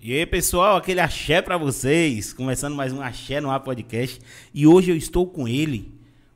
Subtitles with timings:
[0.00, 2.32] E aí, pessoal, aquele axé pra vocês.
[2.32, 4.20] Começando mais um Axé no Ar Podcast.
[4.54, 5.92] E hoje eu estou com ele,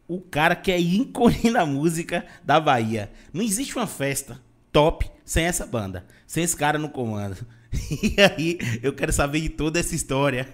[0.09, 3.09] o cara que é ícone da música da Bahia.
[3.33, 4.41] Não existe uma festa
[4.73, 7.37] top sem essa banda, sem esse cara no comando.
[8.03, 10.47] E aí, eu quero saber de toda essa história.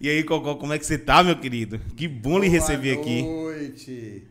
[0.00, 1.80] E aí, Cocó, como é que você tá, meu querido?
[1.96, 3.22] Que bom lhe receber aqui.
[3.22, 4.22] Boa noite.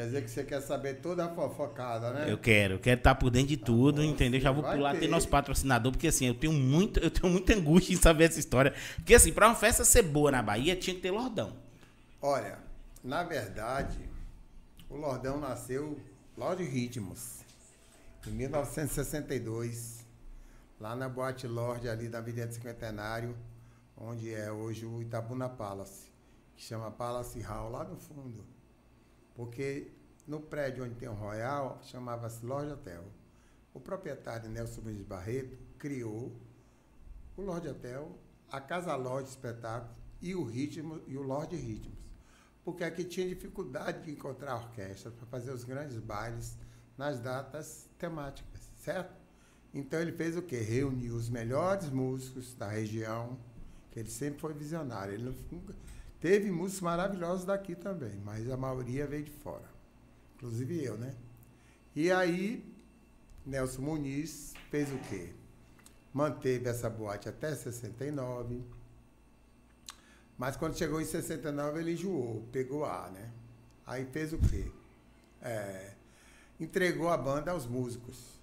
[0.00, 2.32] Quer dizer que você quer saber toda a fofocada, né?
[2.32, 4.40] Eu quero, eu quero estar por dentro de tudo, entendeu?
[4.40, 5.00] Já vou pular ter.
[5.00, 8.40] ter nosso patrocinador, porque assim, eu tenho muito, eu tenho muita angústia em saber essa
[8.40, 8.72] história.
[8.96, 11.54] Porque assim, pra uma festa ser boa na Bahia, tinha que ter Lordão.
[12.22, 12.56] Olha,
[13.04, 13.98] na verdade,
[14.88, 16.00] o Lordão nasceu
[16.34, 17.40] Lorde Ritmos,
[18.26, 20.06] em 1962,
[20.80, 23.36] lá na Boate Lorde, ali da Avenida Cinquentenário,
[23.94, 26.10] onde é hoje o Itabuna Palace,
[26.56, 28.59] que chama Palace Hall, lá no fundo.
[29.40, 29.90] Porque
[30.26, 33.02] no prédio onde tem o Royal, chamava-se Lorde Hotel.
[33.72, 36.30] O proprietário Nelson Mendes Barreto criou
[37.38, 38.18] o Lorde Hotel,
[38.52, 41.96] a Casa Lorde Espetáculo e o Ritmo e o Lorde Ritmos.
[42.62, 46.58] Porque aqui tinha dificuldade de encontrar orquestra para fazer os grandes bailes
[46.98, 49.16] nas datas temáticas, certo?
[49.72, 50.58] Então ele fez o quê?
[50.58, 53.38] Reuniu os melhores músicos da região,
[53.90, 55.14] que ele sempre foi visionário.
[55.14, 55.34] Ele
[56.20, 59.68] teve músicos maravilhosos daqui também, mas a maioria veio de fora.
[60.36, 61.14] Inclusive eu, né?
[61.94, 62.64] E aí,
[63.44, 65.32] Nelson Muniz fez o quê?
[66.12, 68.62] Manteve essa boate até 69.
[70.38, 73.30] Mas quando chegou em 69, ele enjoou, pegou A, né?
[73.86, 74.70] Aí fez o quê?
[75.42, 75.92] É,
[76.58, 78.40] entregou a banda aos músicos.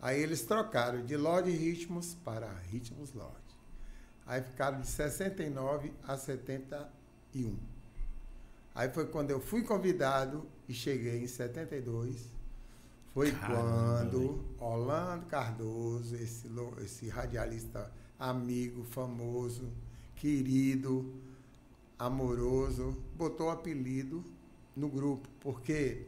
[0.00, 3.36] Aí eles trocaram de Lorde Ritmos para Ritmos Lorde.
[4.26, 7.01] Aí ficaram de 69 a 71.
[8.74, 12.30] Aí foi quando eu fui convidado e cheguei em 72.
[13.12, 16.48] Foi Caramba, quando Orlando Cardoso, esse,
[16.82, 19.70] esse radialista amigo, famoso,
[20.16, 21.12] querido,
[21.98, 24.24] amoroso, botou o apelido
[24.74, 26.06] no grupo, porque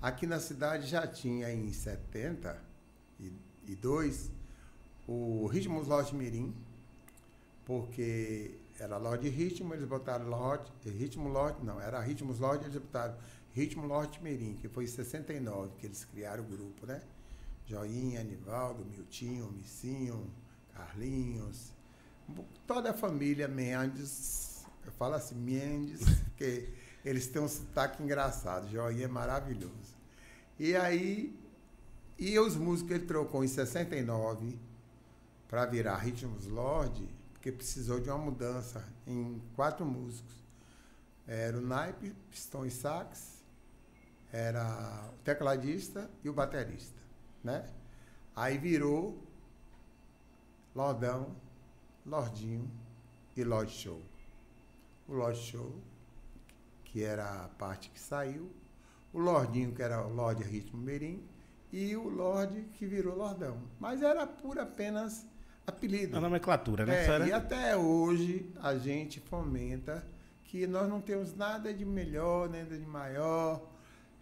[0.00, 4.30] aqui na cidade já tinha em 72
[5.08, 6.54] o Ritmos Lorde Mirim,
[7.64, 8.54] porque
[8.84, 13.16] era Lorde Ritmo, eles botaram Lorde, Ritmo Lorde, não, era Ritmos Lorde, eles botaram
[13.54, 17.00] Ritmo Lorde Mirim, que foi em 69 que eles criaram o grupo, né?
[17.66, 20.30] Joinha, Anivaldo, Miltinho, Missinho,
[20.74, 21.72] Carlinhos,
[22.66, 26.68] toda a família Mendes, eu falo assim, Mendes, porque
[27.02, 29.94] eles têm um sotaque engraçado, Joinha é maravilhoso.
[30.58, 31.34] E aí,
[32.18, 34.58] e os músicos ele trocou em 69
[35.48, 37.08] para virar Ritmos Lorde,
[37.44, 40.34] porque precisou de uma mudança em quatro músicos.
[41.26, 43.44] Era o naipe, pistão e sax,
[44.32, 46.98] era o tecladista e o baterista,
[47.42, 47.70] né?
[48.34, 49.22] Aí virou
[50.74, 51.36] Lordão,
[52.06, 52.70] Lordinho
[53.36, 54.00] e Lorde Show.
[55.06, 55.78] O Lorde Show,
[56.82, 58.50] que era a parte que saiu,
[59.12, 61.22] o Lordinho, que era o Lorde Ritmo Mirim,
[61.70, 63.60] e o Lorde que virou Lordão.
[63.78, 65.26] Mas era por apenas
[65.66, 66.16] apelido.
[66.16, 67.06] A nomenclatura, né?
[67.06, 70.04] É, e até hoje a gente fomenta
[70.44, 73.60] que nós não temos nada de melhor, nada de maior.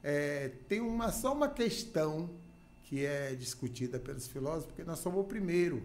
[0.02, 2.30] É, tem uma, só uma questão
[2.84, 5.82] que é discutida pelos filósofos, porque nós somos o primeiro.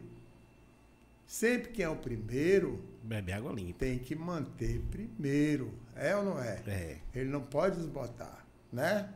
[1.25, 3.79] Sempre que é o primeiro, Beber água limpa.
[3.79, 5.74] tem que manter primeiro.
[5.95, 6.62] É ou não é?
[6.68, 6.97] É.
[7.13, 9.09] Ele não pode desbotar, né?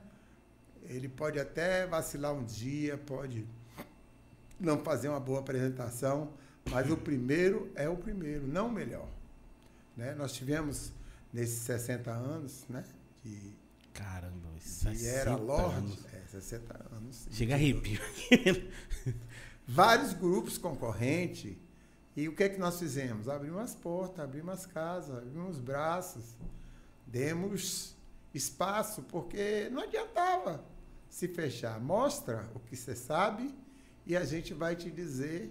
[0.84, 3.46] Ele pode até vacilar um dia, pode
[4.62, 6.34] não fazer uma boa apresentação,
[6.70, 9.10] mas o primeiro é o primeiro, não o melhor.
[9.98, 10.14] Né?
[10.16, 10.92] Nós tivemos
[11.34, 12.84] nesses 60 anos, né?
[13.24, 13.54] De,
[13.94, 16.06] Caramba, de era 60 Lorde, anos.
[16.14, 17.28] é, 60 anos.
[17.32, 18.00] Chega arrepio.
[19.68, 21.56] vários grupos concorrentes.
[22.16, 23.30] E o que é que nós fizemos?
[23.30, 26.36] Abrimos as portas, abrimos as casas, abrimos os braços,
[27.08, 27.96] demos
[28.34, 30.64] espaço, porque não adiantava
[31.10, 31.80] se fechar.
[31.80, 33.54] Mostra o que você sabe
[34.12, 35.50] e a gente vai te dizer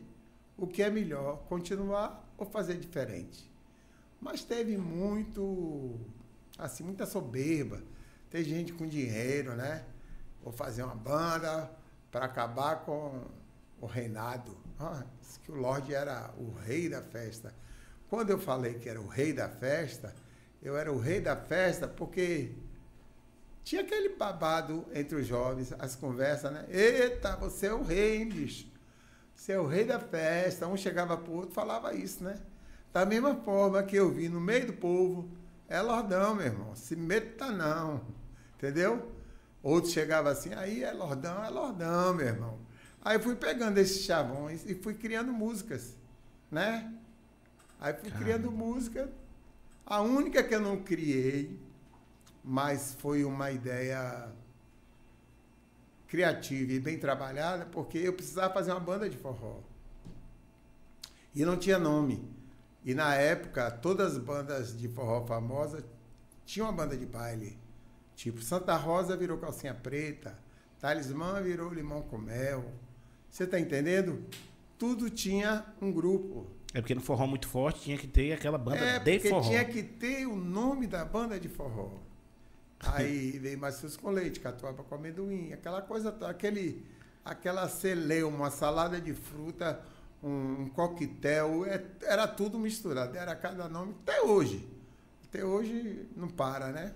[0.54, 3.50] o que é melhor, continuar ou fazer diferente.
[4.20, 5.98] Mas teve muito,
[6.58, 7.82] assim, muita soberba.
[8.28, 9.82] Tem gente com dinheiro, né?
[10.44, 11.70] Vou fazer uma banda
[12.10, 13.24] para acabar com
[13.80, 14.54] o reinado.
[14.78, 17.54] Ah, diz que o Lorde era o rei da festa.
[18.10, 20.14] Quando eu falei que era o rei da festa,
[20.62, 22.52] eu era o rei da festa porque
[23.64, 26.66] tinha aquele babado entre os jovens, as conversas, né?
[26.68, 28.66] Eita, você é o rei, hein, bicho.
[29.34, 30.66] Você é o rei da festa.
[30.66, 32.36] Um chegava pro outro falava isso, né?
[32.92, 35.30] Da mesma forma que eu vi no meio do povo,
[35.68, 36.74] é Lordão, meu irmão.
[36.74, 38.02] Se meta não.
[38.56, 39.10] Entendeu?
[39.62, 42.58] Outro chegava assim, aí é Lordão, é Lordão, meu irmão.
[43.02, 45.94] Aí fui pegando esses chavões e fui criando músicas,
[46.50, 46.92] né?
[47.78, 49.08] Aí fui criando música.
[49.86, 51.58] A única que eu não criei,
[52.42, 54.32] mas foi uma ideia
[56.08, 59.60] criativa e bem trabalhada, porque eu precisava fazer uma banda de forró.
[61.34, 62.28] E não tinha nome.
[62.84, 65.84] E na época, todas as bandas de forró famosas
[66.44, 67.56] tinham uma banda de baile.
[68.16, 70.36] Tipo, Santa Rosa virou calcinha preta,
[70.80, 72.72] Talismã virou limão com mel.
[73.30, 74.24] Você tá entendendo?
[74.76, 76.46] Tudo tinha um grupo.
[76.74, 79.48] É porque no forró muito forte tinha que ter aquela banda é, de porque forró.
[79.48, 81.92] tinha que ter o nome da banda de forró.
[82.80, 86.86] Aí veio macios com leite, catuaba com amendoim, aquela coisa, aquele,
[87.24, 89.82] aquela celeuma, uma salada de fruta,
[90.22, 94.66] um, um coquetel, é, era tudo misturado, era cada nome, até hoje.
[95.24, 96.94] Até hoje não para, né?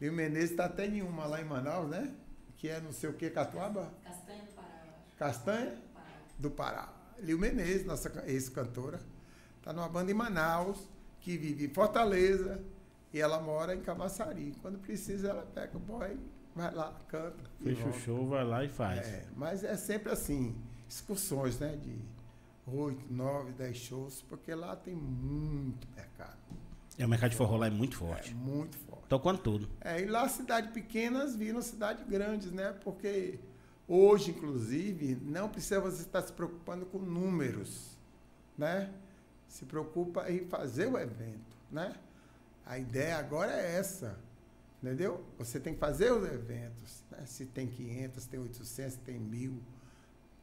[0.00, 2.14] E o Menezes está até em uma lá em Manaus, né?
[2.56, 3.92] Que é não sei o que, Catuaba?
[4.04, 4.68] Castanha do Pará.
[5.18, 5.76] Castanha?
[5.92, 6.06] Pará.
[6.38, 6.92] do Pará.
[7.18, 9.00] Lil Menezes, nossa ex-cantora,
[9.58, 10.78] está numa banda em Manaus,
[11.20, 12.62] que vive em Fortaleza,
[13.16, 14.52] e ela mora em Camaçari.
[14.60, 16.18] Quando precisa, ela pega o boy,
[16.54, 17.42] vai lá, canta.
[17.62, 19.06] Fecha o show, vai lá e faz.
[19.08, 20.54] É, mas é sempre assim,
[20.86, 21.76] excursões, né?
[21.76, 21.98] De
[22.66, 26.36] oito, nove, dez shows, porque lá tem muito mercado.
[26.98, 28.34] É, o mercado de forró lá é muito É forte.
[28.34, 29.06] muito forte.
[29.08, 29.68] Tocando tudo.
[29.80, 32.74] É, e lá cidades pequenas viram cidades grandes, né?
[32.84, 33.38] Porque
[33.88, 37.96] hoje, inclusive, não precisa você estar se preocupando com números,
[38.58, 38.92] né?
[39.48, 41.94] Se preocupa em fazer o evento, né?
[42.66, 44.18] A ideia agora é essa,
[44.82, 45.24] entendeu?
[45.38, 47.24] Você tem que fazer os eventos, né?
[47.24, 49.62] Se tem 500, tem 800, tem 1000,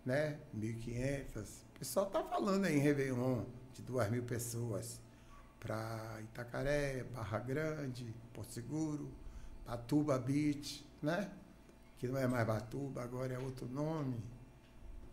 [0.05, 0.39] né?
[0.53, 1.65] 1500.
[1.75, 3.43] O pessoal tá falando aí em Réveillon
[3.73, 5.01] de 2 mil pessoas
[5.59, 9.11] para Itacaré, Barra Grande, Porto Seguro,
[9.65, 11.29] Batuba Beach, né?
[11.97, 14.23] Que não é mais Batuba, agora é outro nome.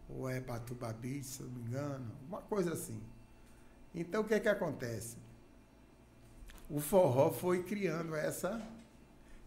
[0.08, 2.12] Ou é Batuba Beach, se não me engano.
[2.28, 3.02] Uma coisa assim.
[3.92, 5.16] Então, o que é que acontece?
[6.70, 8.60] O forró foi criando essa...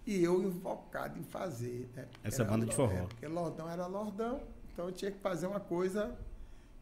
[0.06, 1.90] E eu invocado em fazer.
[1.96, 2.06] Né?
[2.22, 2.92] Essa era banda de forró.
[2.92, 4.44] é, porque Lordão era Lordão,
[4.74, 6.14] então eu tinha que fazer uma coisa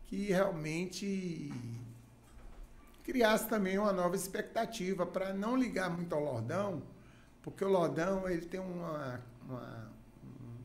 [0.08, 1.54] que realmente
[3.04, 6.82] criasse também uma nova expectativa para não ligar muito ao Lordão,
[7.42, 9.92] porque o Lordão ele tem uma, uma,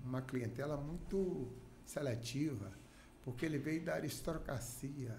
[0.04, 1.48] uma clientela muito
[1.84, 2.72] seletiva,
[3.22, 5.16] porque ele veio da aristocracia,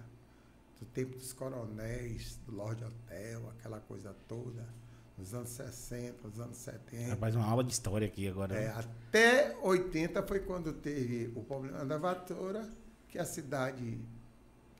[0.78, 4.64] do tempo dos coronéis, do Lorde Hotel, aquela coisa toda,
[5.16, 7.08] nos anos 60, nos anos 70.
[7.10, 8.54] Rapaz, uma aula de história aqui agora.
[8.54, 8.74] É, né?
[8.76, 12.68] até 80 foi quando teve o problema da Vatora,
[13.08, 13.98] que a cidade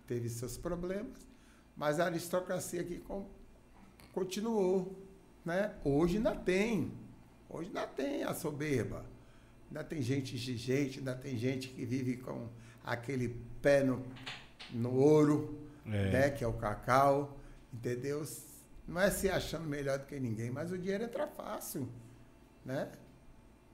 [0.06, 1.26] teve seus problemas,
[1.76, 3.26] mas a aristocracia aqui con-
[4.12, 4.96] continuou.
[5.44, 5.74] Né?
[5.82, 6.92] Hoje ainda tem.
[7.48, 9.04] Hoje ainda tem a soberba.
[9.68, 12.48] Ainda tem gente exigente, ainda tem gente que vive com
[12.84, 14.02] aquele pé no,
[14.72, 15.57] no ouro,
[15.93, 16.11] É.
[16.11, 16.31] né?
[16.31, 17.38] que é o cacau.
[17.73, 18.25] Entendeu?
[18.87, 21.88] Não é se achando melhor do que ninguém, mas o dinheiro entra fácil.
[22.64, 22.90] Né?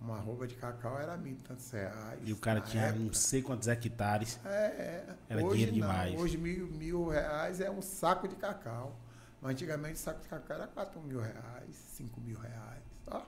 [0.00, 2.20] Uma roupa de cacau era mil tantos reais.
[2.24, 3.04] E o cara tinha época.
[3.04, 4.38] não sei quantos hectares.
[4.44, 5.16] É, é.
[5.28, 5.88] Era hoje dinheiro não.
[5.88, 6.20] demais.
[6.20, 8.98] Hoje mil, mil reais é um saco de cacau.
[9.40, 12.82] Mas antigamente o saco de cacau era quatro mil reais, cinco mil reais.
[13.06, 13.22] Ó,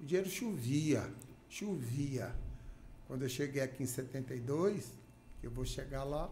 [0.00, 1.02] o dinheiro chovia,
[1.48, 2.32] chovia.
[3.06, 4.96] Quando eu cheguei aqui em 72,
[5.40, 6.30] que eu vou chegar lá.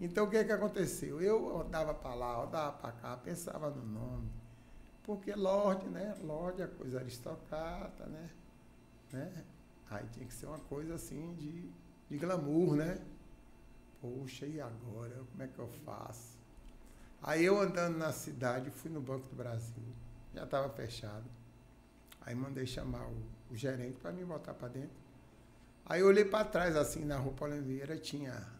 [0.00, 1.20] Então o que, que aconteceu?
[1.20, 4.30] Eu rodava para lá, rodava para cá, pensava no nome.
[5.02, 6.16] Porque Lorde, né?
[6.22, 8.30] Lorde é coisa aristocrata, né?
[9.12, 9.44] né?
[9.90, 11.70] Aí tinha que ser uma coisa assim de,
[12.08, 12.98] de glamour, né?
[14.00, 15.22] Poxa, e agora?
[15.30, 16.38] Como é que eu faço?
[17.22, 19.84] Aí eu andando na cidade, fui no Banco do Brasil,
[20.34, 21.24] já estava fechado.
[22.22, 24.96] Aí mandei chamar o, o gerente para me botar para dentro.
[25.84, 28.59] Aí eu olhei para trás, assim, na rua Paulo Vieira, tinha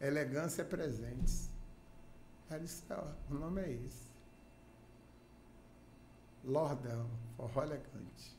[0.00, 1.50] Elegância Presentes.
[2.48, 4.08] Aí eu disse, ó, o nome é esse.
[6.44, 8.36] Lordão, forró elegante.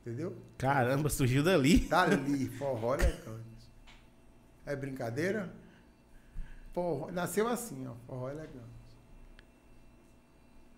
[0.00, 0.36] Entendeu?
[0.58, 1.88] Caramba, surgiu dali.
[1.88, 3.70] Tá ali, forró elegante.
[4.66, 5.52] É brincadeira?
[6.72, 8.68] Forró, nasceu assim, ó, forró elegante.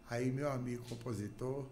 [0.09, 1.67] Aí meu amigo compositor,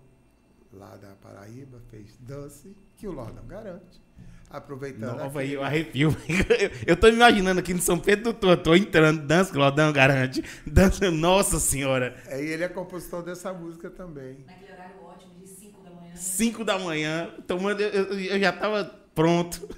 [0.72, 4.00] lá da Paraíba, fez Dance, que o Lordão garante.
[4.48, 6.16] Aproveitando Nova aí, aquele- eu arrepio.
[6.86, 10.42] Eu tô me imaginando aqui no São Pedro do Torto, tô entrando, dança, Claudão garante.
[10.66, 12.16] Dança, nossa senhora.
[12.26, 14.38] Aí ele é compositor dessa música também.
[14.46, 16.08] Naquele horário ótimo de 5 da manhã.
[16.10, 16.16] né?
[16.16, 18.84] 5 da manhã, tomando, eu, eu- eu já tava
[19.14, 19.68] pronto.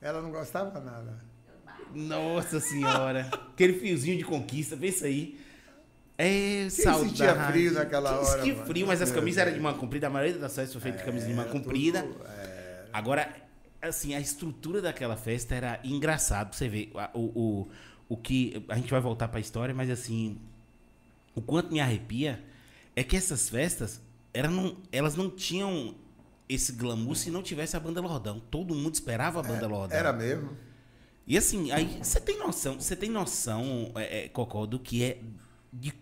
[0.00, 1.24] Ela não gostava nada.
[1.94, 3.28] Nossa senhora.
[3.32, 5.38] Aquele fiozinho de conquista, pensa aí.
[6.18, 7.10] É, Quem saudade.
[7.10, 8.66] sentia frio naquela hora, mano?
[8.66, 10.06] frio, mas as Meu camisas eram de manga comprida.
[10.06, 12.02] A maioria das festas foi feita de camisa de manga comprida.
[12.02, 13.30] Tudo, é, Agora,
[13.82, 16.54] assim, a estrutura daquela festa era engraçado.
[16.54, 17.68] Você vê, a- o, o,
[18.08, 18.64] o que.
[18.68, 20.38] A gente vai voltar pra história, mas assim.
[21.34, 22.42] o quanto me arrepia
[22.94, 24.00] é que essas festas,
[24.32, 25.94] elas não, elas não tinham
[26.48, 28.40] esse glamour se não tivesse a banda Lordão.
[28.50, 29.98] Todo mundo esperava a banda Lordão.
[29.98, 30.56] Era mesmo.
[31.26, 35.18] E assim, aí você tem noção, você tem noção, é, é, Cocó, do que é.
[35.72, 35.92] De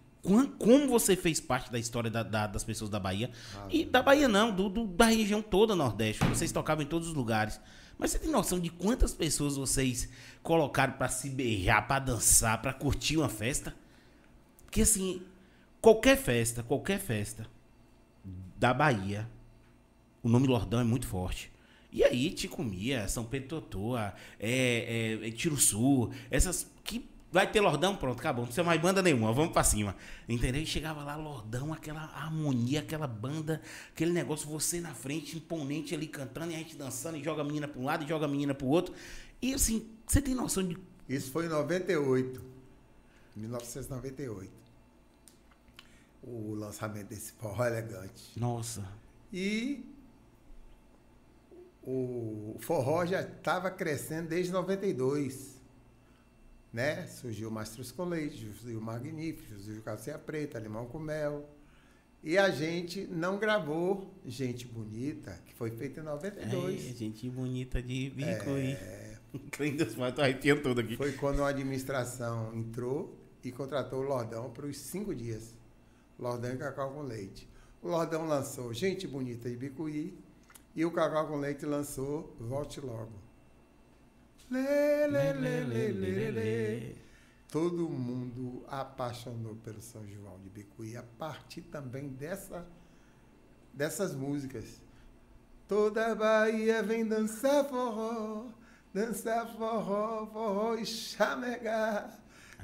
[0.59, 3.31] como você fez parte da história da- da- das pessoas da Bahia.
[3.71, 6.25] e da Bahia não, do, do- da região toda Nordeste.
[6.25, 7.61] Vocês tocavam em todos os lugares.
[7.99, 10.09] Mas você tem noção de quantas pessoas vocês
[10.43, 13.75] colocaram pra se beijar, pra dançar, pra curtir uma festa?
[14.65, 15.23] Porque assim,
[15.81, 17.47] qualquer festa, qualquer festa
[18.59, 19.29] da Bahia,
[20.23, 21.53] o nome Lordão é muito forte.
[21.93, 26.74] E aí, Ticumia, São Pedro Totoa, é, é, é Tiruçu, essas que
[27.35, 28.43] vai ter Lordão, pronto, acabou.
[28.43, 29.97] Não precisa mais banda nenhuma, vamos pra cima.
[30.29, 30.63] Entendeu?
[30.63, 33.61] E chegava lá, Lordão, aquela harmonia, aquela banda,
[33.93, 37.45] aquele negócio, você na frente, imponente ali cantando, e a gente dançando, e joga a
[37.45, 38.95] menina pra um lado e joga a menina pro outro.
[39.43, 40.79] E assim, você tem noção de.
[41.09, 42.41] Isso foi em 98.
[43.35, 44.53] 1998.
[46.23, 48.39] O lançamento desse forró elegante.
[48.39, 48.87] Nossa.
[49.33, 49.85] E
[51.83, 55.54] o forró já estava crescendo desde 92.
[56.75, 57.07] Né?
[57.07, 61.49] Surgiu o Mastruz com Leite, surgiu o Magnífico, surgiu Calcinha Preta, Limão com Mel.
[62.21, 66.91] E a gente não gravou Gente Bonita, que foi feito em 92.
[66.91, 68.45] É, gente bonita de bico.
[69.53, 70.97] Crente Deus, mas tô arrepiando todo aqui.
[70.97, 75.55] Foi quando a administração entrou e contratou o Lordão para os cinco dias.
[76.19, 77.49] Lordão e Cacau com Leite.
[77.81, 80.19] O Lordão lançou Gente Bonita de Bicuí
[80.75, 83.24] e o Cacau com Leite lançou Volte Logo.
[84.55, 86.95] Lê, lê, lê, lê, lê, lê.
[87.51, 92.65] Todo mundo apaixonou pelo São João de Bicuí a partir também dessa,
[93.73, 94.81] dessas músicas.
[95.67, 98.47] Toda a Bahia vem dançar forró,
[98.93, 102.17] dançar forró, forró e chamegar.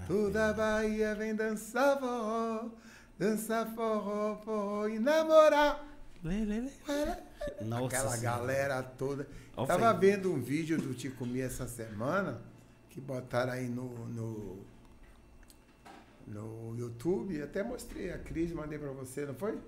[0.06, 2.70] Toda a Bahia vem dançar forró,
[3.18, 5.89] dançar forró, forró e namorar.
[6.22, 6.70] Lê, lê, lê.
[7.64, 8.38] Nossa Aquela Senhora.
[8.38, 9.26] galera toda.
[9.56, 12.40] Ó, Tava vendo um vídeo do Tico Mia essa semana,
[12.90, 14.58] que botaram aí no, no,
[16.26, 19.58] no YouTube, até mostrei a Cris, mandei pra você, não foi?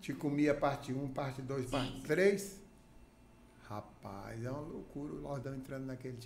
[0.00, 2.60] Tico Mia parte 1, parte 2, parte 3.
[3.66, 6.18] Rapaz, é uma loucura o Lordão entrando naquele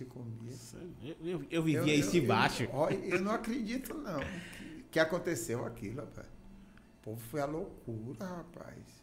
[0.42, 0.54] Mia.
[1.02, 2.64] Eu, eu, eu vivia isso de baixo.
[2.64, 6.26] Eu, eu não acredito, não, que, que aconteceu aquilo, rapaz.
[6.26, 8.99] O povo foi a loucura, rapaz.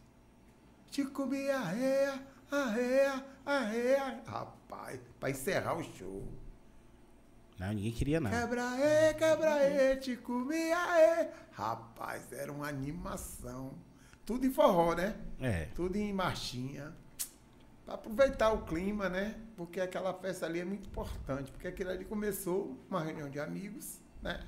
[0.90, 4.22] Tico Mia, arreia, arreia, arreia.
[4.26, 6.26] Rapaz, pra encerrar o show.
[7.58, 8.30] Não, ninguém queria, não.
[8.30, 11.28] Quebra aí, quebra aí, Tico Mia, aí.
[11.52, 13.72] Rapaz, era uma animação.
[14.24, 15.16] Tudo em forró, né?
[15.40, 15.66] É.
[15.74, 16.94] Tudo em marchinha.
[17.84, 19.34] Pra aproveitar o clima, né?
[19.56, 21.50] Porque aquela festa ali é muito importante.
[21.50, 24.46] Porque aquilo ali começou uma reunião de amigos, né?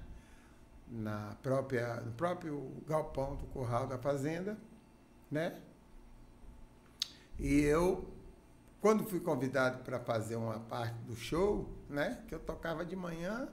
[0.87, 4.59] Na própria, no próprio galpão do Curral da Fazenda,
[5.31, 5.59] né?
[7.41, 8.07] E eu,
[8.83, 12.23] quando fui convidado para fazer uma parte do show, né?
[12.29, 13.49] Que eu tocava de manhã,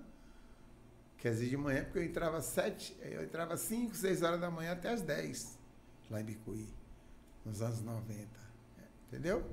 [1.17, 4.73] quer dizer, de manhã, porque eu entrava sete, eu entrava 5, 6 horas da manhã
[4.73, 5.57] até as 10,
[6.11, 6.67] lá em Bicuí,
[7.45, 8.27] nos anos 90.
[9.07, 9.49] Entendeu?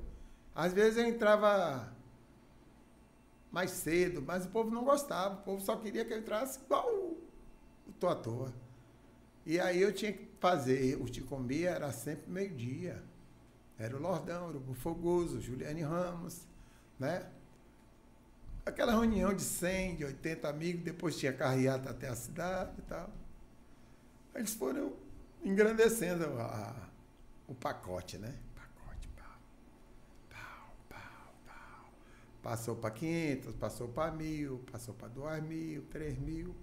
[0.53, 1.93] Às vezes eu entrava
[3.49, 5.35] mais cedo, mas o povo não gostava.
[5.35, 7.17] O povo só queria que eu entrasse igual o
[7.97, 8.53] Tô à Toa.
[9.45, 13.01] E aí eu tinha que fazer, o Ticomia era sempre meio-dia.
[13.77, 16.47] Era o Lordão, era o Bufogoso, Juliane Ramos,
[16.99, 17.27] né?
[18.65, 23.11] Aquela reunião de 100, de 80 amigos, depois tinha carreata até a cidade e tal.
[24.33, 24.93] Eles foram
[25.43, 26.89] engrandecendo a-
[27.47, 28.33] o pacote, né?
[28.55, 29.25] Pacote, pau,
[30.29, 31.93] pau, pau, pau.
[32.41, 36.55] Passou para 500, passou para mil, passou para 2 mil, 3 mil,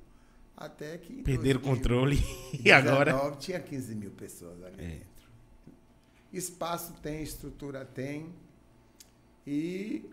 [0.57, 1.23] até que...
[1.23, 2.17] Perderam o 2000, controle.
[2.65, 3.13] E agora?
[3.13, 4.89] 19, tinha 15 mil pessoas ali É.
[4.89, 5.12] dentro.
[6.33, 8.33] Espaço tem, estrutura tem.
[9.47, 10.09] E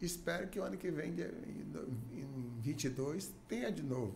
[0.00, 1.14] espero que o ano que vem,
[2.12, 4.14] em 22, tenha de novo.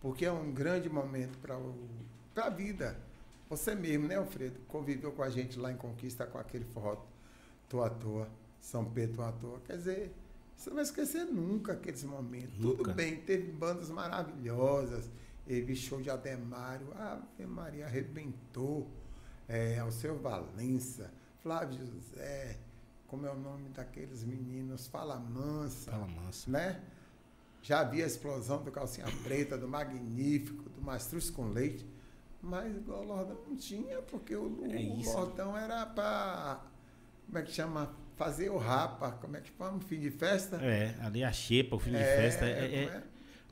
[0.00, 2.98] Porque é um grande momento para a vida.
[3.48, 4.58] Você mesmo, né, Alfredo?
[4.66, 6.96] Conviveu com a gente lá em Conquista com aquele forró
[7.68, 8.28] Tô à Toa,
[8.60, 9.60] São Pedro Tô à Toa.
[9.66, 10.12] Quer dizer,
[10.56, 12.58] você não vai esquecer nunca aqueles momentos.
[12.58, 12.78] Nunca.
[12.78, 15.10] Tudo bem, teve bandas maravilhosas.
[15.46, 16.86] Teve show de Ademário.
[16.94, 18.88] Ave Maria arrebentou.
[19.52, 22.56] É, Alceu Valença, Flávio José,
[23.06, 24.86] como é o nome daqueles meninos?
[24.86, 26.50] Fala Mansa Fala manso.
[26.50, 26.80] né?
[27.60, 31.86] Já havia a explosão do calcinha preta, do magnífico, do mastruz com leite,
[32.40, 35.12] mas igual o Lordão não tinha, porque o, o É isso.
[35.12, 36.60] Lordão era para,
[37.26, 37.94] como é que chama?
[38.16, 39.78] Fazer o rapa, como é que chama?
[39.80, 40.56] Fim de festa?
[40.56, 42.44] É, ali a xepa, o fim de É, festa.
[42.46, 43.02] É, é- é?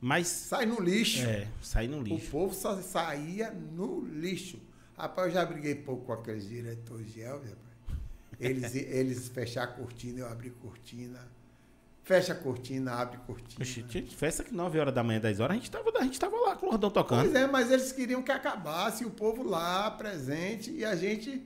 [0.01, 0.27] Mas.
[0.27, 1.21] Sai no lixo.
[1.25, 2.31] É, sai no O lixo.
[2.31, 4.59] povo só saía no lixo.
[5.01, 7.99] Rapaz, eu já briguei pouco com aqueles diretores de Elvis, rapaz.
[8.39, 11.27] Eles, eles fechar a cortina, eu abri cortina.
[12.03, 13.63] Fecha a cortina, abre cortina.
[13.63, 13.83] Oxi,
[14.15, 16.55] festa que 9 horas da manhã, 10 horas, a gente tava, a gente tava lá
[16.55, 17.21] com o Lordão tocando.
[17.21, 21.41] Pois é, mas eles queriam que acabasse, o povo lá, presente, e a gente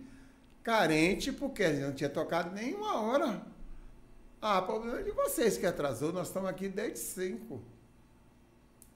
[0.61, 3.41] carente, porque a gente não tinha tocado nem uma hora.
[4.41, 7.61] Ah, problema é de vocês que atrasou, nós estamos aqui desde 5.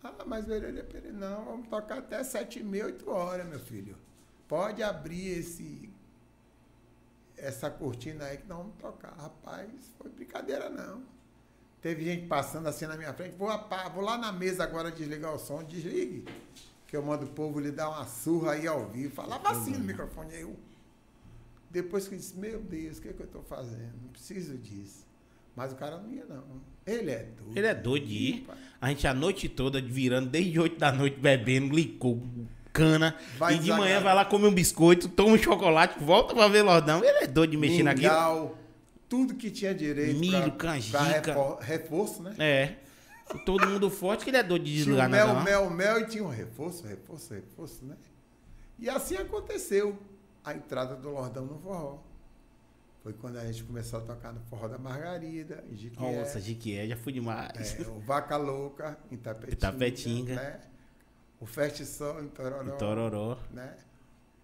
[0.03, 3.97] Ah, mas Verelha Pereira, não, vamos tocar até sete e meia, oito horas, meu filho.
[4.49, 5.93] Pode abrir esse
[7.37, 9.13] essa cortina aí que nós vamos tocar.
[9.15, 11.03] Rapaz, foi brincadeira não.
[11.81, 13.35] Teve gente passando assim na minha frente.
[13.37, 13.47] Vou,
[13.93, 15.63] vou lá na mesa agora desligar o som.
[15.63, 16.25] Desligue.
[16.87, 19.13] Que eu mando o povo lhe dar uma surra aí ao vivo.
[19.13, 20.33] Falava assim no microfone.
[20.33, 20.57] Eu.
[21.69, 23.93] Depois que eu disse, meu Deus, o que, é que eu estou fazendo?
[24.01, 25.07] Não preciso disso.
[25.55, 26.43] Mas o cara não ia, não.
[26.85, 27.57] Ele é doido.
[27.57, 28.41] Ele é doido de ir.
[28.41, 28.59] Rapaz.
[28.81, 32.21] A gente a noite toda virando, desde 8 da noite, bebendo, licou,
[32.73, 33.15] cana.
[33.37, 36.61] Vai e de manhã vai lá comer um biscoito, toma um chocolate, volta pra ver
[36.63, 37.03] Lordão.
[37.03, 38.09] Ele é doido de mexer naquilo.
[38.13, 38.57] Mingau,
[39.07, 40.19] tudo que tinha direito.
[40.19, 40.97] Milho, pra- canjica.
[40.99, 42.35] pra refor- reforço, né?
[42.39, 42.75] É.
[43.45, 45.33] Todo mundo forte que ele é doido de Tinha desligar nada.
[45.43, 47.95] mel, mel, mel e tinha um reforço, reforço, reforço, né?
[48.79, 49.99] E assim aconteceu
[50.43, 51.99] a entrada do Lordão no forró.
[53.03, 56.85] Foi quando a gente começou a tocar no Forró da Margarida, em Jiquié, Nossa, Jiquié,
[56.87, 57.79] já fui demais.
[57.79, 60.35] é, o Vaca Louca, em Tapetinga, Itapetinga.
[60.35, 60.59] né?
[61.39, 63.37] O Feste Sol em Tororó, Em Tororó.
[63.51, 63.77] né?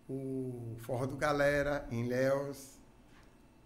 [0.07, 2.75] o Forró do Galera, em Léus.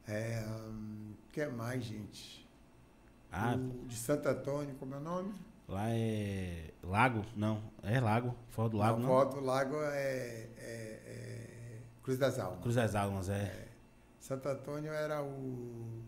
[0.08, 2.48] É, hum, que mais, gente?
[3.32, 5.34] Ah, O de Santo Antônio, como é o nome?
[5.68, 6.72] lá é.
[6.82, 7.24] Lago?
[7.36, 8.34] Não, é Lago.
[8.50, 9.08] Fora do Lago, não.
[9.08, 12.62] Forró do Lago é, é- é Cruz das Almas.
[12.62, 13.68] Cruz das Almas, é.
[14.20, 15.99] Santo Antônio era o.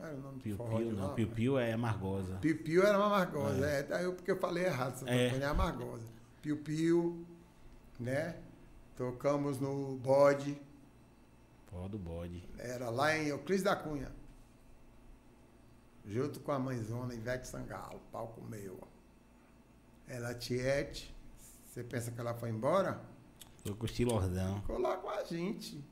[0.00, 1.06] Como era o nome do Piu forró Piu, de não.
[1.08, 1.14] lá?
[1.14, 2.36] Piu Piu é Amargosa.
[2.38, 3.82] Piu Piu era uma amargosa, é.
[3.82, 5.26] Daí eu, porque eu falei errado, Santo É.
[5.26, 6.06] Antônio é amargosa.
[6.42, 7.26] Piu Piu,
[7.98, 8.36] né?
[8.96, 10.60] Tocamos no bode,
[11.70, 12.42] Fora do bode.
[12.58, 14.10] era lá em Euclides da Cunha.
[16.06, 18.78] Junto com a mãezona Ivete Sangalo, palco meu.
[20.08, 21.14] Ela Tiete,
[21.66, 23.00] você pensa que ela foi embora?
[23.64, 24.60] Eu curti Lordão.
[24.62, 25.84] Ficou lá com a gente.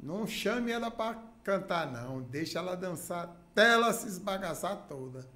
[0.00, 1.14] Não chame ela para
[1.48, 2.20] cantar, não.
[2.20, 5.26] Deixa ela dançar até ela se esbagaçar toda.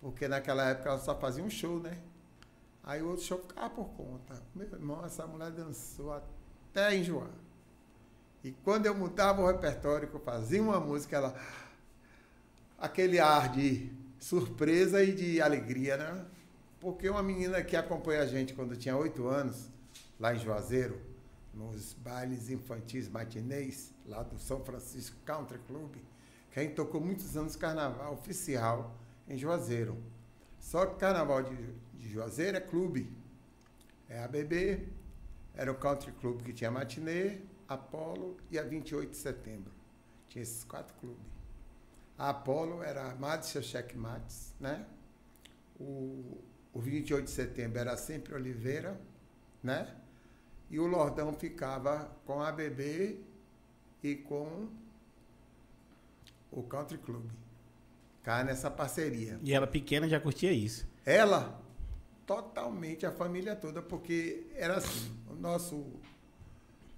[0.00, 1.96] Porque naquela época ela só fazia um show, né?
[2.82, 4.42] Aí o outro show ficava por conta.
[4.54, 7.30] Meu irmão, essa mulher dançou até enjoar.
[8.42, 11.34] E quando eu mudava o repertório, que eu fazia uma música, ela.
[12.78, 16.26] Aquele ar de surpresa e de alegria, né?
[16.80, 19.68] Porque uma menina que acompanha a gente quando tinha oito anos,
[20.20, 21.00] lá em Juazeiro,
[21.54, 25.96] nos bailes infantis matinês, lá do São Francisco Country Club,
[26.50, 28.94] que a gente tocou muitos anos carnaval oficial
[29.28, 29.96] em Juazeiro.
[30.58, 31.56] Só que carnaval de,
[31.94, 33.12] de Juazeiro é clube.
[34.08, 34.88] É ABB,
[35.54, 39.72] era o Country Club que tinha matinê, Apolo e a 28 de setembro.
[40.28, 41.26] Tinha esses quatro clubes.
[42.18, 44.86] A Apolo era a Madison Checkmates, né?
[45.78, 46.40] O,
[46.72, 48.98] o 28 de setembro era sempre Oliveira,
[49.62, 49.94] né?
[50.70, 53.24] E o Lordão ficava com a ABB
[54.06, 54.68] e com
[56.50, 57.24] o Country Club.
[58.22, 59.38] Cá nessa parceria.
[59.42, 60.86] E ela pequena já curtia isso.
[61.04, 61.60] Ela,
[62.26, 65.84] totalmente, a família toda, porque era assim, o nosso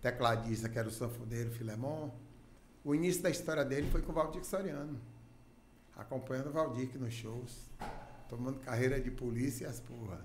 [0.01, 2.11] tecladista, que era o sanfoneiro Filemon,
[2.85, 4.99] o início da história dele foi com o Valdir Soriano,
[5.97, 7.68] acompanhando o Valdir nos shows,
[8.29, 10.25] tomando carreira de polícia e as porra.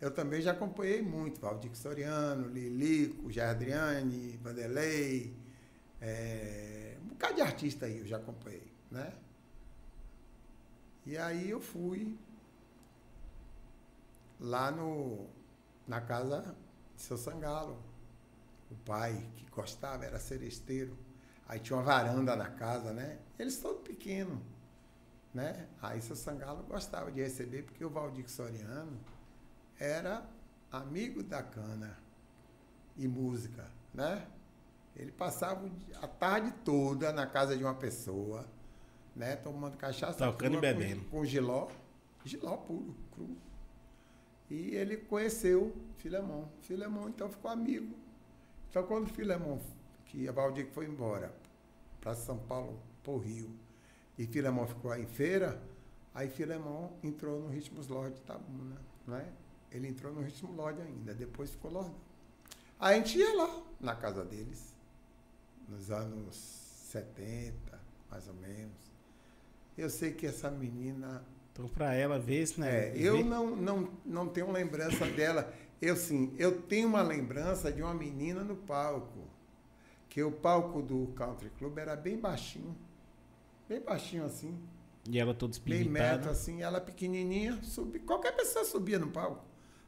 [0.00, 5.43] Eu também já acompanhei muito, Valdir Soriano, Lilico, Jardriane, Vanderlei,
[6.06, 9.10] é, um bocado de artista aí eu já acompanhei, né?
[11.06, 12.18] E aí eu fui
[14.38, 15.26] lá no,
[15.88, 16.54] na casa
[16.94, 17.82] de seu Sangalo.
[18.70, 20.96] O pai que gostava era seresteiro.
[21.48, 23.18] Aí tinha uma varanda na casa, né?
[23.38, 24.38] Eles todos pequenos,
[25.32, 25.68] né?
[25.80, 29.00] Aí seu Sangalo gostava de receber porque o Valdir Soriano
[29.78, 30.26] era
[30.70, 31.98] amigo da cana
[32.94, 34.26] e música, né?
[34.96, 35.68] Ele passava
[36.00, 38.46] a tarde toda na casa de uma pessoa,
[39.14, 39.34] né?
[39.36, 41.04] Tomando cachaça Tocando e crua com- bebendo.
[41.10, 41.68] Com, giló,
[42.24, 43.36] giló puro, cru.
[44.50, 46.46] E ele conheceu Filemon.
[46.60, 47.94] Filemon então ficou amigo.
[48.70, 49.58] Então quando Filemon,
[50.06, 51.34] que a Valdir foi embora
[52.00, 53.50] para São Paulo, para o Rio,
[54.18, 55.60] e Filemon ficou aí em feira,
[56.14, 59.32] aí Filemon entrou no Ritmos Lorde de Tabuna, né?
[59.72, 61.96] Ele entrou no Ritmo Lorde ainda, depois ficou Lordão.
[62.78, 64.73] Aí a gente ia lá, na casa deles,
[65.68, 67.54] nos anos 70,
[68.10, 68.94] mais ou menos.
[69.76, 72.90] Eu sei que essa menina Então, para ela ver se, né?
[72.90, 75.52] É, eu não, não, não tenho lembrança dela.
[75.82, 79.28] Eu sim, eu tenho uma lembrança de uma menina no palco.
[80.08, 82.76] Que o palco do Country Club era bem baixinho.
[83.68, 84.56] Bem baixinho assim.
[85.08, 85.90] E ela toda espiritada.
[85.92, 89.44] Bem metro assim, ela pequenininha, subi, qualquer pessoa subia no palco.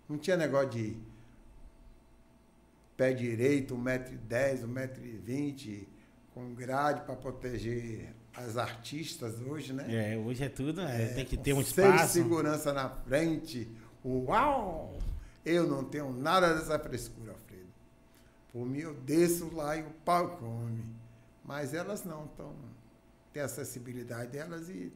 [0.08, 0.96] Não tinha negócio de
[2.96, 5.86] pé direito, 1,10m, 1,20m,
[6.32, 10.12] com grade para proteger as artistas hoje, né?
[10.12, 12.12] É, hoje é tudo, é, é, tem que ter um espaço.
[12.12, 13.68] segurança na frente.
[14.04, 14.98] Uau!
[15.44, 17.66] Eu não tenho nada dessa frescura, Alfredo.
[18.52, 20.84] Por mim, eu desço lá e o pau come.
[21.44, 22.54] Mas elas não estão.
[23.32, 24.92] Tem acessibilidade delas e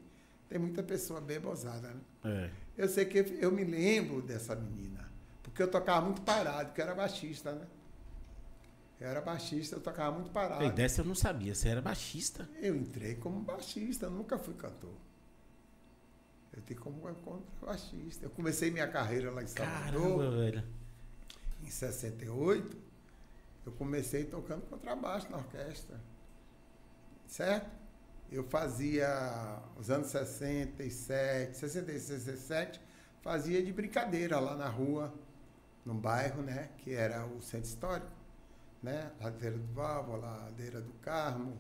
[0.48, 2.00] tem muita pessoa bem bozada, né?
[2.24, 2.50] É.
[2.76, 5.08] Eu sei que eu me lembro dessa menina.
[5.42, 7.66] Porque eu tocava muito parado, porque eu era baixista, né?
[9.00, 10.62] Eu era baixista, eu tocava muito parado.
[10.62, 12.46] E dessa eu não sabia, você era baixista?
[12.60, 14.92] Eu entrei como baixista, nunca fui cantor.
[16.52, 17.00] Eu entrei como
[17.62, 18.26] baixista.
[18.26, 20.18] Eu comecei minha carreira lá em Salvador.
[20.18, 20.64] Caramba, velho.
[21.64, 22.76] Em 68,
[23.64, 25.98] eu comecei tocando contrabaixo na orquestra.
[27.26, 27.70] Certo?
[28.30, 32.80] Eu fazia, os anos 67, 66, 67,
[33.22, 35.14] fazia de brincadeira lá na rua,
[35.86, 36.68] no bairro, né?
[36.78, 38.19] Que era o centro histórico
[38.82, 39.12] né?
[39.20, 41.58] Ladeira do Valvo, Ladeira do Carmo,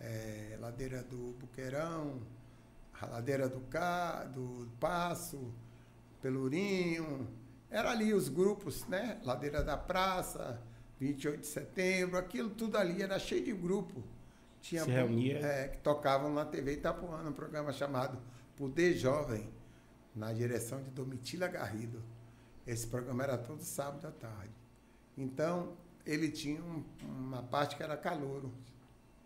[0.00, 2.20] é, Ladeira do Buqueirão,
[3.02, 5.52] Ladeira do, Ca, do Passo,
[6.20, 7.28] Pelourinho.
[7.70, 9.20] Era ali os grupos, né?
[9.24, 10.60] Ladeira da Praça,
[10.98, 14.02] 28 de setembro, aquilo tudo ali era cheio de grupo.
[14.60, 15.38] Tinha Se reunia.
[15.38, 18.18] É, que tocavam na TV Itapuã, um programa chamado
[18.56, 19.48] Poder Jovem,
[20.14, 22.02] na direção de Domitila Garrido.
[22.66, 24.52] Esse programa era todo sábado à tarde.
[25.16, 25.76] Então,
[26.08, 28.50] ele tinha um, uma parte que era calouro,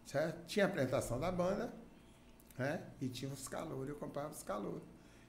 [0.05, 0.45] certo?
[0.47, 1.73] Tinha a apresentação da banda,
[2.59, 2.85] né?
[3.01, 4.83] E tinha os calouros, eu comprava os calouros.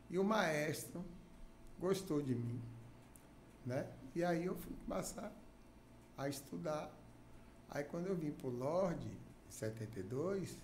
[0.10, 1.06] E o maestro
[1.80, 2.60] gostou de mim,
[3.64, 3.88] né?
[4.16, 5.32] E aí eu fui passar
[6.18, 6.92] a estudar.
[7.70, 10.58] Aí quando eu vim para o Lorde, em 72,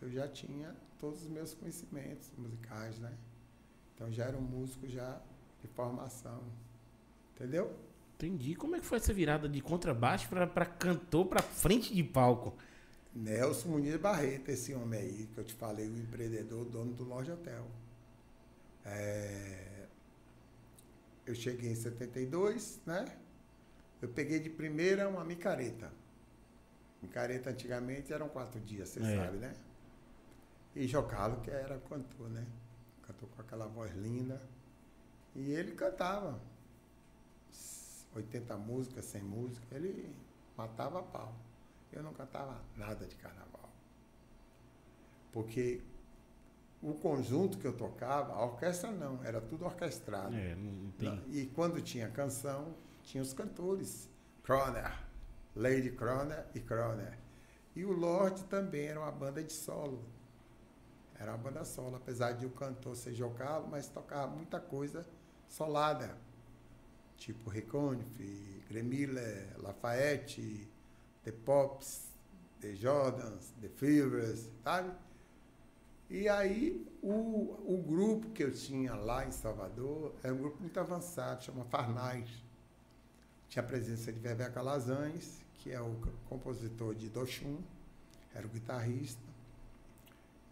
[0.00, 3.12] eu já tinha todos os meus conhecimentos musicais, né?
[3.92, 5.20] Então já era um músico já
[5.60, 6.44] de formação.
[7.34, 7.76] Entendeu?
[8.22, 8.54] Entendi.
[8.54, 12.56] Como é que foi essa virada de contrabaixo para cantor para frente de palco?
[13.12, 17.34] Nelson Muniz Barreto, esse homem aí que eu te falei, o empreendedor, dono do Loja
[17.34, 17.66] Hotel.
[18.84, 19.86] É...
[21.26, 23.04] Eu cheguei em 72, né?
[24.00, 25.92] Eu peguei de primeira uma micareta.
[27.02, 29.16] Micareta antigamente eram quatro dias, você é.
[29.16, 29.52] sabe, né?
[30.76, 32.46] E Jocalo, que era cantor, né?
[33.04, 34.40] Cantou com aquela voz linda.
[35.34, 36.51] E ele cantava.
[38.14, 40.14] 80 músicas, 100 músicas, ele
[40.56, 41.34] matava a pau.
[41.92, 43.70] Eu não cantava nada de carnaval.
[45.32, 45.82] Porque
[46.82, 50.34] o conjunto que eu tocava, a orquestra não, era tudo orquestrado.
[50.34, 51.22] É, não tem...
[51.28, 54.08] E quando tinha canção, tinha os cantores.
[54.42, 54.92] Croner,
[55.54, 57.18] Lady Croner e Croner.
[57.74, 60.04] E o Lorde também era uma banda de solo.
[61.18, 65.06] Era uma banda solo, apesar de o cantor ser jogado, mas tocava muita coisa
[65.48, 66.18] solada
[67.22, 68.18] tipo Reconif,
[68.68, 70.68] Gremille, Lafayette,
[71.24, 72.08] The Pops,
[72.60, 74.90] The Jordans, The Fevers, sabe?
[76.10, 80.78] E aí o, o grupo que eu tinha lá em Salvador é um grupo muito
[80.80, 82.28] avançado, chama Farnais.
[83.48, 85.96] Tinha a presença de Bebé Calazans, que é o
[86.28, 87.58] compositor de Dochum,
[88.34, 89.22] era o guitarrista,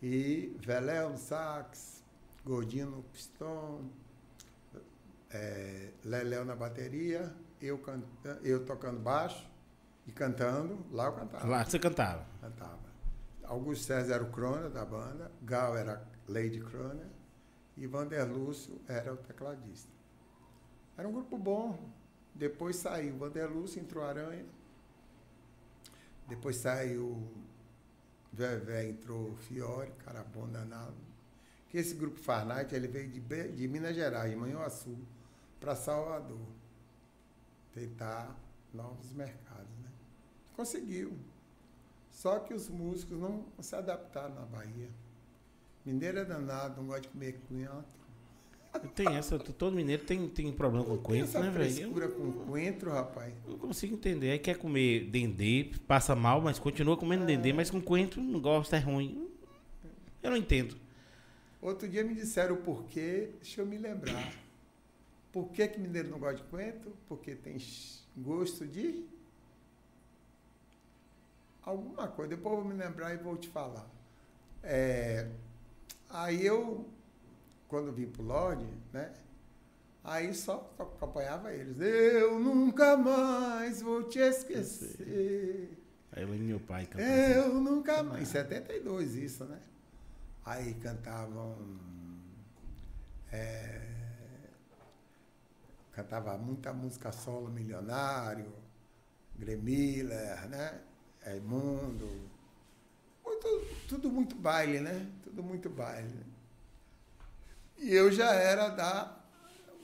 [0.02, 2.02] e Veléu no sax,
[2.44, 3.90] Gordinho no pistão,
[5.32, 9.48] é, Leléu na bateria, eu, canta, eu tocando baixo
[10.06, 11.46] e cantando, lá eu cantava.
[11.46, 12.26] Lá você cantava?
[12.40, 12.80] Cantava.
[13.44, 17.10] Augusto César era o crona da banda, Gal era Lady Crona
[17.76, 19.90] e Vander Lúcio era o tecladista.
[20.96, 21.90] Era um grupo bom.
[22.34, 24.46] Depois saiu Vander Lúcio, entrou Aranha.
[26.28, 27.28] Depois saiu
[28.32, 30.94] Vevé, entrou Fiore, cara bom danado.
[31.68, 33.20] Que esse grupo Farnight, ele veio de,
[33.52, 34.96] de Minas Gerais, de Manhuaçu
[35.60, 36.48] para Salvador,
[37.72, 38.34] tentar
[38.72, 39.78] novos mercados.
[39.82, 39.90] Né?
[40.56, 41.12] Conseguiu.
[42.10, 44.88] Só que os músicos não se adaptaram na Bahia.
[45.84, 48.00] Mineiro é danado, não gosta de comer coentro.
[48.94, 51.72] Tem essa, todo mineiro tem, tem problema com coentro, né, velho?
[51.74, 53.34] frescura com coentro, rapaz.
[53.48, 54.30] Não consigo entender.
[54.30, 57.26] Aí quer comer dendê, passa mal, mas continua comendo é.
[57.26, 59.28] dendê, mas com coentro não gosta, é ruim.
[60.22, 60.76] Eu não entendo.
[61.60, 64.32] Outro dia me disseram o porquê, deixa eu me lembrar.
[65.32, 66.92] Por que, que mineiro não gosta de coentro?
[67.08, 67.56] Porque tem
[68.16, 69.06] gosto de
[71.62, 72.36] alguma coisa.
[72.36, 73.88] Depois eu vou me lembrar e vou te falar.
[74.62, 75.28] É,
[76.08, 76.86] aí eu
[77.68, 79.12] quando vim pro Lorde, né?
[80.02, 81.78] Aí só acompanhava eles.
[81.80, 85.70] Eu nunca mais vou te esquecer.
[86.12, 87.10] Aí eu meu pai cantando.
[87.10, 87.60] Eu assim.
[87.60, 88.22] nunca mais.
[88.22, 89.60] Em 72 isso, né?
[90.44, 91.54] Aí cantavam.
[93.30, 93.99] É,
[96.02, 98.52] cantava muita música solo, Milionário,
[99.36, 100.80] Gremiller, né?
[101.26, 102.08] Edmundo.
[103.24, 105.10] Muito, tudo muito baile, né?
[105.22, 106.24] Tudo muito baile.
[107.78, 109.18] E eu já era da.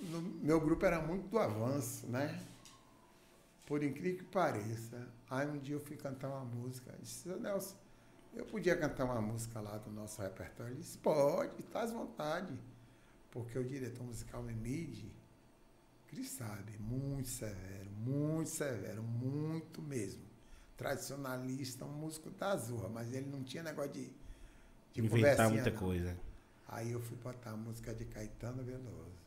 [0.01, 2.43] No, meu grupo era muito do avanço, né?
[3.67, 5.09] Por incrível que pareça.
[5.29, 6.93] Aí um dia eu fui cantar uma música.
[6.93, 7.77] Eu disse, Nelson,
[8.35, 10.73] eu podia cantar uma música lá do nosso repertório?
[10.73, 12.59] Ele disse, pode, à vontade.
[13.31, 15.11] Porque o diretor musical Emide,
[16.09, 20.23] Cris sabe, muito severo, muito severo, muito mesmo.
[20.77, 24.11] Tradicionalista, um músico da Azurra, mas ele não tinha negócio de,
[24.93, 25.79] de inventar muita não.
[25.79, 26.17] coisa.
[26.69, 29.27] Aí eu fui botar a música de Caetano Veloso.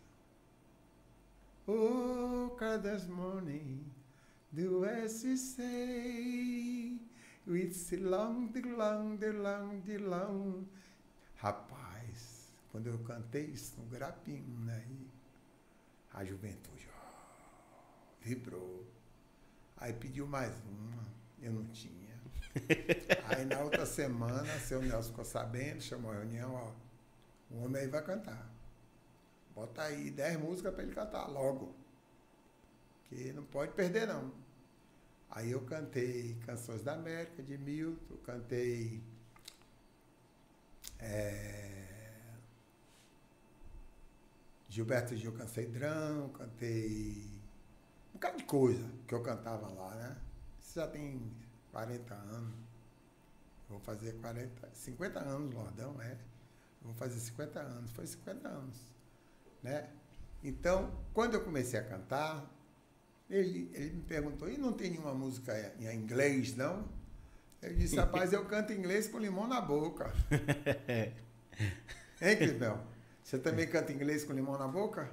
[1.68, 3.86] Oh, cada morning,
[4.52, 4.84] do
[5.38, 7.00] say,
[7.48, 10.66] it's long, the long, the long, the long.
[11.36, 14.84] Rapaz, quando eu cantei isso no grapinho, né?
[16.20, 18.86] A juventude ó, vibrou.
[19.78, 21.08] Aí pediu mais uma,
[21.42, 22.20] eu não tinha.
[23.30, 26.90] Aí na outra semana, seu Nelson ficou sabendo, chamou a reunião, ó
[27.50, 28.48] o homem aí vai cantar.
[29.56, 31.76] Bota aí 10 músicas para ele cantar logo.
[33.06, 34.32] Que não pode perder, não.
[35.32, 39.02] Aí eu cantei Canções da América, de Milton, cantei.
[41.00, 41.79] É,
[44.70, 45.34] Gilberto Gil
[45.72, 47.28] Drão, cantei.
[48.12, 50.16] Um bocado de coisa que eu cantava lá, né?
[50.62, 51.20] Isso já tem
[51.72, 52.54] 40 anos.
[53.68, 56.18] Vou fazer 40, 50 anos, Lordão, é.
[56.82, 57.92] Vou fazer 50 anos.
[57.92, 58.78] Foi 50 anos.
[59.64, 59.90] Né?
[60.44, 62.50] Então, quando eu comecei a cantar,
[63.30, 66.88] ele, ele me perguntou, e não tem nenhuma música em inglês, não?
[67.62, 70.14] Eu disse, rapaz, eu canto inglês com limão na boca.
[72.22, 72.80] hein, Crisbel?
[73.30, 75.08] Você também canta inglês com limão na boca?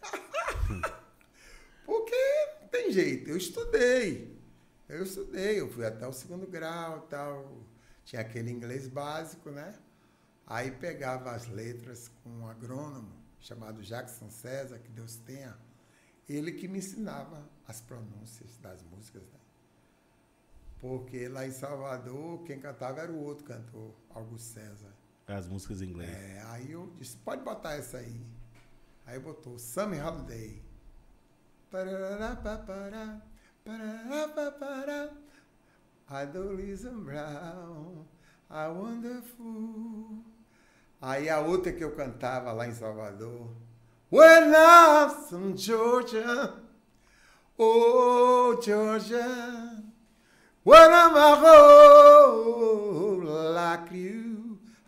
[1.84, 2.14] Porque
[2.60, 4.40] não tem jeito, eu estudei.
[4.88, 7.60] Eu estudei, eu fui até o segundo grau tal.
[8.04, 9.76] Tinha aquele inglês básico, né?
[10.46, 15.58] Aí pegava as letras com um agrônomo chamado Jackson César, que Deus tenha,
[16.28, 19.24] ele que me ensinava as pronúncias das músicas.
[19.24, 19.40] Né?
[20.78, 24.99] Porque lá em Salvador, quem cantava era o outro cantor, Augusto César.
[25.30, 26.10] As músicas em inglês.
[26.10, 28.20] É, aí eu disse, pode botar essa aí.
[29.06, 30.62] Aí botou Sammy Holiday.
[36.08, 38.04] Adolescent Brown,
[38.48, 40.24] a wonderful
[41.00, 43.48] Aí a outra que eu cantava lá em Salvador.
[44.10, 46.52] When I'm from Georgia,
[47.56, 49.82] oh Georgia,
[50.62, 51.36] when I'm a
[53.52, 54.29] like you.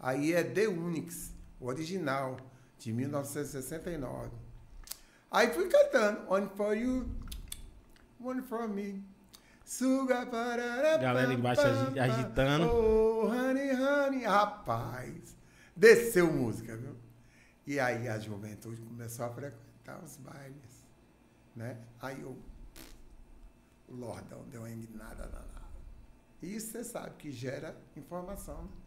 [0.03, 2.37] Aí é The Unix, o original,
[2.77, 4.33] de 1969.
[5.31, 7.09] Aí fui cantando, One for you,
[8.21, 9.03] one for me.
[9.65, 12.67] Suga para Galera embaixo agitando.
[12.67, 15.37] Oh, honey, honey, rapaz.
[15.75, 16.97] Desceu música, viu?
[17.65, 20.85] E aí a juventude começou a frequentar os bailes,
[21.55, 21.79] né?
[22.01, 22.37] Aí eu,
[23.89, 25.63] o Lordão deu uma indignada danada.
[26.43, 28.82] E isso você sabe que gera informação, né?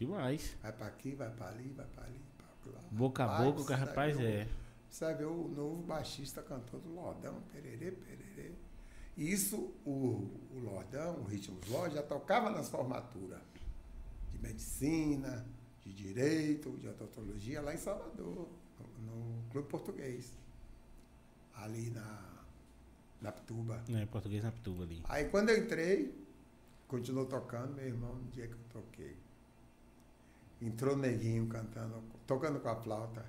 [0.00, 0.56] Demais.
[0.62, 2.80] Vai para aqui, vai para ali, vai para ali, pra lá.
[2.90, 4.48] Boca a boca, que rapaz é.
[4.88, 8.52] Você vê o novo baixista cantor do Lordão, pererê, pererê.
[9.14, 13.42] E isso, o, o Lordão, o Ritmos Lorde, já tocava nas formaturas
[14.32, 15.46] de medicina,
[15.84, 18.48] de Direito, de Odontologia, lá em Salvador,
[19.00, 20.32] no Clube Português.
[21.54, 22.46] Ali na,
[23.20, 23.84] na Pituba.
[23.90, 25.02] É, português na Pituba ali.
[25.10, 26.18] Aí quando eu entrei,
[26.88, 29.29] continuou tocando, meu irmão, no dia que eu toquei.
[30.60, 33.24] Entrou neguinho cantando, tocando com a flauta.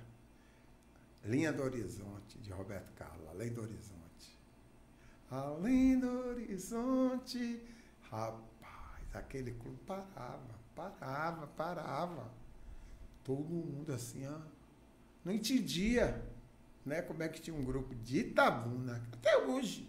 [1.24, 4.38] Linha do Horizonte, de Roberto Carlos, Além do Horizonte.
[5.30, 7.62] Além do Horizonte,
[8.10, 12.42] rapaz, aquele clube parava, parava, parava
[13.24, 14.38] todo mundo assim, ó,
[15.24, 16.22] não entendia
[16.84, 19.88] né, como é que tinha um grupo de Itabuna, até hoje.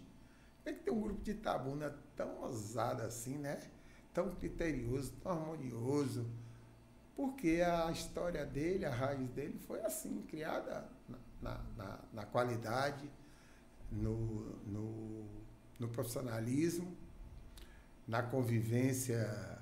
[0.62, 3.60] Como é que tem um grupo de Itabuna tão ousado assim, né?
[4.12, 6.24] Tão criterioso, tão harmonioso.
[7.16, 10.88] Porque a história dele, a raiz dele foi assim, criada
[11.40, 13.08] na, na, na qualidade,
[13.90, 15.26] no, no,
[15.78, 16.96] no profissionalismo,
[18.06, 19.58] na convivência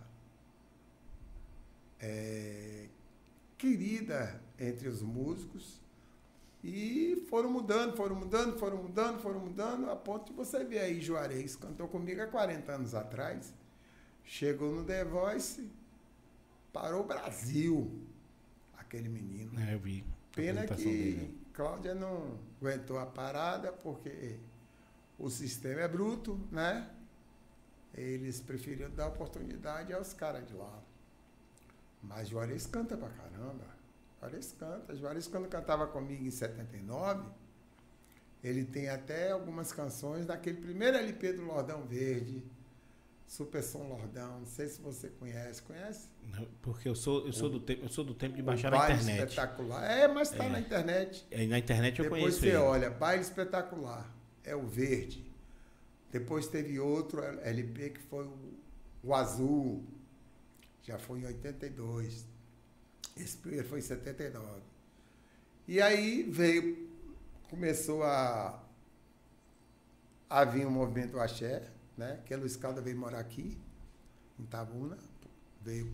[2.01, 2.88] é,
[3.59, 5.81] querida entre os músicos.
[6.65, 11.01] E foram mudando, foram mudando, foram mudando, foram mudando, a ponto de você ver aí
[11.01, 13.53] Juarez, cantou comigo há 40 anos atrás,
[14.25, 15.69] chegou no The Voice,
[16.72, 17.90] parou o Brasil,
[18.78, 19.58] aquele menino.
[19.61, 20.04] É, eu vi.
[20.35, 21.38] Pena que dele.
[21.52, 24.38] Cláudia não aguentou a parada, porque
[25.18, 26.88] o sistema é bruto, né?
[27.94, 30.82] Eles preferiram dar oportunidade aos caras de lá.
[32.02, 33.64] Mas Juarez canta pra caramba.
[34.18, 34.96] Juarez canta.
[34.96, 37.28] Juarez, quando cantava comigo em 79,
[38.42, 42.42] ele tem até algumas canções daquele primeiro LP do Lordão Verde,
[43.33, 44.40] Super Som Lordão.
[44.40, 45.62] Não sei se você conhece.
[45.62, 46.07] Conhece?
[46.61, 49.01] Porque eu sou, eu sou, do, tempo, eu sou do tempo de baixar na Baile
[49.01, 49.29] internet.
[49.31, 49.90] Espetacular.
[49.90, 51.27] É, mas tá na internet.
[51.31, 52.57] É, Na internet eu Depois conheço você ele.
[52.57, 54.14] olha, Baile Espetacular,
[54.45, 55.33] é o verde.
[56.11, 58.37] Depois teve outro LP que foi o,
[59.03, 59.83] o azul,
[60.83, 62.27] já foi em 82.
[63.16, 64.61] Esse primeiro foi em 79.
[65.66, 66.87] E aí veio,
[67.49, 68.62] começou a,
[70.29, 72.20] a vir o movimento Axé, né?
[72.24, 73.59] Que a Luiz Calda veio morar aqui,
[74.38, 74.98] em Tabuna,
[75.61, 75.92] veio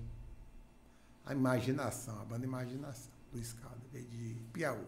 [1.25, 4.87] a imaginação, a banda Imaginação, Luiz Calda, veio de Piauí.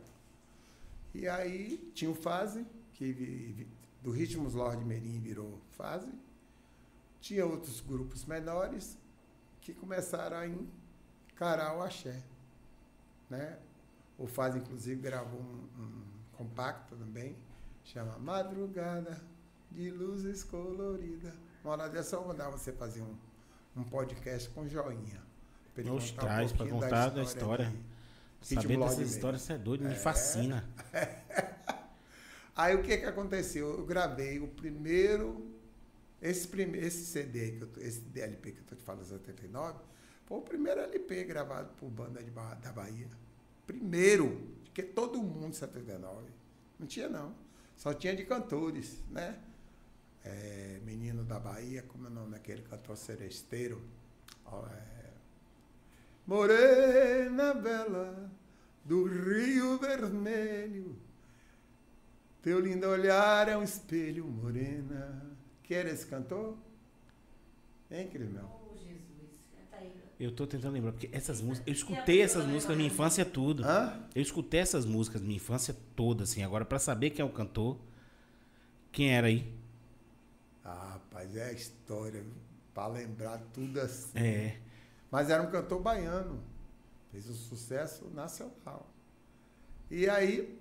[1.14, 3.66] E aí tinha o Fase, que
[4.02, 6.10] do Ritmos Lorde Merim virou Fase.
[7.20, 8.96] Tinha outros grupos menores
[9.60, 12.22] que começaram a encarar o axé.
[13.28, 13.58] Né?
[14.16, 16.02] O Fase, inclusive, gravou um, um
[16.38, 17.36] compacto também,
[17.84, 19.20] chama Madrugada
[19.70, 21.32] de Luzes Coloridas.
[21.62, 23.16] Uma hora dessa eu vou mandar você fazer um,
[23.76, 25.22] um podcast com joinha.
[25.74, 27.64] pra Nos contar um traz pra pouquinho contar da história.
[27.66, 30.68] de Ritmo Saber dessas histórias, você é doido, me fascina.
[32.56, 33.78] Aí o que que aconteceu?
[33.78, 35.46] Eu gravei o primeiro,
[36.20, 39.78] esse, prime, esse CD, que eu esse DLP que eu estou te falando, 79,
[40.24, 43.08] foi o primeiro LP gravado por banda de da Bahia.
[43.66, 46.26] Primeiro, porque todo mundo em 79.
[46.78, 47.34] Não tinha não.
[47.76, 49.38] Só tinha de cantores, né?
[50.24, 53.82] É, Menino da Bahia, como é o nome daquele cantor seresteiro?
[54.46, 55.10] É,
[56.26, 58.30] Morena Bela
[58.84, 60.96] do Rio Vermelho.
[62.42, 65.30] Teu lindo olhar é um espelho, morena.
[65.62, 66.56] Que era esse cantor?
[67.90, 68.44] Hein, Crismel?
[68.44, 69.38] Oh, Jesus.
[69.70, 69.92] Tá aí.
[70.18, 71.66] Eu tô tentando lembrar, porque essas músicas.
[71.66, 73.64] Eu escutei essas músicas na minha infância tudo.
[73.64, 74.00] Hã?
[74.14, 76.42] Eu escutei essas músicas na minha infância toda, assim.
[76.42, 77.78] Agora, pra saber quem é o cantor,
[78.90, 79.52] quem era aí?
[80.64, 82.24] Ah, rapaz, é a história,
[82.74, 84.18] para lembrar tudo assim.
[84.18, 84.58] É.
[85.10, 86.42] Mas era um cantor baiano.
[87.10, 88.88] Fez um sucesso nacional.
[89.90, 90.56] E aí,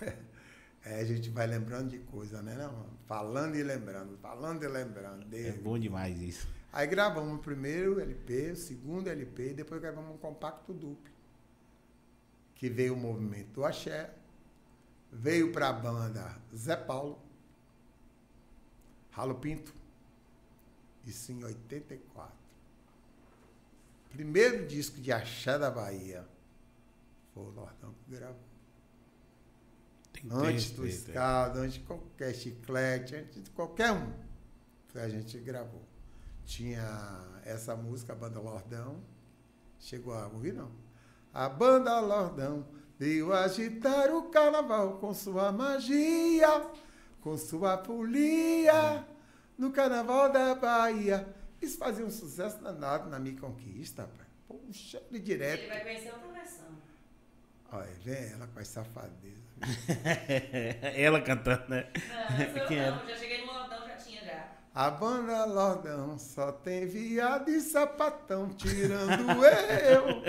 [0.82, 2.54] é, a gente vai lembrando de coisa, né?
[2.56, 2.86] Não?
[3.06, 5.22] Falando e lembrando, falando e lembrando.
[5.24, 5.58] É dele.
[5.58, 6.48] bom demais isso.
[6.72, 11.12] Aí gravamos o primeiro LP, o segundo LP, e depois gravamos um compacto duplo.
[12.54, 14.14] Que veio o movimento do Axé,
[15.12, 17.18] veio para a banda Zé Paulo,
[19.10, 19.72] Ralo Pinto,
[21.04, 22.32] isso em 84.
[24.10, 26.26] Primeiro disco de Axé da Bahia
[27.32, 28.40] foi o Lordão que gravou.
[30.12, 34.12] Tem Antes do tem- escado, antes de qualquer chiclete, antes de qualquer um.
[34.88, 35.82] Foi a gente gravou.
[36.44, 39.00] Tinha essa música, a banda Lordão.
[39.78, 40.70] Chegou a ouvir, não?
[41.32, 42.66] A banda Lordão
[42.98, 46.68] veio agitar o carnaval com sua magia,
[47.20, 49.04] com sua folia,
[49.58, 51.26] no carnaval da Bahia.
[51.60, 54.26] Isso fazia um sucesso danado na minha conquista, pai.
[54.48, 55.60] Puxa, de direto.
[55.60, 56.66] Ele vai conhecer outra versão.
[57.72, 59.40] Olha, vem ela com as safadezas.
[60.96, 61.86] Ela cantando, né?
[62.08, 62.84] Não, não sou eu Quem não.
[62.84, 63.06] era?
[63.08, 64.48] Já cheguei no Lordão, já tinha já.
[64.74, 70.22] A banda Lordão só tem viado e sapatão, tirando eu,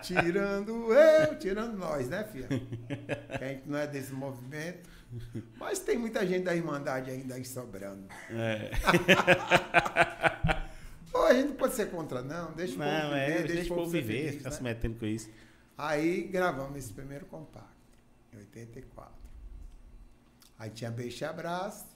[0.00, 2.48] tirando eu, tirando nós, né, filha?
[2.48, 4.88] Que a gente não é desse movimento.
[5.58, 8.06] Mas tem muita gente da Irmandade ainda aí sobrando.
[8.30, 8.70] É.
[11.12, 12.52] Ou a gente não pode ser contra, não.
[12.52, 14.56] Deixa o povo Não, viver, é, deixa o povo viver, feliz, ficar né?
[14.56, 15.28] se metendo com isso.
[15.76, 17.68] Aí gravamos esse primeiro compacto,
[18.32, 19.12] em 84.
[20.58, 21.86] Aí tinha Beixe Abraço,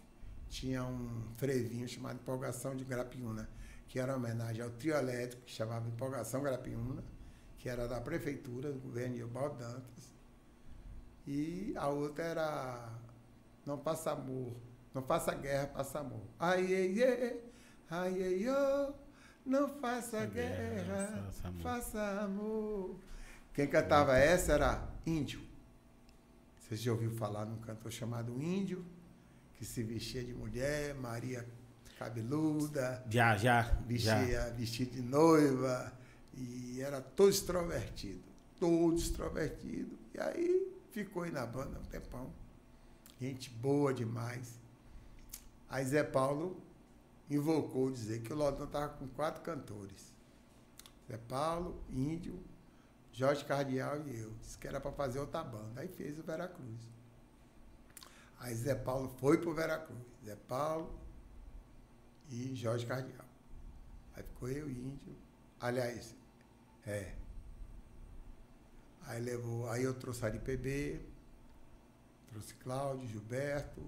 [0.49, 3.49] tinha um frevinho chamado Empolgação de Grapiúna,
[3.89, 7.03] que era uma homenagem ao trio elétrico, que chamava Empolgação Grapiúna,
[7.59, 10.15] que era da prefeitura, do governo de Ebaldo Dantas.
[11.27, 12.93] E a outra era
[13.65, 14.53] Não Passa Amor,
[14.95, 16.23] Não Faça Guerra, Passa Amor.
[16.39, 17.41] Ai, ai, ai,
[17.91, 18.93] ai, ai, oh,
[19.45, 21.63] não faça guerra, guerra, faça amor.
[21.63, 22.97] faça amor.
[23.55, 25.41] Quem cantava essa era Índio.
[26.59, 28.85] Você já ouviu falar num cantor chamado Índio,
[29.55, 31.47] que se vestia de mulher, Maria
[31.97, 34.49] cabeluda, Já, já, já.
[34.51, 35.93] vestia de noiva
[36.37, 38.22] E era todo extrovertido.
[38.61, 39.97] Todo extrovertido.
[40.14, 42.30] E aí ficou aí na banda um tempão.
[43.20, 44.59] Gente boa demais.
[45.68, 46.61] Aí Zé Paulo
[47.30, 50.12] invocou dizer que o Lodão estava com quatro cantores.
[51.09, 52.39] Zé Paulo, Índio,
[53.12, 54.30] Jorge Cardial e eu.
[54.41, 55.80] Disse que era para fazer outra banda.
[55.80, 56.80] Aí fez o Veracruz.
[58.39, 60.05] Aí Zé Paulo foi pro Veracruz.
[60.24, 60.93] Zé Paulo
[62.30, 63.24] e Jorge Cardial.
[64.14, 65.16] Aí ficou eu Índio.
[65.61, 66.14] Aliás,
[66.87, 67.14] é.
[69.07, 69.68] Aí levou.
[69.70, 71.01] Aí eu trouxe Ari PB,
[72.30, 73.80] trouxe Cláudio, Gilberto,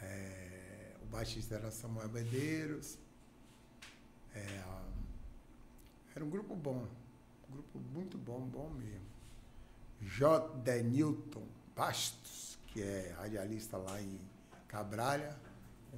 [0.00, 2.98] é, o baixista era Samuel Medeiros.
[4.34, 4.62] É,
[6.14, 6.88] era um grupo bom.
[7.48, 9.12] Um grupo muito bom, bom mesmo.
[10.00, 10.48] J.
[10.58, 11.46] Denilton
[11.76, 14.18] Bastos, que é radialista lá em
[14.66, 15.38] Cabralha,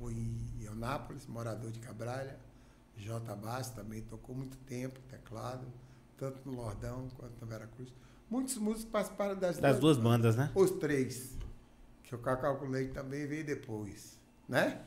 [0.01, 2.39] ou em Ionápolis, morador de Cabralha.
[2.97, 3.35] J.
[3.37, 5.67] Bastos também tocou muito tempo teclado,
[6.17, 7.93] tanto no Lordão quanto no Veracruz.
[8.31, 10.51] Muitos músicos participaram das, Das duas bandas, né?
[10.55, 11.37] Os três.
[12.03, 14.19] Que o Cacau com Leite também veio depois,
[14.49, 14.85] né?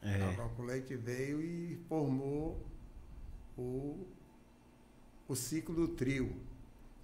[0.00, 0.18] É.
[0.18, 2.64] Cacau com Leite veio e formou
[3.56, 4.06] o,
[5.28, 6.40] o ciclo do trio,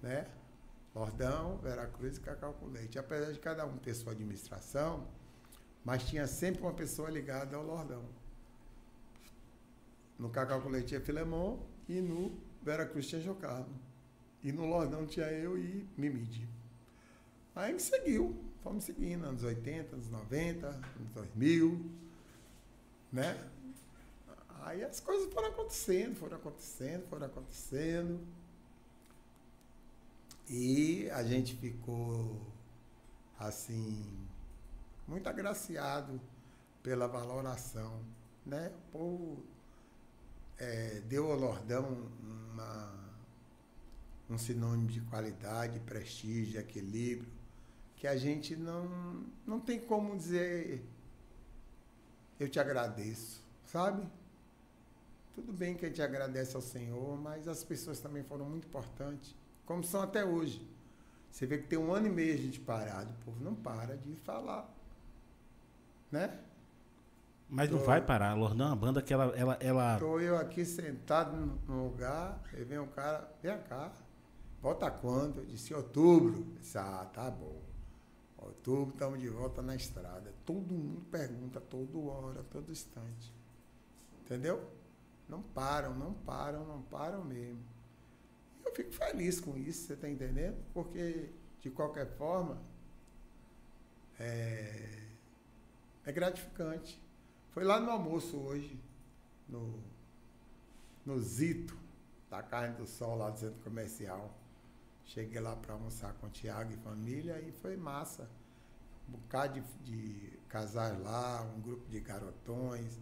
[0.01, 0.27] né?
[0.93, 2.97] Lordão, Veracruz e Cacau com Leite.
[2.97, 5.07] Apesar de cada um ter sua administração,
[5.83, 8.03] mas tinha sempre uma pessoa ligada ao Lordão.
[10.19, 11.57] No Cacau com Leite tinha Filemon
[11.87, 13.71] e no Veracruz tinha Jocardo.
[14.43, 16.47] E no Lordão tinha eu e Mimide.
[17.55, 21.91] Aí seguiu, fomos seguindo, anos 80, anos 90, anos 2000,
[23.11, 23.49] né?
[24.61, 28.19] Aí as coisas foram acontecendo, foram acontecendo, foram acontecendo.
[30.49, 32.41] E a gente ficou,
[33.37, 34.05] assim,
[35.07, 36.19] muito agraciado
[36.83, 38.01] pela valoração,
[38.45, 38.71] né?
[38.87, 39.43] O povo
[40.59, 42.09] eh, deu ao Lordão
[42.51, 42.93] uma,
[44.29, 47.31] um sinônimo de qualidade, prestígio, equilíbrio,
[47.95, 50.83] que a gente não, não tem como dizer
[52.39, 54.07] eu te agradeço, sabe?
[55.35, 59.35] Tudo bem que a gente agradece ao Senhor, mas as pessoas também foram muito importantes,
[59.65, 60.65] como são até hoje.
[61.29, 63.97] Você vê que tem um ano e meio a gente parado, o povo não para
[63.97, 64.73] de falar,
[66.11, 66.39] né?
[67.49, 67.85] Mas não Tô.
[67.85, 68.35] vai parar.
[68.35, 69.33] Lordão é uma banda que ela.
[69.35, 69.93] ela, ela...
[69.95, 73.91] Estou eu aqui sentado no- lugar, aí vem um cara, vem cá,
[74.61, 75.39] volta quando?
[75.39, 76.35] Eu disse, outubro.
[76.37, 77.59] Eu disse, ah, tá bom.
[78.37, 80.31] Outubro, estamos de volta na estrada.
[80.45, 83.33] Todo mundo pergunta, toda hora, todo instante.
[84.23, 84.63] Entendeu?
[85.27, 87.59] Não param, não param, não param mesmo.
[88.63, 90.55] Eu fico feliz com isso, você está entendendo?
[90.73, 91.29] Porque,
[91.61, 92.57] de qualquer forma,
[94.19, 94.99] é,
[96.05, 97.01] é gratificante.
[97.51, 98.79] Foi lá no almoço hoje,
[99.47, 99.79] no,
[101.05, 101.75] no Zito,
[102.29, 104.31] da Carne do Sol, lá do centro comercial.
[105.03, 108.29] Cheguei lá para almoçar com o Tiago e família e foi massa.
[109.07, 112.99] Um bocado de, de casais lá, um grupo de garotões.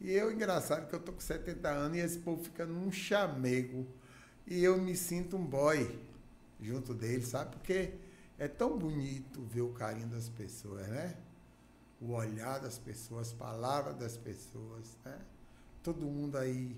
[0.00, 3.86] E eu, engraçado, que eu tô com 70 anos e esse povo fica num chamego.
[4.46, 5.98] E eu me sinto um boy
[6.58, 7.56] junto deles, sabe?
[7.56, 7.92] Porque
[8.38, 11.14] é tão bonito ver o carinho das pessoas, né?
[12.06, 15.16] O olhar das pessoas, as palavras das pessoas, né?
[15.82, 16.76] Todo mundo aí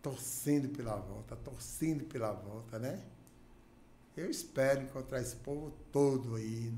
[0.00, 3.00] torcendo pela volta, torcendo pela volta, né?
[4.16, 6.72] Eu espero encontrar esse povo todo aí.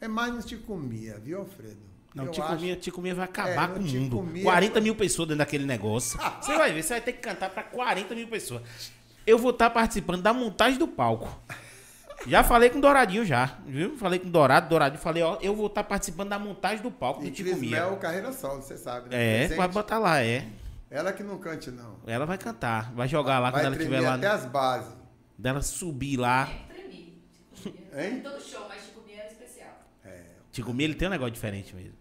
[0.00, 1.78] É mais no Ticumia, viu, Alfredo?
[2.14, 4.16] Não, Eu Ticumia, acho- Ticumia vai É, acabar no com o mundo.
[4.16, 6.18] Ticumia- 40 mil pessoas dentro daquele negócio.
[6.42, 8.62] Você vai ver, você vai ter que cantar pra 40 mil pessoas.
[9.26, 11.28] Eu vou estar participando da montagem do palco.
[12.26, 13.96] Já falei com o Douradinho já, viu?
[13.96, 17.22] Falei com o Dourado, Douradinho, falei, ó, eu vou estar participando da montagem do palco
[17.22, 17.70] E do Cris Ticumia.
[17.70, 19.16] Mel, carreira solo, você sabe, né?
[19.16, 19.56] É, Presente.
[19.58, 20.46] vai botar lá, é.
[20.90, 21.96] Ela que não cante, não.
[22.06, 24.14] Ela vai cantar, vai jogar lá Vai quando ela estiver lá.
[24.14, 24.92] até as bases.
[25.38, 26.42] Dela subir lá.
[26.42, 27.22] É que tremi.
[27.64, 28.04] Mia.
[28.06, 28.20] Hein?
[28.20, 29.72] Todo show, mas Chico Mia era especial.
[30.04, 30.22] É.
[30.52, 31.94] Ticumia, ele tem um negócio diferente mesmo.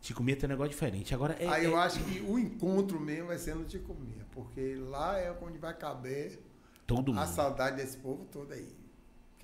[0.00, 1.14] Ticumia tem um negócio diferente.
[1.14, 4.76] Agora, é, Aí é- eu acho que o encontro mesmo vai ser no Ticumia, porque
[4.76, 6.38] lá é onde vai caber
[6.86, 7.26] todo a mundo.
[7.34, 8.68] saudade desse povo todo aí.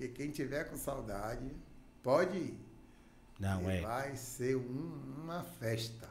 [0.01, 1.55] Porque quem tiver com saudade,
[2.01, 2.59] pode ir.
[3.39, 6.09] Não, E é Vai ser um- uma festa,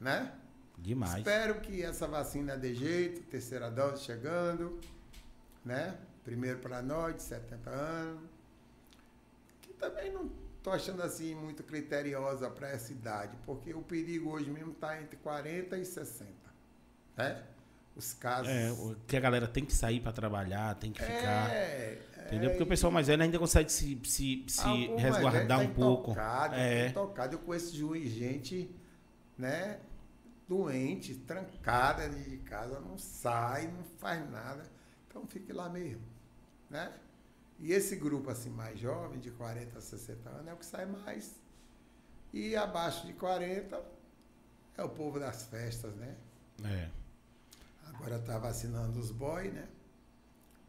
[0.00, 0.32] né?
[0.78, 1.18] demais.
[1.18, 4.80] Espero que essa vacina dê jeito, terceira dose chegando,
[5.62, 5.98] né?
[6.24, 8.30] Primeiro para nós, de 70 anos.
[9.60, 14.48] Que também não estou achando assim muito criteriosa para essa idade, porque o perigo hoje
[14.50, 16.32] mesmo está entre 40 e 60,
[17.16, 17.44] né?
[17.98, 18.48] Os casos.
[18.48, 18.72] É,
[19.08, 21.50] que a galera tem que sair pra trabalhar, tem que ficar.
[21.50, 22.46] É, Entendeu?
[22.46, 25.74] é, Porque o pessoal mais velho ainda consegue se, se, se Ah, resguardar velho um
[25.74, 26.10] tá pouco.
[26.12, 26.84] Intocado, É.
[26.84, 26.88] é.
[26.88, 27.34] intocado.
[27.34, 28.70] Eu conheço juiz, gente,
[29.36, 29.80] né?
[30.48, 34.62] doente, trancada de casa, não sai, não faz nada.
[35.06, 36.00] Então fique lá mesmo,
[36.70, 36.90] né?
[37.58, 40.86] E esse grupo assim mais jovem, de 40 a 60 anos, é o que sai
[40.86, 41.34] mais.
[42.32, 43.82] E abaixo de 40
[44.76, 46.14] é o povo das festas, né?
[46.64, 46.88] É.
[47.98, 49.64] Agora tá vacinando os boys, né?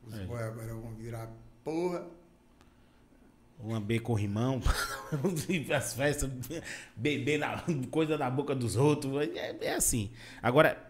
[0.06, 0.26] Os É.
[0.26, 1.30] boys agora vão virar
[1.64, 2.06] porra.
[3.62, 4.62] Lamber corrimão,
[5.76, 6.30] as festas,
[6.96, 7.62] beber na,
[7.92, 9.14] coisa na boca dos outros.
[9.36, 10.12] É, é assim.
[10.42, 10.82] Agora,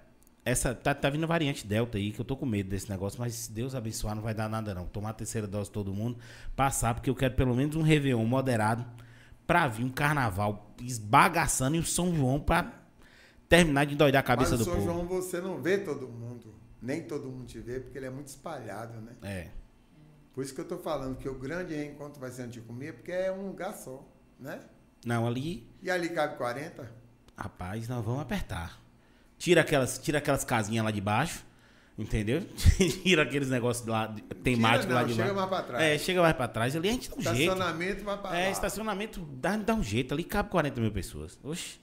[0.46, 3.20] essa tá, tá vindo a variante Delta aí, que eu tô com medo desse negócio,
[3.20, 4.86] mas se Deus abençoar, não vai dar nada, não.
[4.86, 6.20] Tomar a terceira dose todo mundo,
[6.56, 8.86] passar, porque eu quero pelo menos um Réveillon moderado
[9.48, 12.79] pra vir um carnaval esbagaçando e o São João pra
[13.50, 14.86] terminar de doidar a cabeça Mas do São povo.
[14.86, 16.54] João você não vê todo mundo.
[16.82, 19.12] Nem todo mundo te vê, porque ele é muito espalhado, né?
[19.22, 19.48] É.
[20.34, 23.32] Por isso que eu tô falando que o grande reencontro vai ser Anticomia, porque é
[23.32, 24.08] um lugar só,
[24.40, 24.62] né?
[25.06, 26.90] Não, ali, E ali cabe 40.
[27.36, 28.80] rapaz, nós vamos apertar.
[29.38, 31.44] Tira aquelas, tira aquelas casinhas lá de baixo,
[31.98, 32.42] entendeu?
[33.04, 35.36] tira aqueles negócios lá, temáticos Tira lá não, de chega baixo.
[35.36, 35.84] mais pra trás.
[35.84, 36.76] É, chega mais pra trás.
[36.76, 37.40] Ali a gente dá um jeito.
[37.42, 38.40] Estacionamento vai pra lá.
[38.40, 40.14] É, estacionamento dá, dá um jeito.
[40.14, 41.38] Ali cabe 40 mil pessoas.
[41.44, 41.80] Oxe,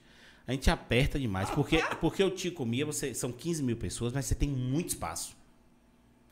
[0.47, 1.51] a gente aperta demais.
[1.51, 5.37] Porque, porque o Tico Comia, você, são 15 mil pessoas, mas você tem muito espaço.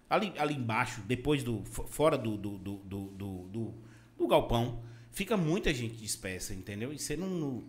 [0.08, 1.64] Ali, ali embaixo, depois do.
[1.64, 3.74] fo- Fora do, do, do, do, do,
[4.18, 6.92] do- galpão, fica muita gente dispersa, entendeu?
[6.92, 7.64] E você não, não-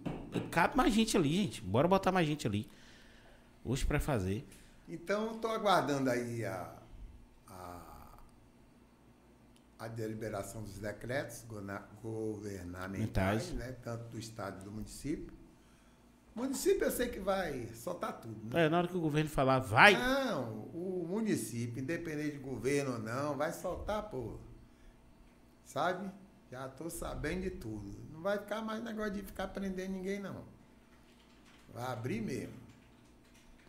[0.52, 1.62] Cabe mais gente ali, gente.
[1.62, 2.70] Bora botar mais gente ali.
[3.64, 4.46] Hoje pra fazer.
[4.88, 6.72] Então, estou aguardando aí a,
[7.48, 8.20] a,
[9.80, 11.44] a deliberação dos decretos
[12.02, 13.54] governamentais, Mentais.
[13.54, 15.34] né, tanto do Estado e do município.
[16.36, 18.54] Município eu sei que vai soltar tudo.
[18.54, 18.66] Né?
[18.66, 19.94] É, na hora que o governo falar, vai.
[19.98, 24.36] Não, o município, independente de governo ou não, vai soltar, pô.
[25.64, 26.12] Sabe?
[26.52, 27.90] Já estou sabendo de tudo.
[28.12, 30.44] Não vai ficar mais negócio de ficar prendendo ninguém, não.
[31.74, 32.54] Vai abrir mesmo.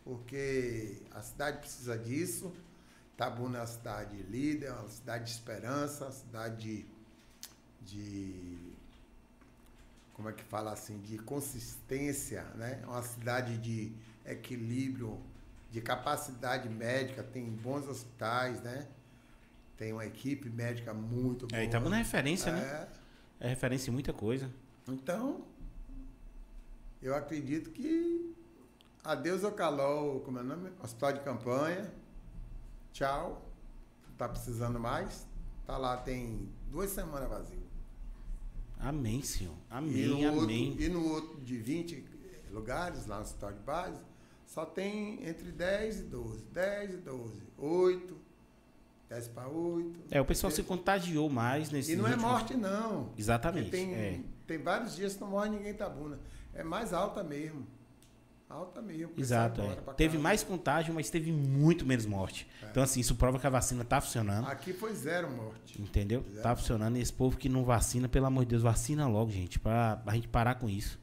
[0.03, 2.53] Porque a cidade precisa disso.
[3.17, 6.87] Tabuna é uma cidade líder, é uma cidade de esperança, uma cidade de,
[7.81, 8.66] de
[10.17, 12.83] como é que fala assim, de consistência, né?
[12.87, 13.93] Uma cidade de
[14.25, 15.21] equilíbrio,
[15.71, 18.89] de capacidade médica, tem bons hospitais, né?
[19.77, 21.61] Tem uma equipe médica muito boa.
[21.61, 22.89] É, Itabuna é referência, né?
[23.41, 23.47] É.
[23.47, 24.51] É referência em muita coisa.
[24.89, 25.45] Então,
[27.03, 28.35] eu acredito que
[29.05, 30.73] adeus ao calor, como é o nome?
[30.83, 31.93] Hospital de campanha.
[32.91, 33.43] Tchau.
[34.09, 35.27] Não tá precisando mais.
[35.67, 37.66] Tá lá, tem duas semanas vazio.
[38.79, 39.55] Amém, Senhor.
[39.55, 40.77] e, Amém, outro, amém.
[40.79, 42.05] e no outro de 20
[42.51, 44.01] lugares, lá no hospital de base,
[44.47, 46.45] só tem entre 10 e 12.
[46.53, 47.43] 10 e 12.
[47.59, 48.17] 8,
[49.09, 50.01] 10 para 8.
[50.11, 53.13] É, o pessoal se contagiou mais nesse E não é morte, não.
[53.17, 53.71] Exatamente.
[53.71, 54.21] Porque Tem, é.
[54.47, 56.21] tem vários dias que não morre ninguém em Itabuna.
[56.55, 57.67] É mais alta mesmo.
[58.49, 59.13] Alta mesmo.
[59.17, 59.61] Exato.
[59.61, 59.77] é.
[59.95, 62.47] Teve mais contágio, mas teve muito menos morte.
[62.71, 64.47] Então, assim, isso prova que a vacina tá funcionando.
[64.47, 65.81] Aqui foi zero morte.
[65.83, 66.25] Entendeu?
[66.31, 66.43] Zero.
[66.43, 66.97] Tá funcionando.
[66.97, 69.59] E esse povo que não vacina, pelo amor de Deus, vacina logo, gente.
[69.59, 70.99] Pra, pra gente parar com isso.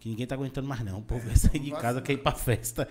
[0.00, 0.98] Que ninguém tá aguentando mais, não.
[0.98, 2.88] O povo É, sair de casa, quer ir pra festa.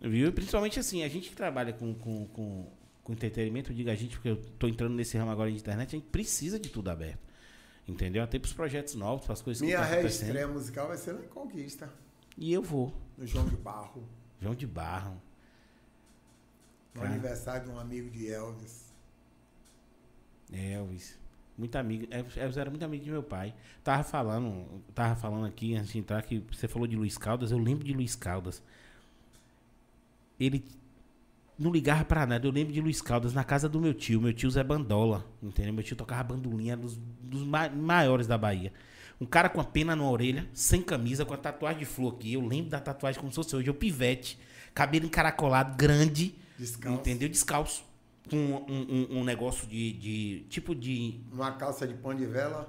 [0.00, 0.28] Viu?
[0.28, 2.66] E principalmente assim, a gente que trabalha com, com, com,
[3.02, 5.88] com entretenimento, eu digo a gente, porque eu tô entrando nesse ramo agora de internet,
[5.88, 7.20] a gente precisa de tudo aberto.
[7.88, 8.22] Entendeu?
[8.22, 10.22] Até pros projetos novos, pras coisas Minha que estão acontecendo.
[10.26, 11.90] reestreia musical vai ser em Conquista,
[12.36, 12.92] E eu vou.
[13.16, 14.02] no João de Barro.
[14.40, 15.20] João de Barro.
[16.94, 17.12] No Cara.
[17.12, 18.92] aniversário de um amigo de Elvis.
[20.52, 21.18] Elvis.
[21.56, 22.06] Muito amigo.
[22.10, 23.54] Elvis era muito amigo de meu pai.
[23.82, 27.50] Tava falando, tava falando aqui antes de entrar que você falou de Luiz Caldas.
[27.52, 28.62] Eu lembro de Luiz Caldas.
[30.38, 30.64] Ele
[31.58, 32.46] não ligava pra nada.
[32.46, 34.20] Eu lembro de Luiz Caldas na casa do meu tio.
[34.20, 35.24] Meu tio Zé Bandola.
[35.42, 35.72] Entendeu?
[35.72, 38.72] Meu tio tocava bandolinha dos, dos ma- maiores da Bahia.
[39.20, 42.32] Um cara com a pena na orelha, sem camisa, com a tatuagem de flor aqui.
[42.34, 43.68] Eu lembro da tatuagem como se fosse hoje.
[43.68, 44.38] Eu pivete,
[44.74, 46.34] cabelo encaracolado, grande.
[46.58, 46.98] Descalço.
[47.00, 47.28] Entendeu?
[47.28, 47.84] Descalço.
[48.28, 48.56] Com um,
[49.12, 50.46] um- um negócio de, de.
[50.48, 51.20] Tipo de.
[51.32, 52.68] Uma calça de pão de vela.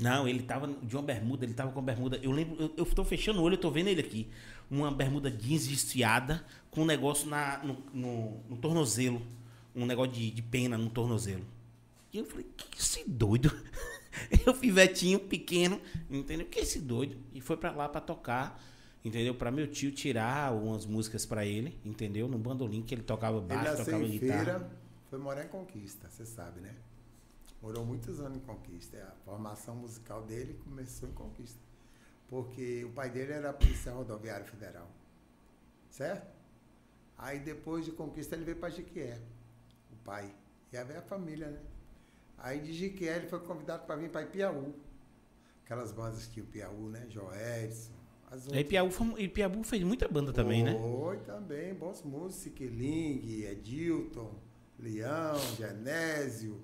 [0.00, 2.20] Não, ele tava de uma bermuda, ele tava com bermuda.
[2.22, 4.28] Eu lembro, eu, eu tô fechando o olho, eu tô vendo ele aqui.
[4.70, 9.22] Uma bermuda jeans desfiada, com um negócio na, no, no, no tornozelo.
[9.74, 11.44] Um negócio de, de pena no tornozelo.
[12.12, 13.50] E eu falei, que esse doido?
[14.46, 16.46] Eu pivetinho, pequeno, entendeu?
[16.46, 17.16] Que esse doido?
[17.34, 18.62] E foi pra lá pra tocar,
[19.04, 19.34] entendeu?
[19.34, 22.28] Pra meu tio tirar umas músicas pra ele, entendeu?
[22.28, 24.70] No bandolim que ele tocava Ele baixo, nasceu tocava guitarra.
[25.08, 26.74] foi morar em Conquista, você sabe, né?
[27.62, 28.96] Morou muitos anos em Conquista.
[28.98, 31.58] A formação musical dele começou em Conquista.
[32.28, 34.88] Porque o pai dele era policial rodoviário federal.
[35.90, 36.36] Certo?
[37.16, 39.18] Aí depois de Conquista ele veio para Jiquié,
[39.90, 40.34] o pai.
[40.72, 41.58] E aí veio a família, né?
[42.38, 44.74] Aí de Jiquié ele foi convidado para vir para Ipiaú.
[45.64, 47.06] Aquelas bandas que o Piauí, né?
[47.08, 47.92] Joedson,
[48.28, 50.76] As E outras- foi- Piabu fez muita banda também, né?
[50.76, 54.34] Foi também, bons músicos, Siquiling, Edilton,
[54.80, 56.60] Leão, Genésio.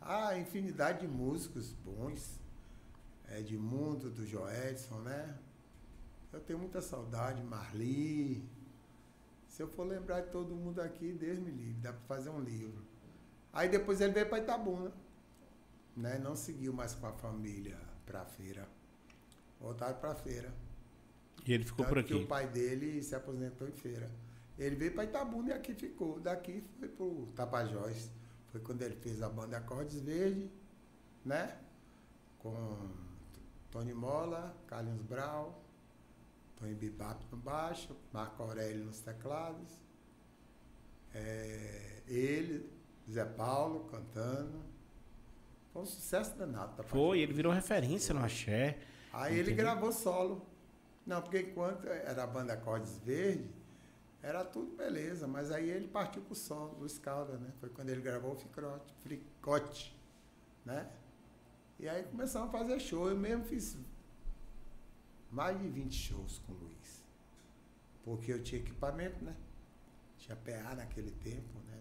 [0.00, 2.40] Ah, infinidade de músicos bons.
[3.30, 5.36] Edmundo, do Joedson, né?
[6.32, 8.42] Eu tenho muita saudade, Marli.
[9.48, 12.40] Se eu for lembrar de todo mundo aqui, Deus me livre, dá para fazer um
[12.40, 12.82] livro.
[13.52, 14.90] Aí depois ele veio para Itabuna,
[15.96, 16.18] né?
[16.18, 18.68] Não seguiu mais com a família para a feira.
[19.60, 20.52] Voltaram para a feira.
[21.46, 22.14] E ele ficou Tanto por aqui.
[22.14, 24.10] o pai dele se aposentou em feira.
[24.58, 26.20] Ele veio para Itabuna e aqui ficou.
[26.20, 28.10] Daqui foi para o Tapajós.
[28.48, 30.50] Foi quando ele fez a banda Acordes Verde,
[31.24, 31.58] né?
[32.38, 32.90] Com
[33.70, 35.64] Tony Mola, Carlinhos Brau,
[36.56, 39.72] Tony Bibap no baixo, Marco Aurélio nos teclados.
[41.14, 42.70] É, ele,
[43.10, 44.62] Zé Paulo cantando.
[45.72, 46.70] Foi um sucesso danado.
[46.76, 46.90] Tapajós.
[46.90, 48.78] Foi, ele virou referência no axé.
[49.12, 49.64] Aí ele Entendeu?
[49.64, 50.46] gravou solo.
[51.06, 53.50] Não, porque enquanto era a banda Acordes Verde,
[54.22, 57.52] era tudo beleza, mas aí ele partiu pro solo, Luiz Caldas, né?
[57.58, 59.96] Foi quando ele gravou o Fricote, Fricote,
[60.64, 60.88] né?
[61.80, 63.08] E aí começamos a fazer show.
[63.08, 63.76] Eu mesmo fiz
[65.30, 67.02] mais de 20 shows com o Luiz.
[68.04, 69.34] Porque eu tinha equipamento, né?
[70.18, 71.78] Tinha PA naquele tempo, né?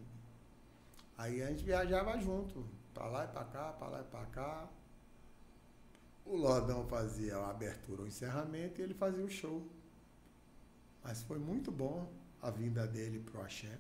[1.18, 4.70] Aí a gente viajava junto, pra lá e pra cá, pra lá e pra cá.
[6.26, 9.68] O Lordão fazia a abertura, o encerramento e ele fazia o show.
[11.04, 12.12] Mas foi muito bom
[12.42, 13.78] a vinda dele pro Axé.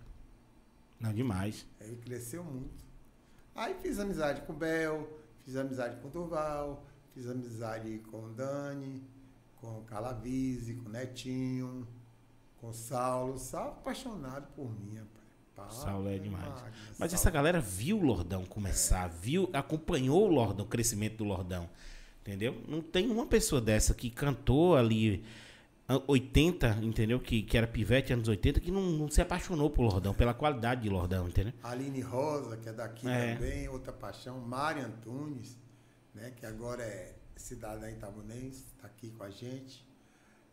[1.00, 1.66] Não, demais.
[1.80, 2.84] Ele cresceu muito.
[3.56, 5.08] Aí fiz amizade com o Bel,
[5.44, 6.84] fiz amizade com o Durval,
[7.14, 9.04] fiz amizade com o Dani,
[9.60, 11.88] com o Calavise, com o Netinho,
[12.60, 13.38] com o Saulo.
[13.38, 15.21] Saulo apaixonado por mim, rapaz.
[15.56, 16.46] Pá, Saulo é demais.
[16.98, 17.14] Mas Saulo.
[17.14, 21.70] essa galera viu o Lordão começar, viu, acompanhou o Lordão, o crescimento do Lordão.
[22.22, 22.62] Entendeu?
[22.68, 25.24] Não tem uma pessoa dessa que cantou ali
[25.90, 27.20] ah, 80, entendeu?
[27.20, 30.82] Que, que era pivete anos 80, que não, não se apaixonou por Lordão, pela qualidade
[30.84, 31.52] de Lordão, entendeu?
[31.64, 33.36] Aline Rosa, que é daqui É.
[33.36, 34.40] também, outra paixão.
[34.40, 35.58] Mari Antunes,
[36.14, 39.84] né, que agora é cidadã itabunense, está aqui com a gente.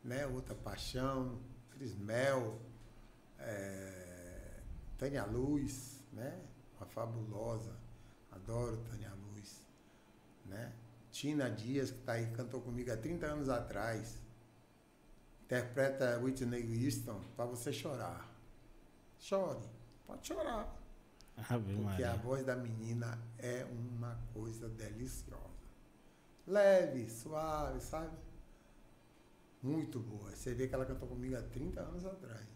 [0.03, 1.39] Né, outra paixão.
[1.71, 2.59] Cris Mel,
[3.39, 4.08] é,
[4.99, 6.39] Tânia Luz, né,
[6.77, 7.75] uma fabulosa.
[8.33, 9.65] Adoro Tânia Luz.
[10.45, 10.73] Né?
[11.11, 14.21] Tina Dias, que está aí, cantou comigo há 30 anos atrás.
[15.45, 18.29] Interpreta Whitney Houston para você chorar.
[19.19, 19.67] Chore,
[20.07, 20.77] pode chorar.
[21.49, 22.13] Ave Porque Maria.
[22.13, 25.39] a voz da menina é uma coisa deliciosa.
[26.47, 28.17] Leve, suave, sabe?
[29.63, 30.31] Muito boa.
[30.31, 32.47] Você vê que ela cantou comigo há 30 anos atrás.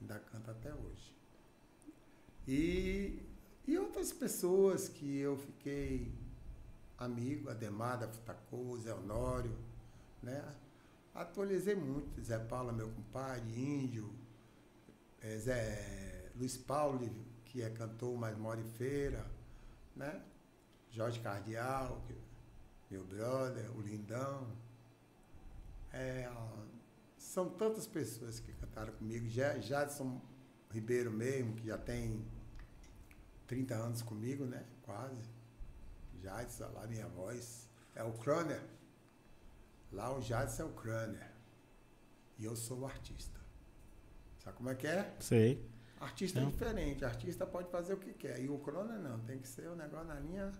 [0.00, 1.17] Ainda canta até hoje.
[2.48, 3.22] E,
[3.66, 6.10] e outras pessoas que eu fiquei
[6.96, 9.54] amigo, Ademar da Futacô, Zé Honório,
[10.22, 10.42] né?
[11.14, 12.18] Atualizei muito.
[12.22, 14.10] Zé Paulo, meu compadre, Índio,
[15.20, 17.06] eh, Zé Luiz Paulo,
[17.44, 19.26] que é cantor, mas mora em feira,
[19.94, 20.22] né?
[20.88, 22.02] Jorge Cardial,
[22.90, 24.50] meu brother, o Lindão.
[25.92, 26.32] É,
[27.18, 29.28] são tantas pessoas que cantaram comigo.
[29.28, 30.18] Jadson
[30.70, 32.24] Ribeiro mesmo, que já tem
[33.48, 34.64] 30 anos comigo, né?
[34.82, 35.22] Quase.
[36.22, 37.68] Jadson, lá minha voz.
[37.96, 38.62] É o Croner.
[39.90, 41.32] Lá o Jadson é o Croner.
[42.38, 43.40] E eu sou o artista.
[44.38, 45.16] Sabe como é que é?
[45.18, 45.66] Sei.
[46.00, 48.40] Artista é diferente, artista pode fazer o que quer.
[48.40, 50.52] E o Crona não, tem que ser o negócio na linha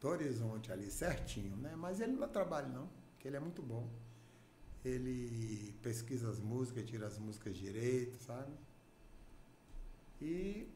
[0.00, 1.76] do horizonte ali, certinho, né?
[1.76, 3.90] Mas ele não dá trabalho não, porque ele é muito bom.
[4.82, 8.52] Ele pesquisa as músicas, tira as músicas direito, sabe?
[10.22, 10.66] E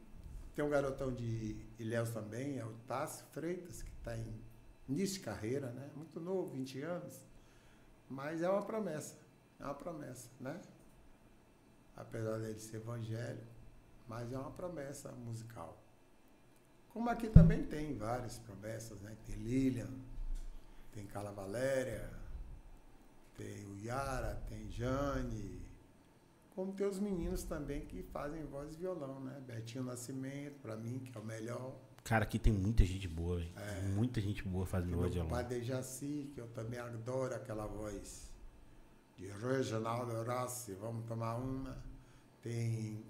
[0.55, 4.41] tem um garotão de Ilhéus também, é o Tássio Freitas, que está em
[4.87, 5.89] início de carreira, né?
[5.95, 7.25] Muito novo, 20 anos.
[8.09, 9.17] Mas é uma promessa,
[9.59, 10.59] é uma promessa, né?
[11.95, 13.47] apesar dele ser evangélico,
[14.07, 15.77] mas é uma promessa musical.
[16.89, 19.15] Como aqui também tem várias promessas, né?
[19.25, 19.89] Tem Lilian,
[20.91, 22.09] tem Carla Valéria,
[23.35, 25.62] tem o Yara, tem Jane,
[26.55, 29.41] como tem os meninos também que fazem voz e violão, né?
[29.45, 31.75] Betinho Nascimento, para mim, que é o melhor.
[32.03, 33.41] Cara, aqui tem muita gente boa.
[33.41, 33.81] É.
[33.95, 35.31] Muita gente boa fazendo voz de violão.
[35.31, 38.29] padre Jaci, que eu também adoro aquela voz
[39.17, 41.77] de Reginaldo Horácio, vamos tomar uma.
[42.41, 43.03] Tem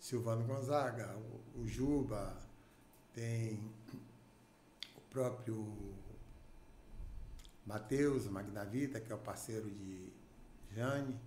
[0.00, 2.36] Silvano Gonzaga, o, o Juba,
[3.12, 3.60] tem
[4.96, 5.94] o próprio
[7.66, 10.12] Matheus Magnavita, que é o parceiro de
[10.74, 11.18] Jane.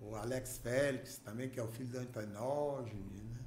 [0.00, 3.38] O Alex Félix também, que é o filho do Antonógenes, né?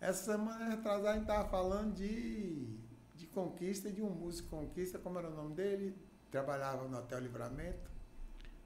[0.00, 2.76] Essa semana atrasada a gente estava falando de,
[3.16, 5.96] de conquista de um músico conquista, como era o nome dele?
[6.30, 7.90] trabalhava no Hotel Livramento.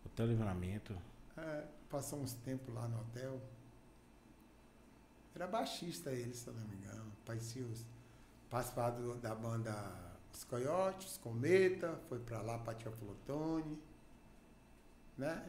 [0.05, 0.99] Hotel Livramento.
[1.37, 3.41] É, passou uns tempos lá no hotel.
[5.35, 7.13] Era baixista ele, se eu não me engano.
[7.25, 7.87] Parecia os,
[8.51, 9.73] participava do- da banda
[10.35, 13.81] Os Coiotes, Cometa, foi pra lá pra Tia Flotone.
[15.17, 15.49] Né?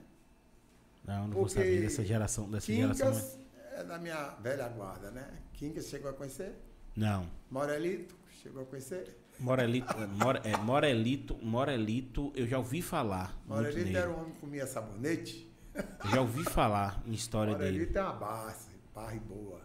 [1.05, 2.49] Não, não vou saber dessa geração.
[2.49, 3.39] Dessa geração.
[3.73, 5.27] É da minha velha guarda, né?
[5.53, 6.53] Quincas chegou a conhecer?
[6.95, 7.27] Não.
[7.49, 9.17] Morelito chegou a conhecer?
[9.39, 13.35] Morelito, More- é, Morelito, Morelito, eu já ouvi falar.
[13.47, 15.51] Morelito era um homem que comia sabonete.
[15.73, 17.71] Eu Já ouvi falar em história dele.
[17.79, 19.61] Morelito é uma base, barra e boa.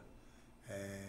[0.70, 1.04] É...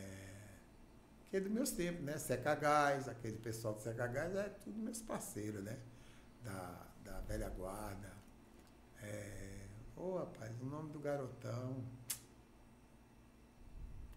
[1.30, 2.18] Que é dos meus tempos, né?
[2.18, 5.78] Seca Gás, aquele pessoal do Seca Gás é tudo meus parceiros, né?
[6.44, 8.12] Da, da velha guarda.
[9.02, 9.39] É...
[10.00, 11.76] Ô, rapaz, o nome do garotão.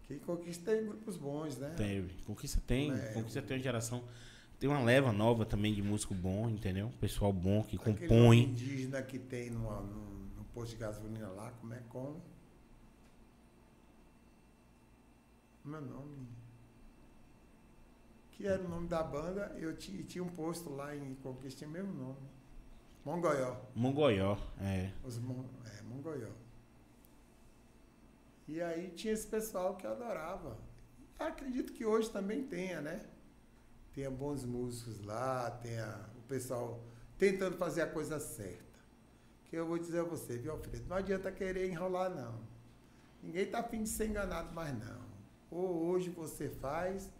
[0.04, 1.74] Que conquista tem grupos bons, né?
[1.76, 2.22] Teve.
[2.22, 2.92] Conquista tem.
[2.92, 4.04] É, Conquista tem uma geração.
[4.60, 6.92] Tem uma leva nova também de músico bom, entendeu?
[7.00, 8.44] Pessoal bom que Aquele compõe.
[8.44, 12.22] indígena que tem no, no, no posto de gasolina lá, como é como?
[15.64, 16.28] Meu nome.
[18.32, 21.68] Que era o nome da banda, eu ti- tinha um posto lá em Conquista, tinha
[21.70, 22.31] o mesmo nome.
[23.04, 23.56] Mongoió.
[23.74, 24.92] Mongoió, é.
[25.04, 26.28] Os Mon, é, Mongoió.
[28.46, 30.56] E aí tinha esse pessoal que adorava.
[31.18, 33.00] Acredito que hoje também tenha, né?
[33.94, 36.80] Tenha bons músicos lá, tenha o pessoal
[37.18, 38.62] tentando fazer a coisa certa.
[39.46, 40.86] Que eu vou dizer a você, viu, Alfredo?
[40.88, 42.40] Não adianta querer enrolar, não.
[43.22, 45.02] Ninguém tá afim de ser enganado mais, não.
[45.50, 47.10] Ou hoje você faz,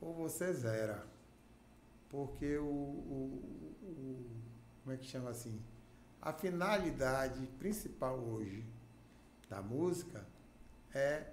[0.00, 1.06] ou você zera.
[2.10, 4.37] Porque o, o- o-
[4.88, 5.60] como é que chama assim?
[6.22, 8.64] A finalidade principal hoje
[9.46, 10.26] da música
[10.94, 11.26] é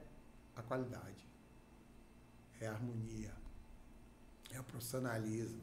[0.57, 1.25] a qualidade,
[2.59, 3.31] é a harmonia,
[4.51, 5.61] é o profissionalismo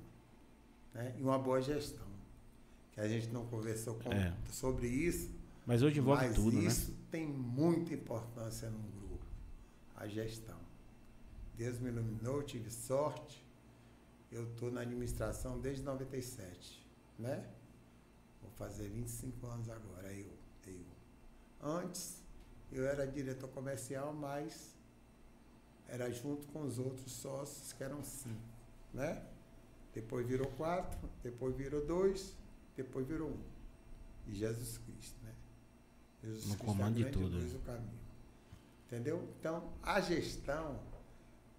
[0.95, 1.15] né?
[1.19, 2.07] e uma boa gestão.
[2.93, 4.35] Que a gente não conversou com- É.
[4.51, 5.31] sobre isso,
[5.67, 6.65] Mas hoje envolve mas tudo, né?
[6.69, 9.25] isso tem muita importância num grupo,
[9.95, 10.59] a gestão.
[11.59, 13.47] Deus me iluminou, tive sorte.
[14.31, 16.83] Eu estou na administração desde 97,
[17.19, 17.47] né?
[18.57, 20.33] Fazer 25 anos agora, eu,
[20.67, 20.85] eu.
[21.61, 22.23] Antes,
[22.71, 24.75] eu era diretor comercial, mas
[25.89, 28.41] era junto com os outros sócios, que eram cinco,
[28.95, 29.23] né?
[29.95, 32.35] Depois virou quatro, depois virou dois,
[32.77, 33.41] depois virou um.
[34.27, 35.35] E Jesus Cristo, né?
[36.23, 37.37] Jesus No Cristo comando é de tudo.
[37.37, 38.01] luz do caminho.
[38.87, 39.29] Entendeu?
[39.39, 40.81] Então, a gestão,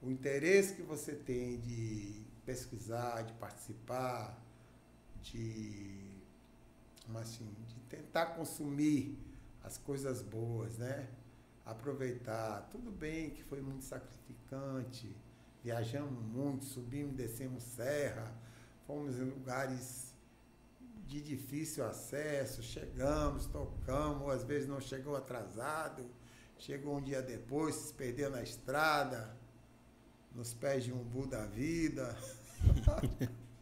[0.01, 4.39] o interesse que você tem de pesquisar, de participar,
[5.21, 6.02] de,
[7.05, 9.17] como assim, de tentar consumir
[9.63, 11.07] as coisas boas, né?
[11.65, 12.67] Aproveitar.
[12.71, 15.15] Tudo bem que foi muito sacrificante,
[15.63, 18.33] viajamos muito, subimos e descemos serra,
[18.85, 20.13] fomos em lugares
[21.07, 26.05] de difícil acesso, chegamos, tocamos, às vezes não chegou atrasado,
[26.57, 29.37] chegou um dia depois, se perdeu na estrada,
[30.33, 32.17] nos pés de um umbu da vida.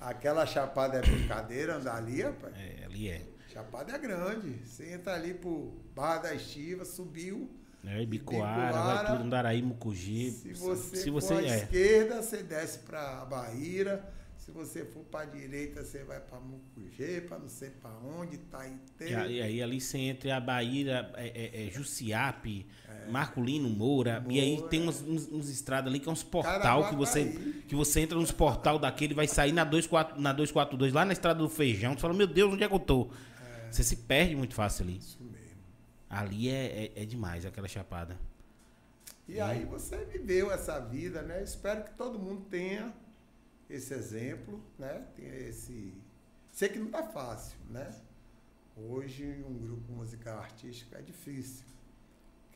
[0.00, 2.54] Aquela chapada é brincadeira, andar ali, rapaz.
[2.56, 3.22] É, ali é.
[3.52, 4.64] Chapada é grande.
[4.64, 7.50] Você entra ali pro Barra da Estiva, subiu.
[7.84, 10.30] É, Bicoara, Bicoara, vai tudo, Andaraí, Mucuji.
[10.30, 11.56] Se você, se for você à é.
[11.58, 14.04] esquerda, você desce para Bahia.
[14.36, 18.36] Se você for para a direita, você vai para Mucugê, para não sei para onde,
[18.36, 19.10] Itaité.
[19.10, 22.87] E aí, ali você entra a Bahia, é, é, é Jussiape, É.
[23.10, 24.68] Marculino, Moura, e aí Moura.
[24.68, 27.24] tem uns, uns, uns estradas ali que é uns portal que você,
[27.66, 31.38] que você entra nos portal daquele, vai sair na, 24, na 242, lá na estrada
[31.38, 33.08] do feijão, você fala, meu Deus, onde é que eu tô?
[33.70, 34.98] Você se perde muito fácil ali.
[34.98, 35.58] Isso mesmo.
[36.08, 38.18] Ali é, é, é demais, aquela chapada.
[39.26, 41.42] E aí você viveu essa vida, né?
[41.42, 42.94] Espero que todo mundo tenha
[43.68, 45.04] esse exemplo, né?
[45.14, 45.92] Tenha esse.
[46.50, 47.94] Sei que não tá fácil, né?
[48.74, 51.66] Hoje um grupo musical artístico é difícil.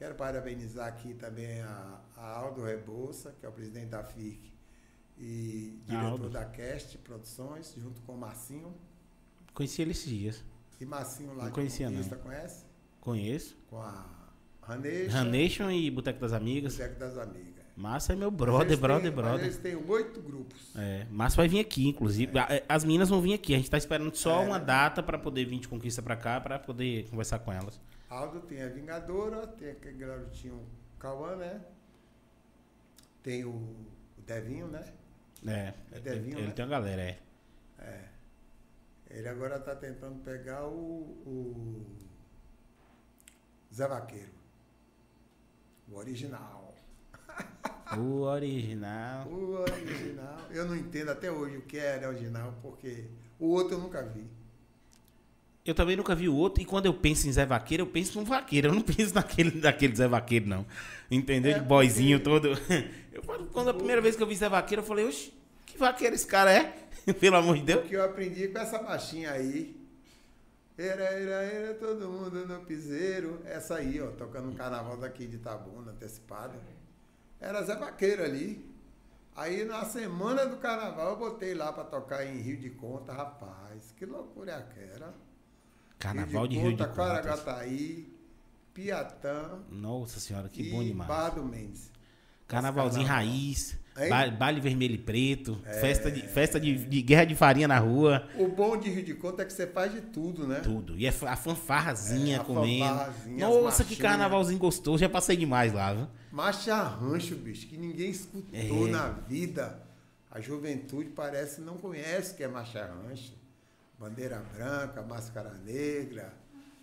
[0.02, 4.52] Quero parabenizar aqui também a, a Aldo Rebouça, que é o presidente da FIC
[5.16, 6.28] e diretor Aldo.
[6.28, 8.74] da Cast Produções, junto com o Marcinho.
[9.54, 10.44] Conheci ele esses dias.
[10.80, 12.02] E Marcinho lá Não conhecia, não.
[12.18, 12.64] Conhece?
[13.00, 13.56] Conheço.
[13.70, 14.04] Com a
[14.62, 15.18] Raneja.
[15.18, 16.72] Ranation e Boteco das Amigas.
[16.76, 17.62] Boteco das Amigas.
[17.76, 19.44] Massa é meu brother, brother, têm- brother.
[19.44, 20.74] Eles têm oito grupos.
[20.74, 22.36] É, Márcio vai vir aqui, inclusive.
[22.36, 23.54] A- é, As meninas vão vir aqui.
[23.54, 24.46] A gente tá esperando só É.
[24.46, 27.80] uma data pra poder vir de conquista pra cá, pra poder conversar com elas.
[28.12, 31.64] Aldo tem a Vingadora, tem aquele garotinho Cauã, né?
[33.22, 33.86] Tem o,
[34.26, 34.84] Devinho, né?
[35.46, 36.52] É, É Devinho, ele né?
[36.52, 37.18] tem uma galera, é.
[37.78, 38.08] É.
[39.10, 40.74] Ele agora tá tentando pegar o,
[41.26, 41.86] o
[43.74, 44.32] Zé Vaqueiro.
[45.88, 46.74] O original.
[47.98, 49.28] O original.
[49.28, 50.50] O original.
[50.50, 53.06] eu não entendo até hoje o que era original, porque
[53.38, 54.26] o outro eu nunca vi.
[55.64, 58.18] Eu também nunca vi o outro, e quando eu penso em Zé Vaqueiro, eu penso
[58.18, 60.66] num vaqueiro, eu não penso naquele, naquele Zé Vaqueiro, não.
[61.10, 61.52] Entendeu?
[61.52, 62.60] É, De boizinho porque- todo.
[63.12, 65.34] Eu, quando a primeira vez que eu vi Zé Vaqueiro, eu falei, oxe,
[65.66, 66.74] que vaqueiro esse cara é?
[67.20, 67.86] Pelo amor de O Deus.
[67.86, 69.76] que eu aprendi com essa baixinha aí.
[70.78, 73.40] Era, era, era, todo mundo no piseiro.
[73.44, 76.54] Essa aí, ó, tocando no carnaval daqui de Itabuna, antecipado.
[77.38, 78.64] Era Zé Vaqueiro ali.
[79.36, 83.92] Aí na semana do carnaval eu botei lá pra tocar em Rio de Conta, rapaz.
[83.94, 85.14] Que loucura é aquela.
[86.02, 87.06] Carnaval de Rio de Conta, Contas.
[87.40, 88.12] Caragataí,
[88.74, 91.08] Piatã Nossa senhora, que bom demais.
[91.48, 91.92] Mendes.
[92.48, 93.28] Carnavalzinho Carnaval.
[93.32, 94.08] raiz, Hein?
[94.08, 95.74] ba- baile vermelho e preto, É.
[95.80, 99.14] festa, de, festa de, de guerra de farinha na rua, O bom de Rio de
[99.14, 100.60] Conta é que você faz de tudo, né?
[100.60, 100.98] tudo.
[100.98, 102.84] E a fa- a fanfarrazinha É, a comendo.
[102.84, 106.08] fanfarrazinha, Nossa, que carnavalzinho gostoso, já passei demais lá, viu?
[106.32, 108.90] Marcha rancho, bicho, que ninguém escutou É.
[108.90, 109.80] na vida.
[110.30, 113.34] A juventude parece não conhece o que é marcha rancho.
[114.02, 116.34] Bandeira branca, máscara negra,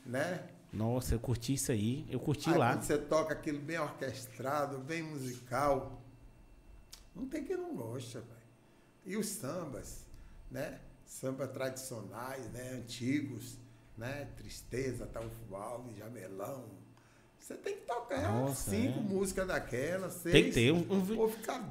[0.05, 0.41] né?
[0.71, 2.71] Nossa, eu curti isso aí, eu curti Aí lá.
[2.71, 6.01] quando você toca aquilo bem orquestrado, bem musical,
[7.13, 8.39] não tem quem não gosta, velho.
[9.05, 10.05] E os sambas,
[10.49, 10.79] né?
[11.05, 12.71] Sambas tradicionais, né?
[12.75, 13.57] Antigos,
[13.97, 14.29] né?
[14.37, 16.69] Tristeza, Taufaldo, Jamelão.
[17.37, 19.01] Você tem que tocar Nossa, cinco é.
[19.01, 20.31] músicas daquelas, seis.
[20.31, 21.25] Tem que ter um, um,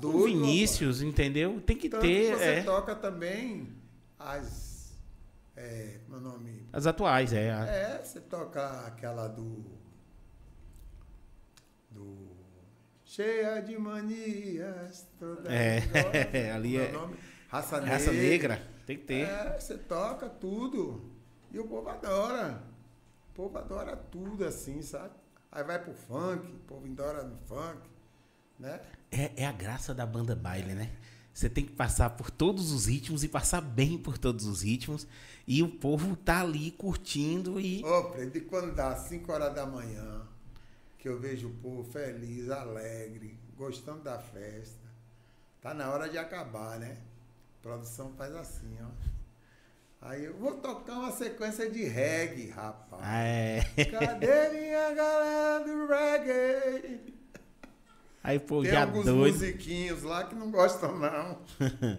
[0.05, 0.25] um.
[0.27, 1.59] Vinícius, entendeu?
[1.63, 1.89] Tem que.
[1.89, 3.67] Tanto ter você é, toca também
[4.19, 4.68] as.
[5.61, 6.69] É, o nome?
[6.73, 7.51] as atuais, é.
[7.53, 9.65] a- É, você toca aquela do.
[11.91, 12.29] Do.
[13.05, 15.07] Cheia de manias.
[15.19, 15.81] Toda É,
[16.55, 17.17] ali é- nome?
[17.49, 17.93] Raça Negra.
[17.95, 19.27] Raça negra, tem que ter.
[19.27, 21.11] É, você toca tudo.
[21.51, 22.63] E o povo adora.
[23.31, 25.15] O povo adora tudo assim, sabe?
[25.51, 27.81] Aí vai pro funk, o povo adora no funk,
[28.59, 28.81] né?
[29.11, 30.93] É, é a graça da banda baile, né?
[31.39, 35.07] Você tem que passar por todos os ritmos e passar bem por todos os ritmos.
[35.47, 37.81] E o povo tá ali curtindo e.
[37.85, 40.27] Ô, Fred, quando dá 5 horas da manhã,
[40.99, 44.83] que eu vejo o povo feliz, alegre, gostando da festa,
[45.61, 46.97] tá na hora de acabar, né?
[47.61, 50.09] A produção faz assim, ó.
[50.09, 53.01] Aí eu vou tocar uma sequência de reggae, rapaz.
[53.01, 53.61] Ah, é.
[53.93, 57.18] Cadê minha galera do reggae?
[58.29, 59.33] Aí, pô, Tem já alguns doido.
[59.33, 61.39] musiquinhos lá que não gostam, não.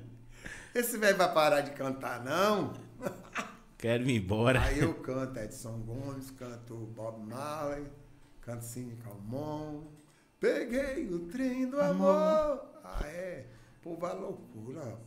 [0.75, 2.73] Esse velho vai parar de cantar, não?
[3.79, 4.61] Quero ir embora.
[4.61, 7.85] Aí eu canto Edson Gomes, canto Bob Marley,
[8.41, 9.85] canto Cine Calmon.
[10.39, 12.63] Peguei o trem do amor.
[12.83, 13.45] Ah, é.
[13.81, 14.99] Povo é loucura, rapaz.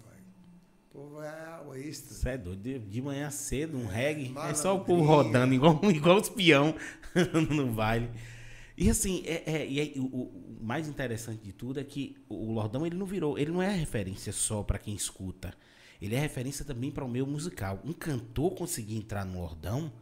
[0.93, 2.19] Povo é o êxtase.
[2.21, 2.61] Você é doido.
[2.61, 4.35] De, de manhã cedo, um reggae.
[4.51, 6.75] É só o povo rodando, igual, igual os peão
[7.49, 8.11] no baile.
[8.77, 12.97] E assim, é, é- e o mais interessante de tudo é que o Lordão ele
[12.97, 15.53] não virou, ele não é referência só para quem escuta.
[16.01, 17.81] Ele é referência também para o meio musical.
[17.85, 19.93] Um cantor conseguir entrar no Lordão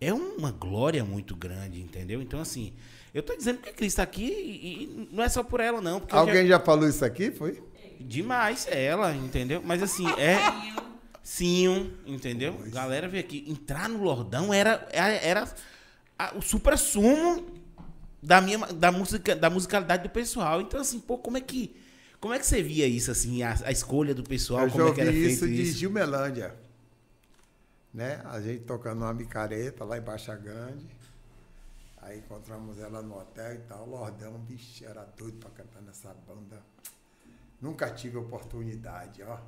[0.00, 2.20] é uma glória muito grande, entendeu?
[2.22, 2.72] Então, assim,
[3.14, 5.80] eu tô dizendo que a Cris tá aqui e, e não é só por ela,
[5.80, 6.00] não.
[6.00, 7.62] Porque eu já- Alguém já falou isso aqui, foi?
[8.00, 9.60] Demais ela, entendeu?
[9.64, 10.38] Mas assim, é.
[11.22, 12.54] Sim, entendeu?
[12.68, 13.44] Galera vê aqui.
[13.46, 15.54] Entrar no Lordão era, era, era
[16.18, 17.44] a- o supra-sumo
[18.22, 20.60] da minha da música da musicalidade do pessoal.
[20.60, 21.74] Então, assim, pô, como é que.
[22.20, 24.88] Como é que você via isso, assim, a, a escolha do pessoal, eu já como
[24.88, 25.72] é que ouvi era feito isso isso?
[25.72, 26.54] de Gilmelândia.
[27.94, 28.20] Né?
[28.24, 30.86] A gente tocando uma micareta lá em Baixa Grande.
[32.02, 33.86] Aí encontramos ela no hotel e tal.
[33.86, 36.60] Lordão, bicho, era doido pra cantar nessa banda.
[37.60, 39.38] Nunca tive oportunidade, ó.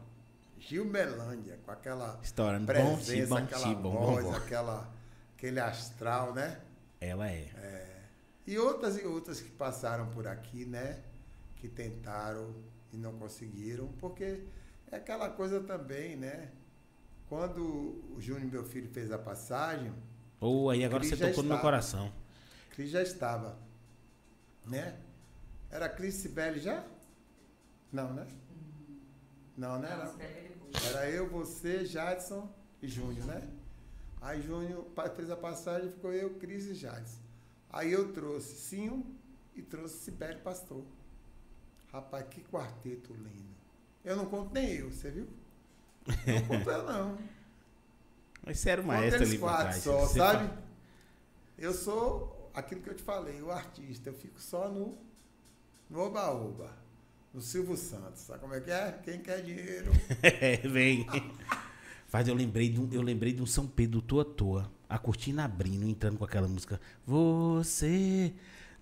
[0.58, 4.36] Gilmelândia, com aquela bom, presença, bom, aquela bom, voz, bom, bom.
[4.36, 4.92] aquela,
[5.36, 6.60] aquele astral, né?
[7.00, 7.89] Ela é.
[8.50, 11.04] E outras e outras que passaram por aqui, né?
[11.54, 12.52] Que tentaram
[12.92, 14.42] e não conseguiram, porque
[14.90, 16.50] é aquela coisa também, né?
[17.28, 17.62] Quando
[18.12, 19.94] o Júnior, meu filho, fez a passagem,
[20.40, 22.12] Ou aí agora Cris você tocou no meu coração.
[22.72, 23.56] Cris já estava,
[24.66, 24.98] né?
[25.70, 26.84] Era Cris Sibeli já?
[27.92, 28.26] Não, né?
[29.56, 29.92] Não, né?
[29.92, 33.48] Era, era eu, você, Jadson e Júnior, né?
[34.20, 37.29] Aí Júnior fez a passagem, ficou eu, Cris e Jadson.
[37.72, 39.06] Aí eu trouxe Sinho
[39.54, 40.84] e trouxe Sibeli Pastor.
[41.92, 43.50] Rapaz, que quarteto lindo.
[44.04, 45.26] Eu não conto nem eu, você viu?
[46.26, 47.18] Não conto eu, não.
[48.44, 50.48] Mas você era o maestro ali quatro só, sabe?
[50.48, 50.58] fa-
[51.58, 54.08] Eu sou aquilo que eu te falei, o artista.
[54.08, 54.96] Eu fico só no
[55.90, 56.72] no oba-oba,
[57.34, 58.22] no Silvio Santos.
[58.22, 58.92] Sabe como é que é?
[59.04, 59.90] Quem quer dinheiro?
[60.22, 61.06] É, vem.
[62.06, 65.44] Faz, eu lembrei de um, eu lembrei de um São Pedro toa toa, a cortina
[65.44, 66.80] abrindo, entrando com aquela música.
[67.06, 68.32] Você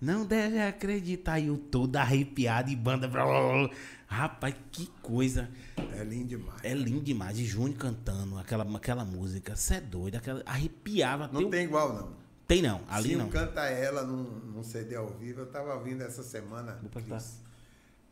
[0.01, 1.39] não deve acreditar.
[1.39, 3.07] E eu todo arrepiado e banda.
[3.07, 3.69] blá, blá, blá.
[4.07, 5.49] Rapaz, que coisa.
[5.95, 6.59] É lindo demais.
[6.63, 7.37] É lindo demais.
[7.37, 9.55] E Júnior cantando aquela, aquela música.
[9.55, 10.15] Você é doido.
[10.15, 11.27] Aquela, arrepiava.
[11.27, 12.13] Não Tem- tem igual, não.
[12.47, 12.81] tem não.
[12.89, 13.29] Ali Se não.
[13.29, 16.79] canta ela num, num CD ao vivo, eu tava ouvindo essa semana.
[16.81, 17.23] Vou perguntar.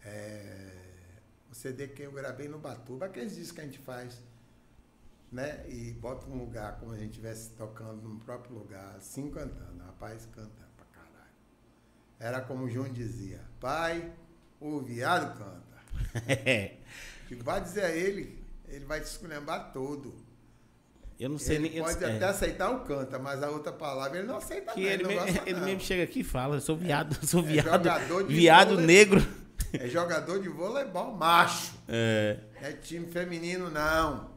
[0.05, 0.69] É,
[1.51, 4.21] o CD que eu gravei no Batuba, aqueles discos que a gente faz,
[5.31, 5.63] né?
[5.67, 9.83] E bota um lugar como a gente estivesse tocando no próprio lugar, assim cantando.
[9.85, 11.31] Rapaz, canta pra caralho.
[12.19, 14.11] Era como o João dizia, pai,
[14.59, 15.67] o viado canta.
[16.27, 16.77] É.
[17.27, 20.15] Digo, vai dizer a ele, ele vai te esculhambar todo.
[21.19, 21.77] Eu não sei Ele nem.
[21.79, 22.15] eu- pode é.
[22.15, 25.09] até aceitar o canta, mas a outra palavra ele não aceita Que não, ele, não
[25.09, 27.65] me- gosta ele mesmo chega aqui e fala, eu sou viado, eu sou É viado.
[27.83, 28.85] jogador de viado vôlei.
[28.85, 29.27] negro.
[29.73, 31.73] É jogador de voleibol macho.
[31.89, 34.29] É, é time feminino, não.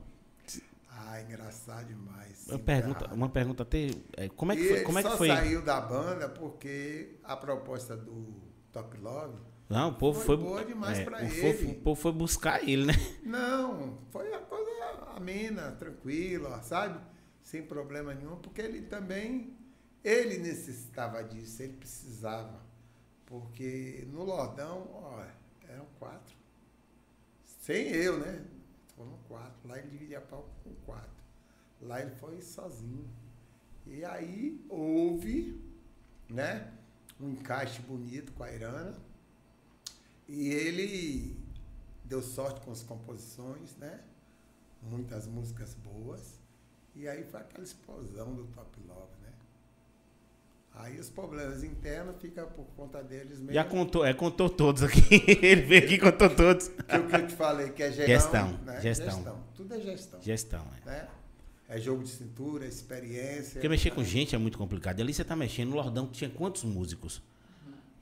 [1.13, 2.47] Ah, engraçado demais.
[2.49, 3.89] uma pergunta, uma pergunta até.
[4.37, 4.77] como é que E foi?
[4.77, 5.29] ele Como é que só foi?
[5.29, 8.35] saiu da banda porque a proposta do
[8.73, 9.37] Top Love.
[9.69, 10.45] Não, o povo Foi foi.
[10.45, 11.41] boa demais é, pra o, ele.
[11.41, 12.95] povo, o povo foi buscar ele, né?
[13.25, 14.71] Não, foi a coisa
[15.17, 17.01] amena, tranquila, sabe?
[17.43, 19.57] Sem problema nenhum, porque ele também.
[20.03, 22.61] Ele necessitava disso, ele precisava.
[23.27, 25.23] Porque no Lordão, ó,
[25.69, 26.35] eram quatro.
[27.61, 28.43] Sem eu, né?
[29.01, 29.67] Foram quatro.
[29.67, 31.25] Lá ele dividia pau com quatro.
[31.81, 33.09] Lá ele foi sozinho.
[33.87, 35.59] E aí houve,
[36.29, 36.71] né?
[37.19, 38.95] Um encaixe bonito com a Irana.
[40.29, 41.35] E ele
[42.05, 44.05] deu sorte com as composições, né?
[44.83, 46.39] Muitas músicas boas.
[46.95, 49.20] E aí foi aquela explosão do Top Love?
[50.75, 53.53] Aí os problemas internos ficam por conta deles mesmo.
[53.53, 55.03] Já contou, é, contou todos aqui.
[55.43, 56.69] ele veio aqui e contou todos.
[56.69, 58.81] Que o que eu te falei, que é geral, Gestão, né?
[58.81, 59.39] gestão.
[59.55, 60.23] Tudo é gestão.
[60.23, 60.87] Gestão, é.
[60.87, 61.09] Né?
[61.69, 63.53] É jogo de cintura, experiência.
[63.55, 65.01] Porque mexer com gente é muito complicado.
[65.01, 67.23] Ali você tá mexendo, no Lordão tinha quantos músicos?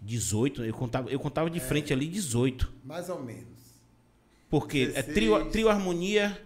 [0.01, 0.65] 18.
[0.65, 1.51] Eu contava, eu contava É.
[1.51, 2.73] de frente ali 18.
[2.85, 3.59] Mais ou menos.
[4.49, 5.15] Porque é 16.
[5.15, 6.41] trio, trio harmonia.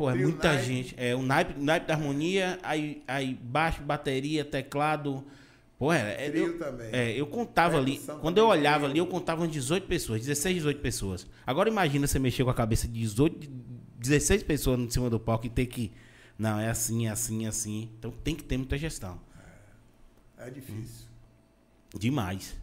[0.00, 0.94] Pô, é muita gente.
[0.96, 5.22] É o naipe, naipe da harmonia, aí, aí baixo, bateria, teclado.
[5.78, 6.88] Pô, é, é, eu, também.
[6.90, 7.96] é, eu contava ali.
[7.96, 11.26] Percussão Quando eu olhava ali, eu contava umas 18 pessoas, 16, 18 pessoas.
[11.46, 13.46] Agora imagina você mexer com a cabeça de 18,
[13.98, 15.92] 16 pessoas em cima do palco e ter que.
[16.38, 17.90] Não, é assim, é assim, é assim.
[17.98, 19.20] Então tem que ter muita gestão.
[20.38, 21.08] É difícil.
[21.94, 22.56] Demais.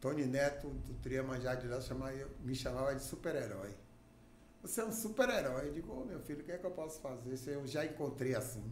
[0.00, 3.74] Tony Neto, do Tria Manjá de Léo, chamava me chamava de super-herói.
[4.68, 5.68] Você é um super-herói.
[5.68, 7.36] Eu digo, ô meu filho, o que é que eu posso fazer?
[7.38, 8.62] Se eu já encontrei assim.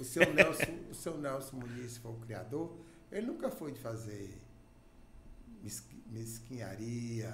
[0.00, 2.76] O seu Nelson, o seu Nelson Muniz foi o criador,
[3.10, 4.36] ele nunca foi de fazer
[5.62, 7.32] mesqui- mesquinharia,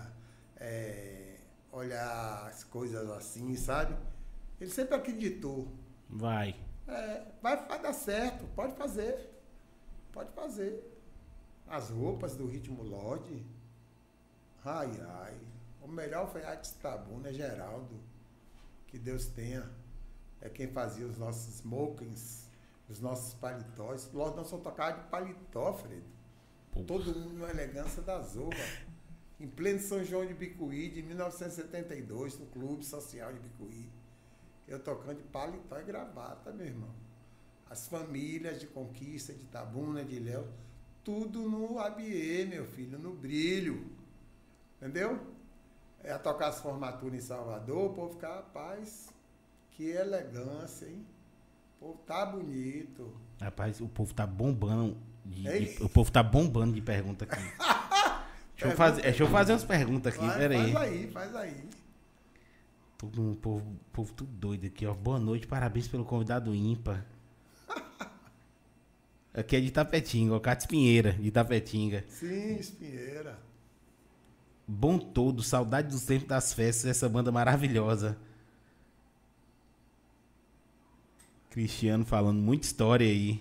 [0.57, 1.39] é,
[1.73, 3.97] olhar as coisas assim, sabe?
[4.61, 5.67] Ele sempre acreditou.
[6.11, 6.55] Vai.
[6.87, 9.31] É, vai, vai dar certo, pode fazer.
[10.13, 10.85] Pode fazer.
[11.67, 13.47] As roupas do ritmo Lodge.
[14.63, 15.52] Ai, ai.
[15.83, 18.01] O melhor foi a Tabuna, Geraldo.
[18.87, 19.69] Que Deus tenha.
[20.41, 22.49] É quem fazia os nossos smokings,
[22.89, 24.11] os nossos paletós.
[24.13, 26.07] Não só tocava de paletó, Fredo.
[26.71, 26.83] Pô.
[26.85, 28.57] Todo mundo na elegância da Zova.
[29.39, 33.91] Em pleno São João de Bicuí, de 1972, no Clube Social de Bicuí.
[34.69, 36.95] Eu tocando de paletó e gravata, meu irmão.
[37.69, 40.47] As famílias de Conquista, de Tabuna, de Léo,
[41.03, 43.91] tudo no ABE, meu filho, no brilho.
[44.77, 45.32] Entendeu?
[46.05, 49.09] É a tocar as formaturas em Salvador, o povo ficar, rapaz,
[49.71, 51.07] que elegância, hein?
[51.81, 53.13] O povo tá bonito.
[53.41, 54.97] Rapaz, o povo tá bombando.
[55.25, 55.43] de-
[55.77, 57.37] de- o povo tá bombando de pergunta aqui.
[58.57, 60.73] deixa, eu fazer, deixa eu fazer umas perguntas aqui, Vai, pera aí.
[60.73, 61.69] faz aí, faz aí.
[62.99, 64.95] Todo mundo, povo, povo tudo doido aqui, ó.
[64.95, 67.05] Boa noite, parabéns pelo convidado ímpar.
[69.35, 70.41] Aqui é de Tapetinga, ó.
[70.41, 72.05] Cates Pinheira, de Tapetinga.
[72.09, 73.39] Sim, Espinheira.
[74.75, 78.17] Bom todo, saudade dos tempos das festas, essa banda maravilhosa.
[81.51, 83.41] Cristiano falando muita história aí.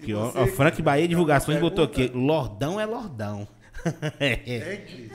[0.00, 2.08] E ó, você, ó, Frank Bahia Divulgações botou aqui.
[2.08, 3.46] Lordão é Lordão.
[4.20, 4.36] É.
[4.36, 5.12] Tem, Cris?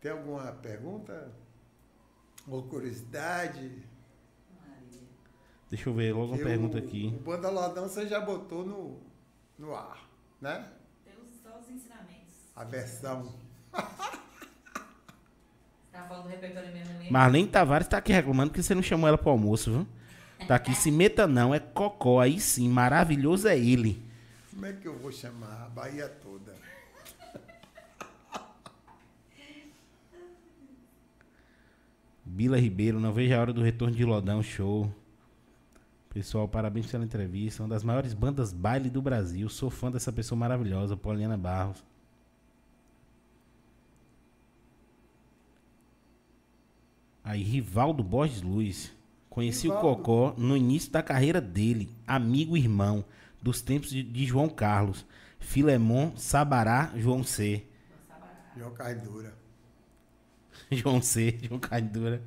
[0.00, 1.32] Tem alguma pergunta?
[2.46, 3.82] Ou curiosidade?
[5.68, 7.12] Deixa eu ver logo uma pergunta o, aqui.
[7.18, 9.00] O Banda Lordão você já botou no,
[9.58, 10.08] no ar,
[10.40, 10.70] né?
[11.04, 12.43] Pelos só os ensinamentos.
[12.56, 13.32] A versão.
[15.92, 17.08] Tá falando do repertório mesmo, né?
[17.10, 19.86] Marlene Tavares tá aqui reclamando que você não chamou ela pro almoço, viu?
[20.46, 24.02] Tá aqui, se meta não, é cocó, aí sim, maravilhoso é ele.
[24.50, 26.54] Como é que eu vou chamar a Bahia toda?
[32.24, 34.92] Bila Ribeiro, não vejo a hora do retorno de Lodão Show.
[36.10, 37.62] Pessoal, parabéns pela entrevista.
[37.62, 39.48] Uma das maiores bandas baile do Brasil.
[39.48, 41.82] Sou fã dessa pessoa maravilhosa, Poliana Barros.
[47.24, 48.92] Aí, Rivaldo Borges Luiz.
[49.30, 49.88] Conheci Rivaldo.
[49.88, 53.04] o Cocó no início da carreira dele, amigo e irmão,
[53.42, 55.06] dos tempos de, de João Carlos,
[55.40, 57.64] Filemon, Sabará, João C.
[58.56, 59.34] João Cardura.
[60.70, 62.22] João C, João Cardura.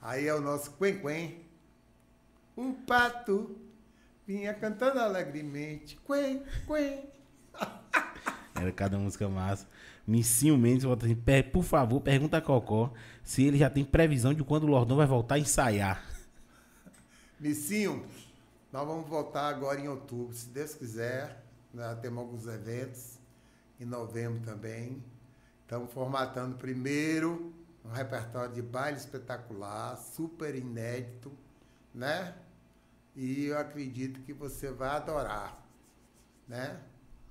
[0.00, 1.44] Aí é o nosso Quen Quen.
[2.54, 3.56] O pato
[4.26, 5.98] vinha cantando alegremente.
[6.06, 7.02] Quen, Quen.
[8.54, 9.66] Era cada música massa.
[10.06, 12.92] Missinho Mendes volta assim, "Per- por favor, pergunta a Cocó
[13.22, 16.04] se ele já tem previsão de quando o Lordão vai voltar a ensaiar.
[17.38, 18.04] Missinho,
[18.72, 21.42] nós vamos voltar agora em outubro, se Deus quiser.
[21.72, 23.18] Nós temos alguns eventos.
[23.80, 25.02] Em novembro também.
[25.62, 27.52] Estamos formatando primeiro
[27.84, 31.32] um repertório de baile espetacular, super inédito,
[31.94, 32.34] né?
[33.16, 35.62] E eu acredito que você vai adorar,
[36.48, 36.80] né?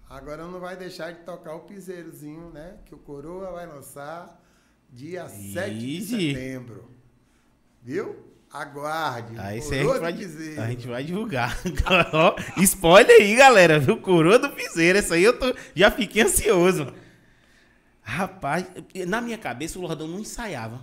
[0.09, 2.77] Agora não vai deixar de tocar o piseirozinho, né?
[2.85, 4.41] Que o Coroa vai lançar
[4.89, 6.91] dia 7 de setembro.
[7.81, 8.31] Viu?
[8.51, 9.33] Aguarde.
[9.39, 11.59] Aí o cê a, gente vai, a gente vai divulgar.
[12.13, 13.97] Ó, Spoiler aí, galera, viu?
[13.97, 14.99] Coroa do Piseiro.
[14.99, 16.93] Essa aí eu tô, já fiquei ansioso.
[18.03, 18.67] Rapaz,
[19.07, 20.79] na minha cabeça o Lordão não ensaiava.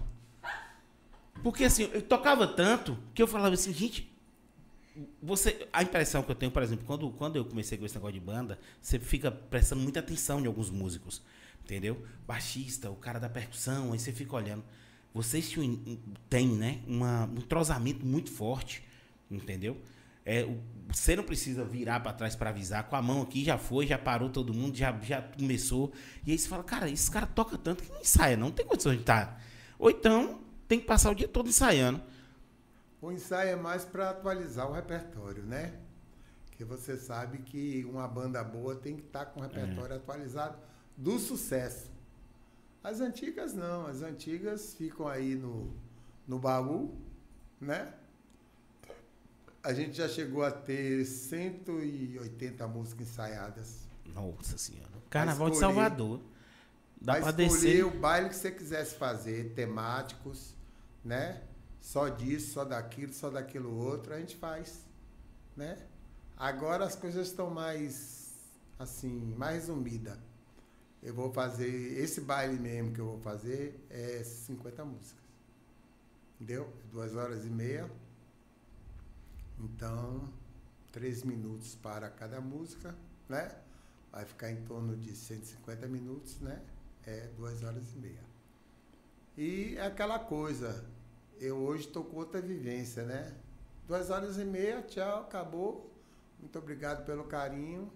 [1.42, 4.12] Porque assim, eu tocava tanto que eu falava assim, gente,
[5.22, 8.14] você, a impressão que eu tenho, por exemplo, quando, quando eu comecei com esse negócio
[8.14, 11.22] de banda, você fica prestando muita atenção em alguns músicos,
[11.64, 12.04] entendeu?
[12.26, 14.64] Baixista, o cara da percussão, aí você fica olhando.
[15.12, 15.52] Vocês
[16.28, 18.82] têm, né, uma, um entrosamento muito forte,
[19.30, 19.76] entendeu?
[20.24, 20.46] É,
[20.88, 23.98] você não precisa virar para trás para avisar, com a mão aqui já foi, já
[23.98, 25.92] parou todo mundo, já, já começou.
[26.26, 28.94] E aí você fala, cara, esse cara toca tanto que não ensaia, não tem condição
[28.94, 29.42] de estar.
[29.78, 32.00] Ou então tem que passar o dia todo ensaiando.
[33.00, 35.74] O ensaio é mais para atualizar o repertório, né?
[36.46, 40.58] Porque você sabe que uma banda boa tem que estar com o repertório atualizado
[40.96, 41.90] do sucesso.
[42.84, 45.72] As antigas não, as antigas ficam aí no,
[46.26, 46.94] no baú,
[47.60, 47.94] né?
[49.62, 53.86] A gente já chegou a ter 180 músicas ensaiadas.
[54.14, 54.90] Nossa senhora.
[55.10, 56.20] Carnaval de escolher- Salvador.
[57.00, 57.84] Dá Vai pra escolher descer.
[57.84, 60.54] o baile que você quisesse fazer, temáticos,
[61.04, 61.42] né?
[61.80, 64.84] Só disso, só daquilo, só daquilo outro, a gente faz,
[65.56, 65.78] né?
[66.36, 68.34] Agora as coisas estão mais,
[68.78, 70.18] assim, mais resumidas.
[71.02, 75.24] Eu vou fazer, esse baile mesmo que eu vou fazer é 50 músicas.
[76.34, 76.70] Entendeu?
[76.92, 77.90] Duas horas e meia.
[79.58, 80.28] Então,
[80.92, 82.94] três minutos para cada música,
[83.28, 83.54] né?
[84.10, 86.62] Vai ficar em torno de 150 minutos, né?
[87.06, 88.24] É duas horas e meia.
[89.36, 90.84] E é aquela coisa,
[91.40, 93.32] eu hoje estou com outra vivência, né?
[93.88, 95.92] Duas horas e meia, tchau, acabou.
[96.38, 97.92] Muito obrigado pelo carinho.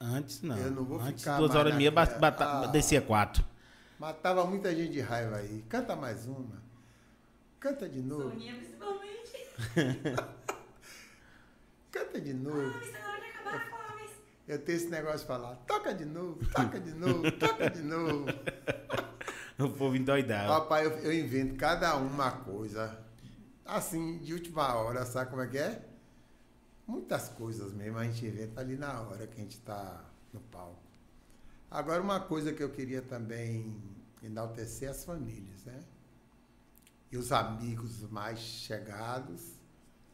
[0.00, 0.56] Antes não.
[0.56, 2.70] Eu não vou Antes, ficar duas horas e meia, naquela- bata- bata- Ah.
[2.70, 3.44] descia quatro.
[3.98, 5.64] Matava muita gente de raiva aí.
[5.68, 6.62] Canta mais uma.
[7.58, 8.30] Canta de novo.
[8.30, 9.48] Soninha, principalmente.
[11.90, 12.60] Canta de novo.
[12.60, 14.10] Ah, isso não vai acabar a fome.
[14.46, 18.26] Eu tenho esse negócio de falar, toca de novo, toca de novo, toca de novo.
[19.64, 20.60] O povo endoidava.
[20.60, 22.96] Papai, eu, eu invento cada uma coisa.
[23.64, 25.84] Assim, de última hora, sabe como é que é?
[26.86, 30.80] Muitas coisas mesmo a gente inventa ali na hora que a gente está no palco.
[31.70, 33.76] Agora, uma coisa que eu queria também
[34.22, 35.84] enaltecer as famílias, né?
[37.10, 39.54] E os amigos mais chegados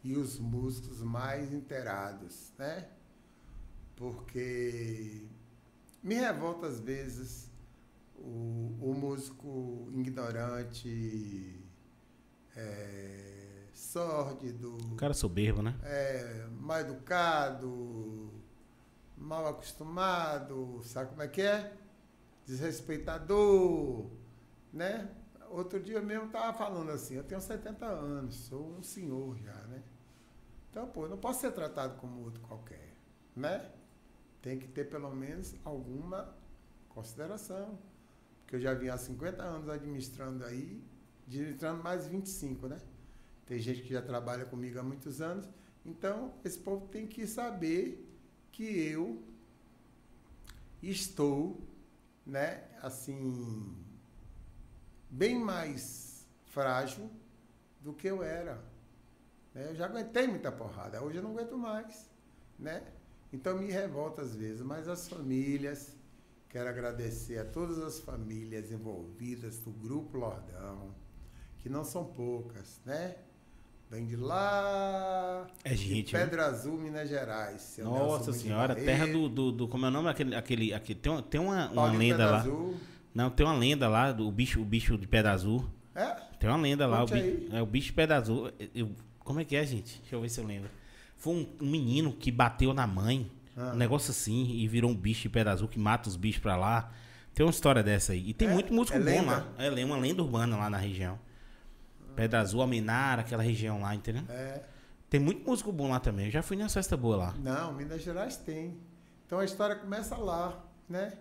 [0.03, 2.89] e os músicos mais inteirados, né?
[3.95, 5.27] Porque
[6.03, 7.49] me revolta às vezes
[8.17, 11.61] o, o músico ignorante,
[12.57, 15.77] é, sórdido, O cara soberbo, né?
[15.83, 18.31] é, mal educado,
[19.17, 21.73] mal acostumado, sabe como é que é?
[22.47, 24.07] Desrespeitador,
[24.73, 25.09] né?
[25.51, 29.83] Outro dia mesmo estava falando assim, eu tenho 70 anos, sou um senhor já, né?
[30.71, 32.97] Então, pô, não posso ser tratado como outro qualquer,
[33.37, 33.71] né?
[34.43, 36.35] Tem que ter pelo menos alguma
[36.89, 37.79] consideração.
[38.45, 40.83] Porque eu já vim há 50 anos administrando aí,
[41.27, 42.79] administrando mais 25, né?
[43.47, 45.49] Tem gente que já trabalha comigo há muitos anos.
[45.85, 48.07] Então, esse povo tem que saber
[48.53, 49.23] que eu
[50.83, 51.61] estou,
[52.27, 53.75] né, assim,
[55.11, 57.11] bem mais frágil
[57.81, 58.63] do que eu era.
[59.55, 59.71] né?
[59.71, 62.09] Eu já aguentei muita porrada, hoje eu não aguento mais,
[62.59, 62.83] né?
[63.33, 65.97] Então me revolta às vezes, mas as famílias,
[66.55, 70.95] quero agradecer a todas as famílias envolvidas do Grupo Lordão,
[71.59, 73.17] que não são poucas, né?
[73.91, 76.21] Vem de lá, É de gente, né?
[76.25, 77.61] Pedra Azul, Minas Gerais.
[77.61, 80.09] seu Nelson Nossa Muniz senhora, terra do, do, do- Como é o nome?
[80.09, 80.35] Aquele.
[80.37, 82.39] aquele, aquele tem uma, tem uma, uma lenda Pedra lá.
[82.39, 82.77] Azul.
[83.13, 85.69] Não, tem uma lenda lá do bicho, o bicho de pedra azul.
[85.93, 86.07] É?
[86.39, 88.49] Tem uma lenda lá, o bicho, é o bicho pé azul.
[88.73, 89.99] Eu- como é que é, gente?
[90.03, 90.71] Deixa eu ver se eu lembro.
[91.17, 93.73] Foi um, um menino que bateu na mãe, Ah.
[93.73, 96.57] um negócio assim, e virou um bicho de pé azul que mata os bichos pra
[96.57, 96.93] lá.
[97.35, 98.29] Tem uma história dessa aí.
[98.31, 98.53] E tem É?
[98.53, 99.31] muito músico É bom lenda?
[99.33, 99.47] lá.
[99.59, 101.19] É é uma lenda urbana lá na região.
[102.15, 104.23] Pedra Azul, Almenara, aquela região lá, entendeu?
[104.29, 104.63] É.
[105.11, 106.27] Tem muito músico bom lá também.
[106.27, 107.35] Eu já fui nessa festa boa lá.
[107.39, 108.77] Não, Minas Gerais tem.
[109.27, 111.13] Então a história começa lá, né?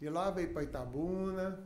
[0.00, 1.60] De lá veio para Itabuna,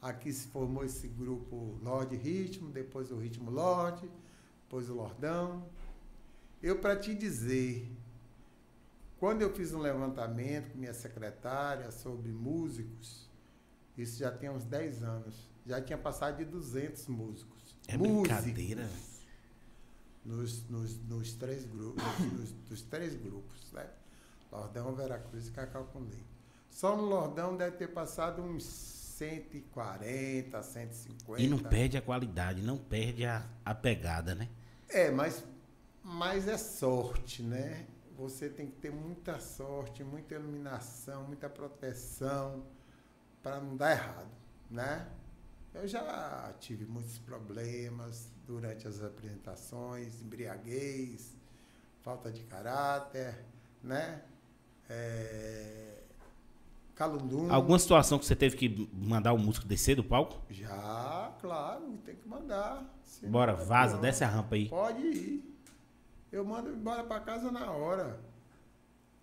[0.00, 4.08] aqui se formou esse grupo Lorde Ritmo, depois o Ritmo Lorde,
[4.64, 5.64] depois o Lordão.
[6.62, 7.90] Eu, para te dizer,
[9.24, 13.26] quando eu fiz um levantamento com minha secretária sobre músicos,
[13.96, 17.74] isso já tem uns 10 anos, já tinha passado de 200 músicos.
[17.88, 18.86] É Músicos brincadeira.
[20.22, 23.88] nos, nos, nos três grupos, nos, dos três grupos, né?
[24.52, 26.26] Lordão, Veracruz e Cacau com Leite.
[26.68, 31.42] Só no Lordão deve ter passado uns 140, 150.
[31.42, 34.50] E não perde a qualidade, não perde a, a pegada, né?
[34.86, 35.42] É, mas,
[36.02, 37.86] mas é sorte, né?
[38.16, 42.64] Você tem que ter muita sorte, muita iluminação, muita proteção
[43.42, 44.30] para não dar errado,
[44.70, 45.08] né?
[45.74, 51.36] Eu já tive muitos problemas durante as apresentações, embriaguez,
[52.00, 53.44] falta de caráter,
[53.82, 54.22] né?
[54.88, 56.02] É...
[56.94, 57.52] Calundum.
[57.52, 60.40] Alguma situação que você teve que mandar o músico descer do palco?
[60.48, 62.84] Já, claro, tem que mandar.
[63.24, 64.68] Bora, é vaza, desce a rampa aí.
[64.68, 65.53] Pode ir.
[66.34, 68.18] Eu mando embora para casa na hora.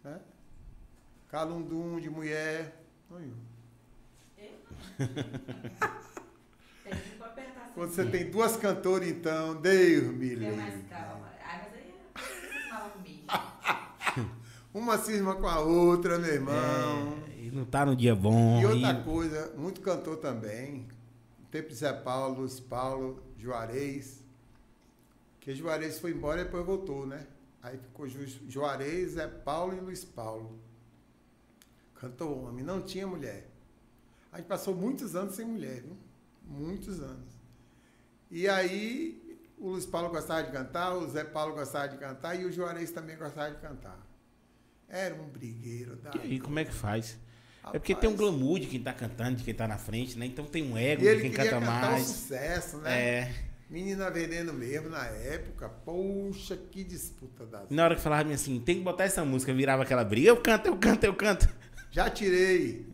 [0.02, 0.18] Né?
[1.28, 2.82] Calundum de mulher.
[3.14, 3.34] Assim.
[7.76, 10.86] Quando você tem duas cantoras, então, Deus me livre.
[10.90, 11.30] calma.
[11.46, 13.28] Ai, mas aí você fala comigo.
[14.74, 17.18] Uma cisma com a outra, meu irmão.
[17.28, 18.62] É, e não tá no dia bom.
[18.62, 20.88] E outra e- coisa, muito cantor também.
[21.52, 24.21] Tempo de Zé Paulo, Luiz Paulo, Juarez.
[25.42, 27.28] Que Juarez foi embora e depois voltou, né?
[27.62, 30.58] Aí ficou Ju- Juarez, Zé Paulo e Luiz Paulo.
[31.96, 33.48] Cantou homem, não tinha mulher.
[34.32, 35.98] A gente passou muitos anos sem mulher, viu?
[36.44, 37.30] Muitos anos.
[38.30, 42.46] E aí o Luiz Paulo gostava de cantar, o Zé Paulo gostava de cantar e
[42.46, 44.00] o Juarez também gostava de cantar.
[44.88, 46.12] Era um brigueiro da.
[46.24, 47.18] E como é que faz?
[47.66, 50.18] É porque tem um Rapaz, glamour de quem tá cantando, de quem tá na frente,
[50.18, 50.26] né?
[50.26, 52.08] Então tem um ego de ele quem queria canta cantar o mais.
[52.08, 52.92] sucesso, né?
[53.00, 53.51] É.
[53.72, 55.70] Menina Veneno mesmo na época.
[55.70, 57.70] Poxa, que disputa das.
[57.70, 60.28] Na hora que falava assim, tem que botar essa música, virava aquela briga.
[60.28, 61.48] Eu canto, eu canto, eu canto.
[61.90, 62.86] Já tirei.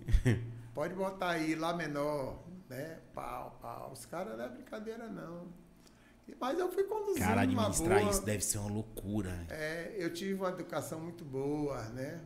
[0.75, 2.99] Pode botar aí, Lá menor, né?
[3.11, 3.91] Pau, pau.
[3.91, 5.47] Os caras não é brincadeira, não.
[6.39, 8.11] Mas eu fui conduzindo Cara, uma administrar boa.
[8.11, 9.47] isso deve ser uma loucura.
[9.49, 12.21] É, eu tive uma educação muito boa, né?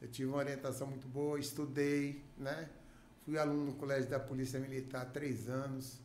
[0.00, 2.68] Eu tive uma orientação muito boa, estudei, né?
[3.24, 6.00] Fui aluno no Colégio da Polícia Militar há três anos.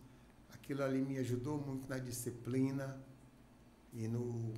[0.68, 3.02] Aquilo ali me ajudou muito na disciplina
[3.94, 4.54] e no,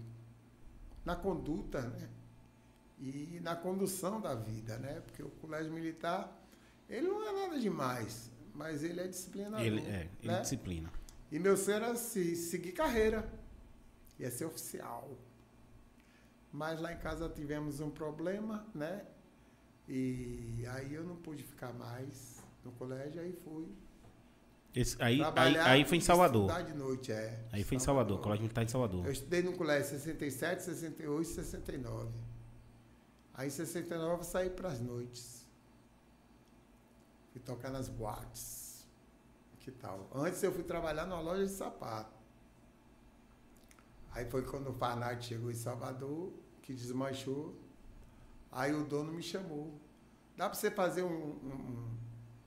[1.05, 2.09] na conduta, né?
[2.97, 5.01] E na condução da vida, né?
[5.01, 6.35] Porque o Colégio Militar,
[6.89, 9.63] ele não é nada demais, mas ele é disciplinador.
[9.63, 10.41] Ele, é, ele né?
[10.41, 10.91] disciplina.
[11.31, 13.31] E meu sonho era se, seguir carreira.
[14.17, 15.15] Ia ser oficial.
[16.51, 19.05] Mas lá em casa tivemos um problema, né?
[19.87, 23.67] E aí eu não pude ficar mais no colégio, aí fui.
[24.75, 26.47] Esse- aí, aí, aí foi em Salvador.
[26.49, 27.45] Estudar de noite, é.
[27.51, 29.05] Aí foi em Salvador, o colégio militar em Salvador.
[29.05, 32.09] Eu estudei no colégio 67, 68 e 69.
[33.33, 35.45] Aí em 69 eu saí para as noites.
[37.31, 38.85] Fui tocar nas boates.
[39.59, 40.07] Que tal?
[40.13, 42.17] Antes eu fui trabalhar numa loja de sapato.
[44.11, 46.31] Aí foi quando o Farnard chegou em Salvador,
[46.61, 47.55] que desmanchou.
[48.51, 49.79] Aí o dono me chamou.
[50.35, 51.97] Dá para você fazer um- um-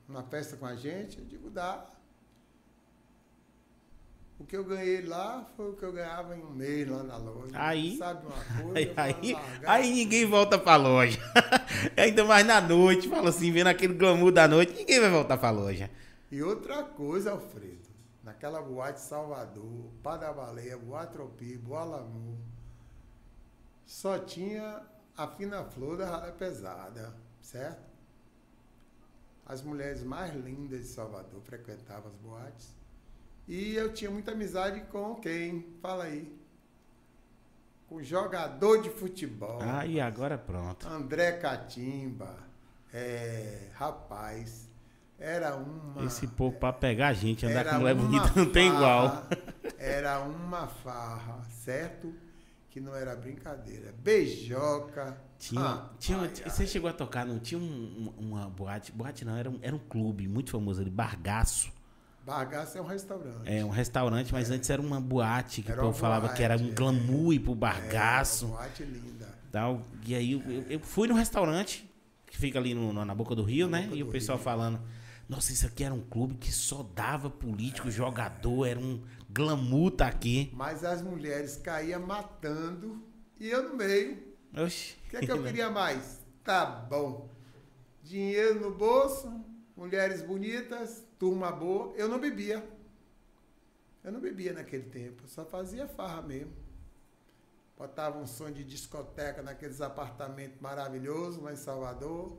[0.08, 1.18] uma festa com a gente?
[1.18, 1.86] Eu digo, dá.
[4.42, 7.16] O que eu ganhei lá foi o que eu ganhava em um mês lá na
[7.16, 7.52] loja.
[7.54, 8.92] Aí- Sabe uma coisa?
[8.96, 11.18] Aí, aí, ninguém volta pra loja.
[11.96, 15.50] Ainda mais na noite, fala assim, vendo aquele glamour da noite, ninguém vai voltar pra
[15.50, 15.88] loja.
[16.30, 17.88] E outra coisa, Alfredo,
[18.24, 22.36] naquela boate Salvador, Pá da Baleia, Boa Tropi, Boa Lamu,
[23.86, 24.82] só tinha
[25.16, 27.92] a fina flor da rala pesada, certo?
[29.46, 32.81] As mulheres mais lindas de Salvador frequentavam as boates.
[33.48, 35.66] E eu tinha muita amizade com quem?
[35.80, 36.32] Fala aí.
[37.88, 39.58] Com jogador de futebol.
[39.60, 40.86] Aí agora pronto.
[40.88, 42.36] André Catimba.
[42.94, 44.68] É, rapaz,
[45.18, 46.04] era uma.
[46.04, 49.26] Esse povo pra pegar a gente, andar com mulher bonita não tem igual.
[49.78, 52.14] Era uma farra, certo?
[52.70, 53.94] Que não era brincadeira.
[53.98, 55.18] Beijoca.
[55.38, 59.24] Tinha, Ah, tinha, ai, você chegou a tocar, não tinha um- um- uma boate, boate
[59.24, 61.70] não, era um, era um clube muito famoso ali, Bargaço.
[62.24, 63.42] Bagaço é um restaurante.
[63.46, 66.54] É um restaurante, mas antes era uma boate que Era o povo falava que era
[66.54, 66.74] um boate, é.
[66.74, 68.46] glamour ir pro É, bargaço.
[68.46, 69.28] uma boate linda.
[69.50, 69.82] tal.
[70.06, 71.88] E aí eu, eu- eu fui no restaurante,
[72.26, 73.90] que fica ali no- na boca do rio, Na né?
[73.92, 74.44] E o pessoal rio.
[74.44, 74.80] falando,
[75.28, 80.06] nossa, isso aqui era um clube que só dava político, jogador, era um glamour tá
[80.06, 80.50] aqui.
[80.54, 83.02] Mas as mulheres caíam matando
[83.40, 84.22] e eu no meio.
[84.56, 84.94] Oxi.
[85.06, 86.20] O que é que eu queria mais?
[86.44, 87.28] Tá bom.
[88.02, 89.32] Dinheiro no bolso,
[89.76, 91.94] mulheres bonitas, turma boa.
[91.94, 92.68] Eu não bebia.
[94.02, 96.52] Eu não bebia naquele tempo, só fazia farra mesmo.
[97.78, 102.36] Botava um som de discoteca naqueles apartamentos maravilhosos lá em Salvador.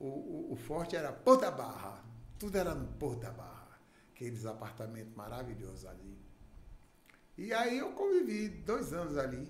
[0.00, 2.04] O, o, o forte era Porta Barra.
[2.40, 3.78] Tudo era no Porta Barra.
[4.12, 6.18] Aqueles apartamentos maravilhosos ali.
[7.38, 9.48] E aí eu convivi dois anos ali.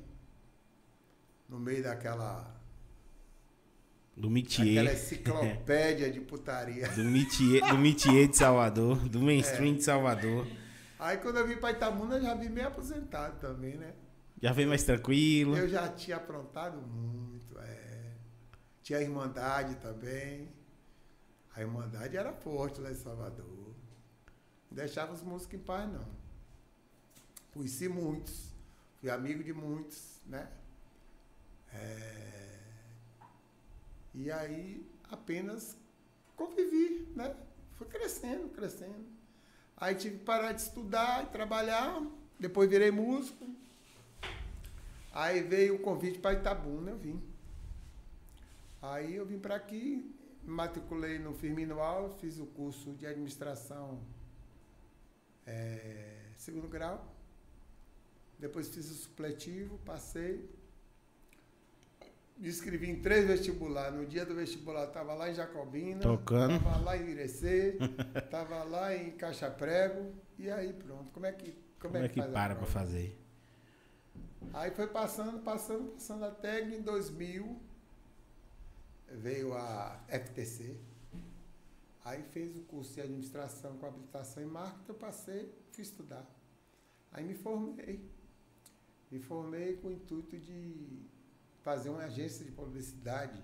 [1.49, 2.55] No meio daquela
[4.17, 4.95] Do Aquela métier.
[4.95, 6.89] enciclopédia de putaria.
[6.89, 9.77] Do métier, do métier de Salvador, do mainstream É.
[9.77, 10.47] de Salvador.
[10.99, 13.93] Aí quando eu vim para Itamuna, eu já vim meio aposentado também, né?
[14.41, 15.55] Já veio mais tranquilo.
[15.57, 18.13] Eu já tinha aprontado muito, é.
[18.83, 20.49] Tinha a Irmandade também.
[21.55, 23.75] A Irmandade era forte lá em Salvador.
[24.71, 26.07] Não deixava os músicos em paz, não.
[27.53, 28.51] Conheci muitos.
[29.01, 30.49] Fui amigo de muitos, né?
[31.73, 32.46] É,
[34.17, 35.77] E aí apenas
[36.35, 37.37] convivi, né?
[37.77, 39.05] Fui crescendo, crescendo.
[39.77, 42.03] Aí tive que parar de estudar e trabalhar.
[42.41, 43.47] Depois virei músico.
[45.13, 47.23] Aí veio o convite para Itabuna, eu vim.
[48.81, 54.01] Aí eu vim para aqui, me matriculei no Firmino Alves, fiz o curso de administração
[55.47, 57.15] eh, segundo grau.
[58.39, 60.49] Depois fiz o supletivo, passei.
[62.37, 63.99] Me inscrevi em três vestibulares.
[63.99, 66.01] No dia do vestibular estava lá em Jacobina.
[66.01, 66.57] Tocando.
[66.57, 67.79] Estava lá em Irecê.
[68.15, 70.13] Estava lá em Caixa Prego.
[70.39, 71.11] E aí pronto.
[71.13, 72.67] Como é que, como Como é que a para pra prova?
[72.67, 73.19] fazer?
[74.53, 77.59] Aí foi passando, passando, passando até que em 2000
[79.13, 80.79] veio a FTC.
[82.05, 86.25] Aí fez o curso de administração com habilitação em marketing, eu passei, fui estudar.
[87.11, 88.09] Aí me formei.
[89.11, 91.01] Me formei com o intuito de
[91.67, 93.43] fazer uma agência de publicidade,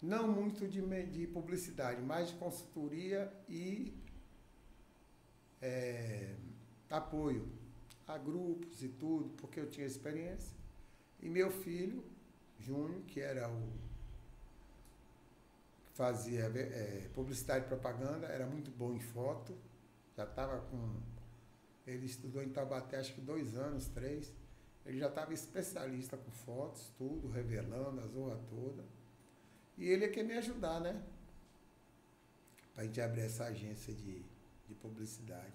[0.00, 3.92] não muito de, de publicidade, mais de consultoria e
[5.60, 6.36] eh,
[6.88, 7.48] apoio
[8.06, 10.56] a grupos e tudo, porque eu tinha experiência.
[11.20, 12.04] E meu filho,
[12.60, 13.62] Júnior, que era o
[15.86, 19.58] que fazia eh, publicidade e propaganda, era muito bom em foto,
[20.16, 21.00] já estava com.
[21.84, 24.32] Ele estudou em Taubaté acho que dois anos, três.
[24.86, 28.84] Ele já estava especialista com fotos, tudo, revelando a zorra toda.
[29.78, 31.02] E ele é que ia me ajudar, né?
[32.74, 34.22] Para a gente abrir essa agência de,
[34.68, 35.52] de publicidade.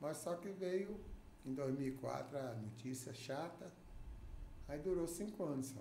[0.00, 0.98] Mas só que veio
[1.44, 3.70] em 2004 a notícia chata,
[4.66, 5.80] aí durou cinco anos só.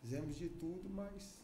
[0.00, 1.40] Fizemos de tudo, mas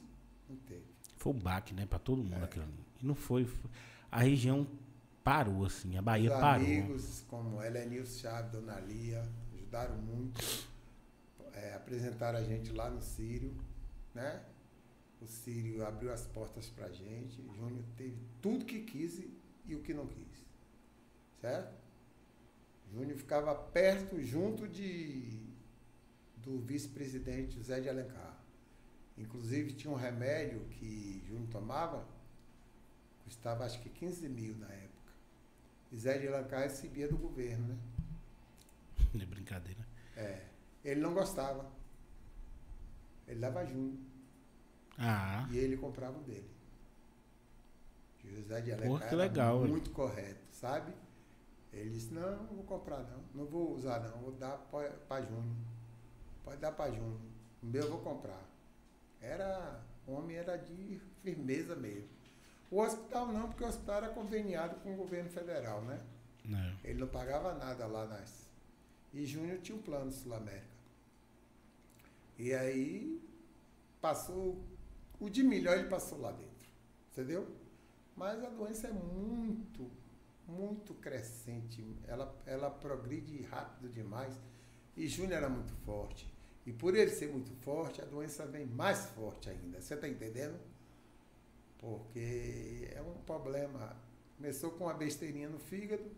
[0.48, 0.84] não teve.
[1.16, 1.86] Foi o baque, né?
[1.86, 2.44] Pra todo mundo É.
[2.44, 2.84] aquilo ali.
[3.02, 3.44] E não foi.
[3.44, 3.70] foi-
[4.10, 4.66] A região
[5.24, 5.96] parou, assim.
[5.96, 6.64] A Bahia Os parou.
[6.66, 9.26] amigos como Helenilson Chaves, Dona Lia,
[9.74, 10.40] ajudaram muito.
[11.52, 13.54] É, apresentaram a gente lá no Sírio,
[14.14, 14.42] né?
[15.20, 17.42] O Sírio abriu as portas pra gente.
[17.56, 19.30] Júnior teve tudo que quis e,
[19.66, 20.44] e o que não quis.
[21.40, 21.74] Certo?
[22.92, 25.42] Júnior ficava perto, junto de
[26.36, 28.38] do vice-presidente José de Alencar.
[29.16, 32.06] Inclusive tinha um remédio que Júnior tomava,
[33.24, 35.12] custava acho que 15 mil na época.
[35.90, 37.78] E Zé de Alencar recebia do governo, né?
[39.14, 39.86] Não é brincadeira.
[40.16, 40.44] É.
[40.84, 41.70] Ele não gostava.
[43.26, 43.98] Ele dava Júnior.
[44.98, 46.50] Ah, E ele comprava o dele.
[48.24, 50.92] José de Alencar que legal, muito correto, sabe?
[51.72, 54.56] Ele disse, não, não vou comprar não, não vou usar não, vou dar
[55.08, 55.56] para Júnior.
[56.44, 57.20] Pode dar para Júnior.
[57.62, 58.42] O meu eu vou comprar.
[59.20, 62.08] Era, o homem era de firmeza mesmo.
[62.70, 66.00] O hospital não, porque o hospital era conveniado com o governo federal, né?
[66.44, 66.78] não.
[66.84, 68.43] Ele não pagava nada lá nas.
[69.14, 70.66] E Júnior tinha um plano Sul América.
[72.36, 73.22] E aí
[74.00, 74.60] passou.
[75.20, 76.68] O de melhor ele passou lá dentro.
[77.12, 77.46] Entendeu?
[78.16, 79.88] Mas a doença é muito,
[80.48, 81.96] muito crescente.
[82.08, 84.34] Ela, ela progride rápido demais.
[84.96, 86.28] E Júnior era muito forte.
[86.66, 89.80] E por ele ser muito forte, a doença vem mais forte ainda.
[89.80, 90.58] Você está entendendo?
[91.78, 93.96] Porque é um problema.
[94.36, 96.10] Começou com uma besteirinha no fígado,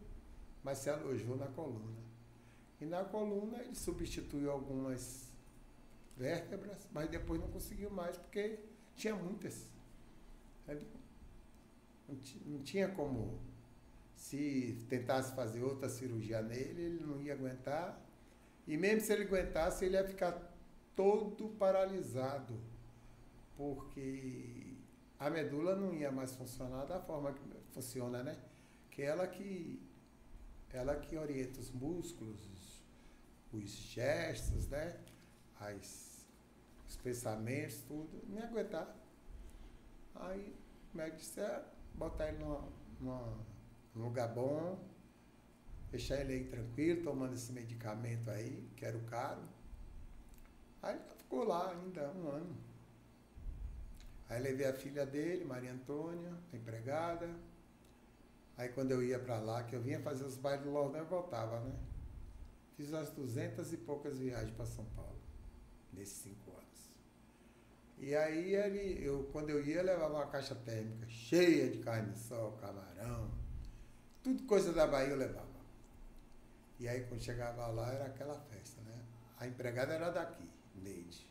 [0.65, 2.06] mas se alojou na coluna.
[2.81, 5.29] E na coluna ele substituiu algumas
[6.17, 8.59] vértebras, mas depois não conseguiu mais, porque
[8.97, 9.67] tinha muitas.
[10.65, 10.87] Entendeu?
[12.09, 13.39] Não, ti- não tinha como
[14.17, 18.01] se tentasse fazer outra cirurgia nele, ele não ia aguentar.
[18.67, 20.53] E mesmo se ele aguentasse, ele ia ficar
[20.97, 22.59] todo paralisado,
[23.57, 24.75] porque
[25.19, 27.43] a medula não ia mais funcionar da forma que
[27.73, 28.37] funciona, né?
[28.91, 29.81] Que ela que
[30.73, 32.39] ela que orienta os músculos,
[33.57, 34.99] os, os gestos, né?
[35.61, 36.27] As,
[36.89, 38.95] os pensamentos, tudo, ia aguentar.
[40.15, 40.55] Aí
[40.93, 41.65] o médico disse, é,
[41.95, 43.45] botar ele num
[43.95, 44.79] lugar bom,
[45.91, 49.43] deixar ele aí tranquilo, tomando esse medicamento aí, que era o caro.
[50.83, 52.57] Aí ele ficou lá ainda um ano.
[54.29, 57.29] Aí levei a filha dele, Maria Antônia, a empregada.
[58.57, 61.07] Aí quando eu ia para lá, que eu vinha fazer os bailes do Lordão, eu
[61.07, 61.75] voltava, né?
[62.77, 65.19] Fiz umas duzentas e poucas viagens para São Paulo,
[65.93, 66.67] nesses cinco anos.
[67.99, 72.13] E aí ele, eu, quando eu ia, eu levava uma caixa térmica cheia de carne
[72.13, 73.31] de sol, camarão,
[74.23, 75.47] tudo coisa da Bahia eu levava.
[76.79, 79.03] E aí quando chegava lá era aquela festa, né?
[79.39, 81.27] A empregada era daqui, Neide.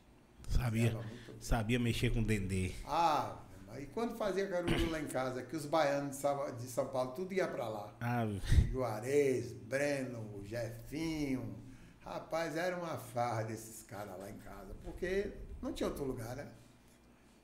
[0.50, 1.00] Sabia,
[1.40, 2.74] sabia mexer com dendê.
[2.86, 3.45] Ah,
[3.80, 6.18] e quando fazia caruru lá em casa, que os baianos
[6.60, 7.96] de São- Paulo tudo ia pra lá.
[8.00, 8.24] Ah,
[8.72, 11.64] Juarez, Breno, Jefinho.
[12.02, 15.32] Rapaz, era uma farra desses caras lá em casa, porque
[15.62, 16.52] não tinha outro lugar, né?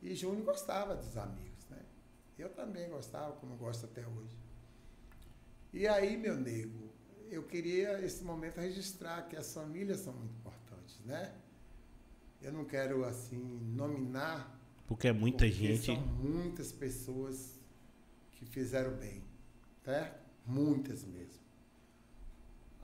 [0.01, 1.79] E Júnior gostava dos amigos, né?
[2.37, 4.37] Eu também gostava, como gosto até hoje.
[5.73, 6.91] E aí, meu nego,
[7.29, 11.33] eu queria esse momento registrar que as famílias são muito importantes, né?
[12.41, 14.59] Eu não quero, assim, nominar
[14.91, 15.85] porque é muita porque gente.
[15.85, 17.57] São muitas pessoas
[18.34, 19.23] que fizeram bem,
[19.85, 20.19] certo?
[20.45, 21.39] Muitas mesmo.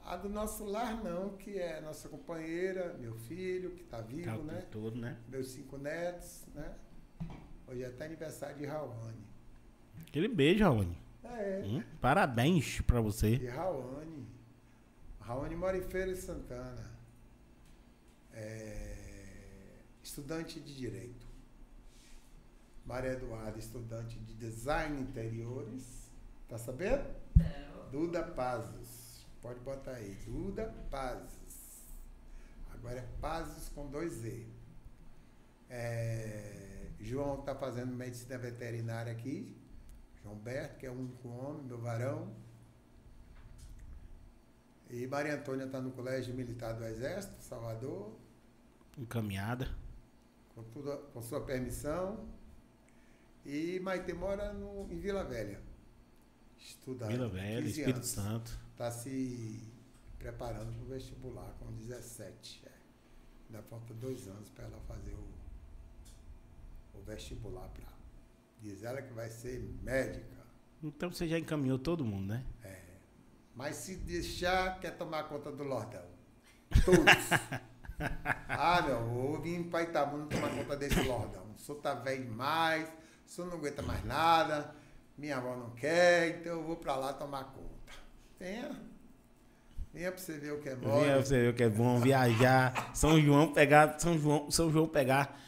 [0.06, 4.38] A do nosso lar não, que é nossa companheira, meu filho, que está vivo, Tá
[4.38, 4.66] né?
[4.72, 5.18] todo, né?
[5.28, 6.76] Meus cinco netos, né?
[7.68, 9.26] Hoje é até aniversário de Rawane.
[10.08, 10.98] Aquele beijo, Raoni.
[11.26, 13.36] É, Hum, Parabéns pra você.
[13.38, 14.26] de Rawane.
[15.20, 16.90] Rawane mora em Feira de Santana.
[18.34, 18.96] É,
[20.02, 21.27] estudante de Direito.
[22.88, 26.10] Maria Eduarda, estudante de Design Interiores.
[26.48, 27.06] Tá sabendo?
[27.36, 27.90] Não.
[27.92, 29.26] Duda Pazos.
[29.42, 30.16] Pode botar aí.
[30.26, 31.82] Duda Pazos.
[32.74, 34.48] Agora é Pazos com dois Z.
[35.70, 39.58] É, João está fazendo medicina veterinária aqui.
[40.24, 42.34] João Berto, que é o único homem, meu varão.
[44.90, 48.18] E Maria Antônia está no Colégio Militar do Exército, Salvador,
[48.98, 49.68] Encaminhada.
[50.56, 52.26] com, tudo, com sua permissão.
[53.48, 55.62] E Maite mora no, em Vila Velha.
[56.58, 57.10] Estudando.
[57.10, 58.08] Vila Velha, 15 Espírito anos.
[58.10, 58.60] Santo.
[58.74, 59.64] Está se
[60.20, 62.62] preparando para o vestibular com 17.
[62.66, 62.72] É.
[63.48, 67.88] Ainda falta dois anos para ela fazer o, o vestibular para.
[68.62, 70.38] Diz ela que vai ser médica.
[70.84, 72.46] Então você já encaminhou todo mundo, né?
[73.58, 76.06] Mas se deixar, quer tomar conta do Lordão.
[76.86, 77.06] Todos.
[78.48, 81.44] ah, meu, eu vir para Itabuna tomar conta desse Lordão.
[81.56, 82.88] O senhor tá velho demais,
[83.28, 84.74] o senhor não aguenta mais nada,
[85.18, 87.94] minha avó não quer, então eu vou para lá tomar conta.
[88.40, 88.72] Venha.
[89.94, 91.24] Venha para você ver o que é Venha mole.
[91.26, 92.92] você ver o que é bom viajar.
[92.96, 94.00] São João pegar.
[94.00, 95.40] São João, São João pegar.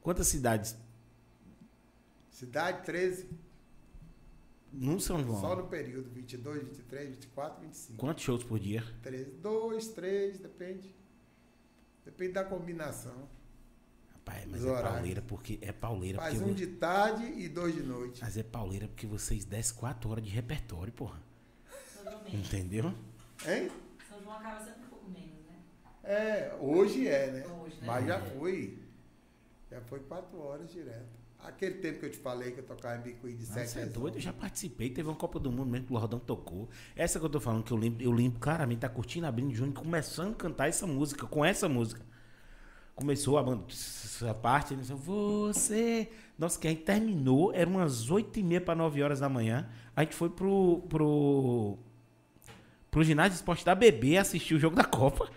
[0.00, 0.76] Quantas cidades?
[2.30, 3.28] Cidade 13,
[4.72, 5.40] No São João.
[5.40, 7.98] só no período 22, 23, 24, 25.
[7.98, 8.84] Quantos shows por dia?
[9.02, 10.94] 13, 2, 3, depende.
[12.04, 13.28] Depende da combinação.
[14.26, 14.92] Rapaz, mas Os é horários.
[14.92, 15.58] pauleira porque.
[15.62, 16.50] É pauleira Faz porque.
[16.50, 18.20] um de tarde e dois de noite.
[18.22, 21.20] Mas é pauleira porque vocês descem 4 horas de repertório, porra.
[21.94, 22.46] São João menos.
[22.46, 22.92] Entendeu?
[23.46, 23.70] Hein?
[24.08, 25.54] São João acaba sendo um pouco menos, né?
[26.02, 27.46] É, hoje é, né?
[27.62, 27.86] Hoje, né?
[27.86, 28.20] Mas já É.
[28.30, 28.78] foi.
[29.70, 31.16] Já foi quatro horas direto.
[31.38, 33.86] Aquele tempo que eu te falei que eu tocava em Bicuí de Você 7 é
[33.86, 34.20] doido, eu 11.
[34.20, 34.90] já participei.
[34.90, 36.68] Teve uma Copa do Mundo mesmo que o Lordão tocou.
[36.96, 39.72] Essa que eu tô falando, que eu lembro, eu lembro claramente, tá curtindo abrindo junho,
[39.72, 42.00] começando a cantar essa música, com essa música.
[42.96, 46.08] Começou a essa parte, ele disse, você.
[46.38, 49.68] Nossa, que a gente terminou, era umas 8 e meia para 9 horas da manhã.
[49.94, 50.82] A gente foi pro.
[50.88, 51.78] pro.
[52.90, 55.28] pro ginásio de esporte da BB assistir o jogo da Copa.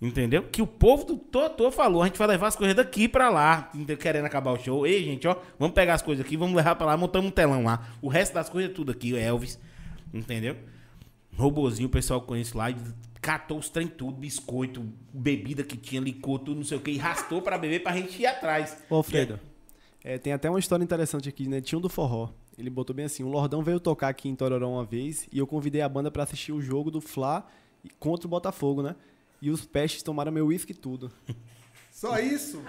[0.00, 0.42] Entendeu?
[0.42, 3.70] Que o povo do Totô falou, a gente vai levar as coisas daqui pra lá,
[4.00, 4.84] querendo acabar o show.
[4.84, 7.62] Ei, gente, ó, vamos pegar as coisas aqui, vamos levar pra lá, montamos um telão
[7.62, 7.86] lá.
[8.02, 9.60] O resto das coisas é tudo aqui, o Elvis,
[10.12, 10.56] entendeu?
[11.36, 12.66] Robozinho, o pessoal conhece lá,
[13.22, 16.98] catou os trem tudo, biscoito, bebida que tinha, licor, tudo, não sei o que, e
[16.98, 18.76] rastou pra beber pra gente ir atrás.
[18.90, 19.38] Ô, Alfredo,
[20.04, 21.60] é, tem até uma história interessante aqui, né?
[21.60, 22.28] Tinha um do forró.
[22.58, 25.46] Ele botou bem assim: o Lordão veio tocar aqui em Tororó uma vez e eu
[25.46, 27.46] convidei a banda pra assistir o jogo do Fla
[27.98, 28.94] contra o Botafogo, né?
[29.40, 31.10] E os pestes tomaram meu uísque e tudo.
[31.92, 32.60] Só isso?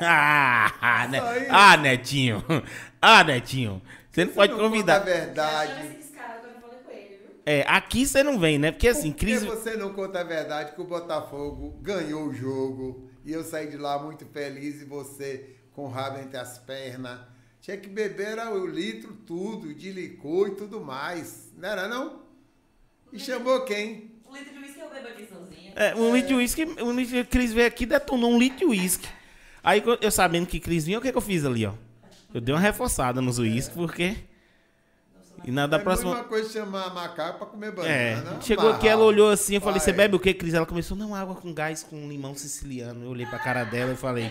[0.00, 1.18] Ah, né?
[1.18, 1.46] Isso aí.
[1.50, 2.44] ah, Netinho.
[3.00, 3.80] Ah, Netinho.
[4.10, 5.00] Você não pode Não convidar.
[5.00, 5.96] Chama verdade.
[5.98, 7.31] esse cara quando eu falei com ele, viu?
[7.44, 8.70] É, aqui você não vem, né?
[8.70, 9.42] Porque assim, Por que Cris.
[9.44, 13.76] você não conta a verdade que o Botafogo ganhou o jogo e eu saí de
[13.76, 17.20] lá muito feliz e você com o rabo entre as pernas?
[17.60, 21.52] Tinha que beber o litro, tudo, de licor e tudo mais.
[21.56, 22.22] Não era não?
[23.12, 24.10] E chamou quem?
[24.28, 25.72] Um litro de uísque eu bebo aqui sozinha.
[25.76, 28.58] É, um litro de uísque, um litro de Cris veio aqui e detonou um litro
[28.58, 29.08] de uísque.
[29.62, 31.74] Aí eu sabendo que Cris vinha, o que, que eu fiz ali, ó?
[32.32, 34.16] Eu dei uma reforçada nos uísques, porque.
[35.44, 36.10] E na da é próxima.
[36.12, 38.40] uma coisa chamar macaco pra comer É, banana.
[38.40, 40.54] chegou aqui, ela olhou assim, eu falei, você bebe o que, Cris?
[40.54, 43.04] Ela começou, não, água com gás com limão siciliano.
[43.04, 44.30] Eu olhei pra cara dela e falei,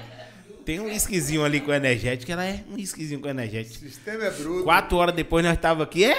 [0.64, 2.32] tem um whiskyzinho ali com energético.
[2.32, 3.78] Ela é um whiskyzinho com O energético.
[3.84, 4.64] sistema é bruto.
[4.64, 6.16] Quatro horas depois nós tava aqui, é,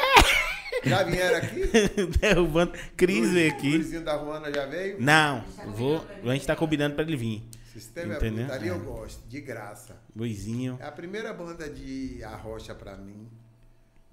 [0.85, 1.71] Já vieram aqui?
[2.21, 2.73] derrubando.
[2.97, 3.79] Cris veio O aqui.
[3.79, 4.97] vizinho da Ruana já veio?
[5.01, 7.43] Não, vou, a gente tá combinando pra ele vir.
[7.69, 8.45] O sistema Entendeu?
[8.45, 8.53] é bruto.
[8.59, 8.79] Ali eu É.
[8.79, 9.97] gosto, de graça.
[10.15, 10.79] Luizinho.
[10.83, 13.27] A primeira banda de arrocha pra mim,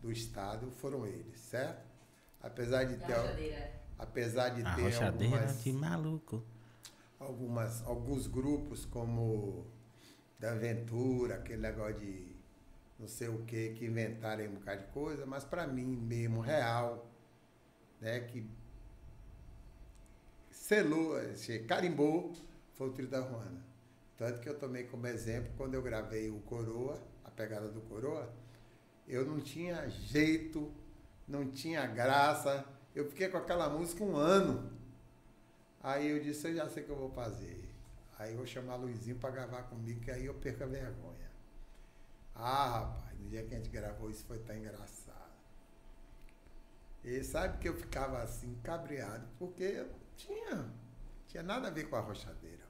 [0.01, 1.87] do estado, foram eles, certo?
[2.41, 6.43] Apesar de ter, apesar de A ter rochadeira algumas, de maluco.
[7.19, 9.65] algumas, alguns grupos como
[10.39, 12.35] da Aventura, aquele negócio de
[12.97, 17.09] não sei o que, que inventaram um bocado de coisa, mas pra mim mesmo, real,
[18.01, 18.45] né, que
[20.51, 21.33] selou, eh,
[21.67, 22.33] carimbou,
[22.73, 23.65] foi o Trio da Ruana.
[24.17, 28.29] Tanto que eu tomei como exemplo quando eu gravei o Coroa, a pegada do Coroa,
[29.09, 30.71] eu não tinha jeito,
[31.27, 32.63] não tinha graça,
[32.95, 34.71] eu fiquei com aquela música um ano.
[35.81, 37.67] Aí eu disse, eu já sei o que eu vou fazer.
[38.19, 41.29] Aí eu vou chamar Luizinho para gravar comigo, que aí eu perco a vergonha.
[42.35, 45.17] Ah, rapaz, no dia que a gente gravou isso foi tão engraçado.
[47.03, 50.73] E sabe que eu ficava assim, cabreado, porque eu não tinha,
[51.27, 52.63] tinha nada a ver com a rochadeira.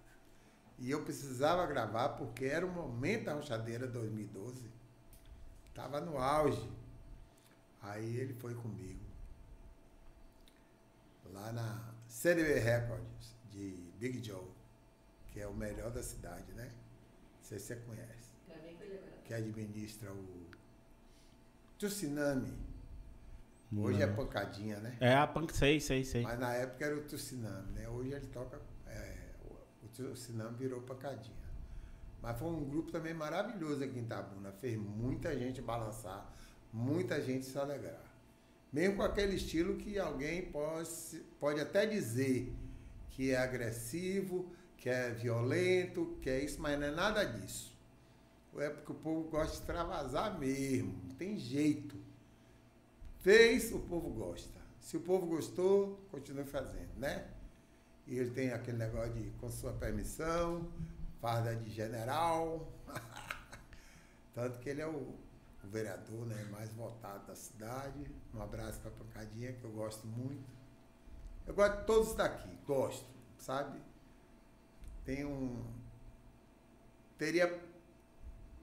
[0.78, 4.78] E eu precisava gravar porque era o momento da rochadeira 2012.
[5.70, 6.70] Estava no auge.
[7.82, 9.00] Aí ele foi comigo.
[11.32, 14.48] Lá na CDB Records, de Big Joe,
[15.28, 16.66] que é o melhor da cidade, né?
[16.66, 18.30] Não sei se você conhece.
[19.26, 20.50] Que administra o
[21.78, 22.58] Tsunami.
[23.78, 24.16] Hoje é Não.
[24.16, 24.98] pancadinha, né?
[25.00, 26.24] É a punk, sei, sei, sei.
[26.24, 27.88] Mas na época era o Tsunami, né?
[27.88, 28.60] Hoje ele toca.
[28.88, 29.54] é, o
[29.86, 31.38] o Tsunami virou pancadinha.
[32.22, 34.52] Mas foi um grupo também maravilhoso aqui em Itabuna.
[34.52, 36.34] Fez muita gente balançar,
[36.72, 38.04] muita gente se alegrar.
[38.72, 40.90] Mesmo com aquele estilo que alguém pode,
[41.40, 42.54] pode até dizer
[43.10, 47.78] que é agressivo, que é violento, que é isso, mas não é nada disso.
[48.58, 51.96] É porque o povo gosta de extravasar mesmo, não tem jeito.
[53.20, 54.60] Fez, o povo gosta.
[54.80, 57.28] Se o povo gostou, continue fazendo, né?
[58.08, 60.68] E ele tem aquele negócio de, com sua permissão,
[61.22, 62.68] farda de general.
[64.34, 65.16] Tanto que ele é o,
[65.64, 68.10] o vereador né, mais votado da cidade.
[68.34, 70.48] Um abraço para a Pancadinha, que eu gosto muito.
[71.46, 73.82] Eu gosto de todos daqui, gosto, sabe?
[75.04, 75.64] Tem um.
[77.18, 77.60] Teria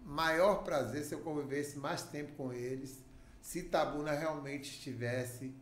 [0.05, 3.05] maior prazer se eu convivesse mais tempo com eles,
[3.43, 5.53] se Tabuna realmente estivesse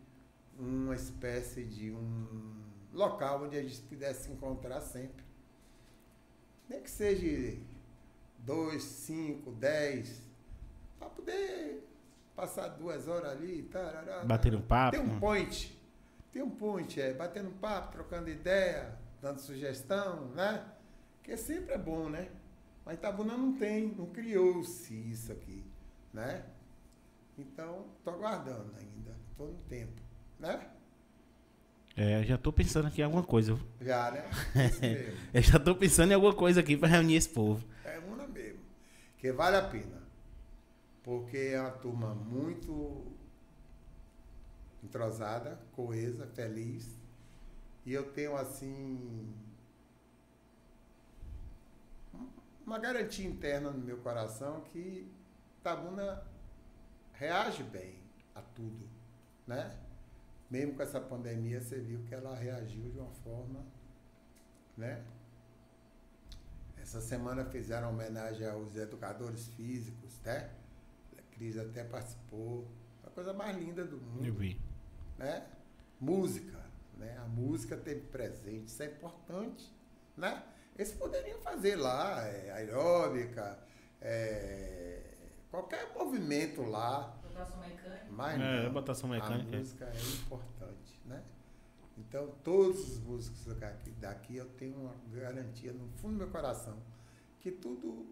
[0.58, 2.62] uma espécie de um
[2.92, 5.23] local onde a gente pudesse se encontrar sempre.
[6.68, 7.58] Nem que seja
[8.38, 10.22] dois, cinco, dez,
[10.98, 11.86] para poder
[12.34, 14.96] passar duas horas ali, tarará, Bater um papo.
[14.96, 15.78] tem um point.
[16.32, 20.66] Tem um point, é, batendo papo, trocando ideia, dando sugestão, né?
[21.22, 22.28] Que sempre é bom, né?
[22.84, 25.64] Mas Itabuna não tem, não criou-se isso aqui,
[26.12, 26.44] né?
[27.38, 30.02] Então, tô aguardando ainda, tô no tempo,
[30.38, 30.68] né?
[31.96, 33.58] É, já tô pensando aqui em alguma coisa.
[33.80, 34.24] Já, né?
[35.32, 37.64] Eu já tô pensando em alguma coisa aqui pra reunir esse povo.
[37.84, 38.60] É uma mesmo.
[39.18, 40.02] Que vale a pena.
[41.04, 43.12] Porque é uma turma muito
[44.82, 46.98] entrosada, coesa, feliz.
[47.86, 49.32] E eu tenho, assim,
[52.66, 55.06] uma garantia interna no meu coração que
[55.62, 56.22] Tabuna
[57.12, 57.94] reage bem
[58.34, 58.88] a tudo,
[59.46, 59.76] né?
[60.54, 63.66] Mesmo com essa pandemia, você viu que ela reagiu de uma forma,
[64.76, 65.02] né?
[66.80, 70.48] Essa semana fizeram homenagem aos educadores físicos, né?
[71.18, 72.68] A Cris até participou.
[73.04, 74.60] A coisa mais linda do mundo Eu vi.
[75.18, 75.44] né?
[76.00, 76.64] Música,
[76.98, 77.18] né?
[77.18, 79.74] A música teve presente, isso é importante,
[80.16, 80.40] né?
[80.76, 83.58] Eles poderiam fazer lá é, aeróbica,
[84.00, 85.02] é,
[85.50, 87.20] qualquer movimento lá,
[88.10, 91.22] Mas É, não, botação mecânica, a música é importante, né?
[91.96, 96.76] Então, todos os músicos daqui, daqui eu tenho uma garantia no fundo do meu coração
[97.40, 98.06] que tudo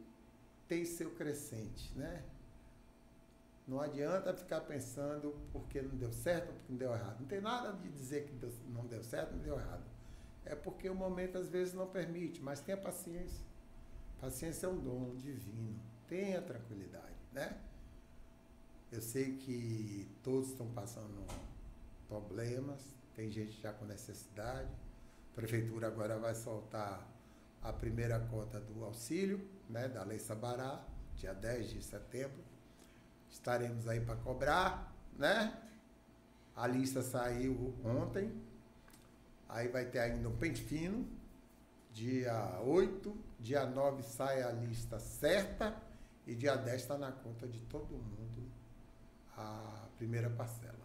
[0.68, 2.22] tem seu crescente, né?
[3.66, 7.20] Não adianta ficar pensando porque não deu certo ou porque não deu errado.
[7.20, 9.84] Não tem nada de dizer que deu- não deu certo, não deu errado.
[10.44, 13.44] É porque o momento às vezes não permite, mas tenha paciência.
[14.20, 15.78] Paciência é um dom divino.
[16.08, 17.56] Tenha tranquilidade, né?
[18.92, 21.24] Eu sei que todos estão passando
[22.06, 22.78] problemas,
[23.16, 24.68] tem gente já com necessidade.
[25.32, 27.02] A prefeitura agora vai soltar
[27.62, 30.84] a primeira cota do auxílio, né, da Lei Sabará,
[31.16, 32.44] dia 10 de setembro.
[33.30, 35.58] Estaremos aí para cobrar, né?
[36.54, 38.30] A lista saiu ontem.
[39.48, 41.08] Aí vai ter ainda um pente fino.
[41.94, 45.74] Dia 8, dia 9 sai a lista certa
[46.26, 48.41] e dia 10 está na conta de todo mundo
[49.36, 50.82] a primeira parcela.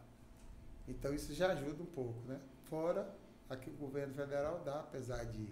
[0.88, 2.40] Então isso já ajuda um pouco, né?
[2.66, 3.14] Fora
[3.50, 5.50] a que o governo federal dá, apesar de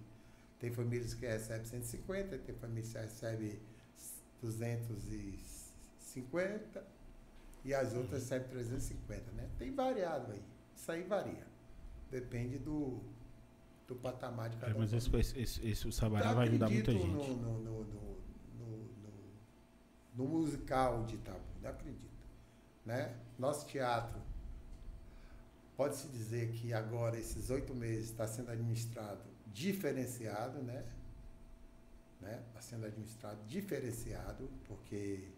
[0.59, 3.59] tem famílias que recebem 150, tem famílias que recebem
[4.41, 6.83] 250
[7.63, 9.49] e as outras recebem 350, né?
[9.57, 10.41] Tem variado aí.
[10.75, 11.45] Isso aí varia.
[12.11, 12.99] Depende do,
[13.87, 14.97] do patamar de cada É, mas um.
[14.97, 17.07] esse, esse, esse, esse- o Sabará Eu vai ajudar muita gente.
[17.07, 17.83] No, no, no,
[20.15, 22.14] no, musical de Itabu, não acredito.
[22.85, 23.15] Né?
[23.37, 24.21] Nosso teatro,
[25.75, 30.85] pode-se dizer que agora, esses oito meses, está sendo administrado diferenciado, né?
[32.21, 32.43] Né?
[32.47, 35.29] Está sendo administrado diferenciado, porque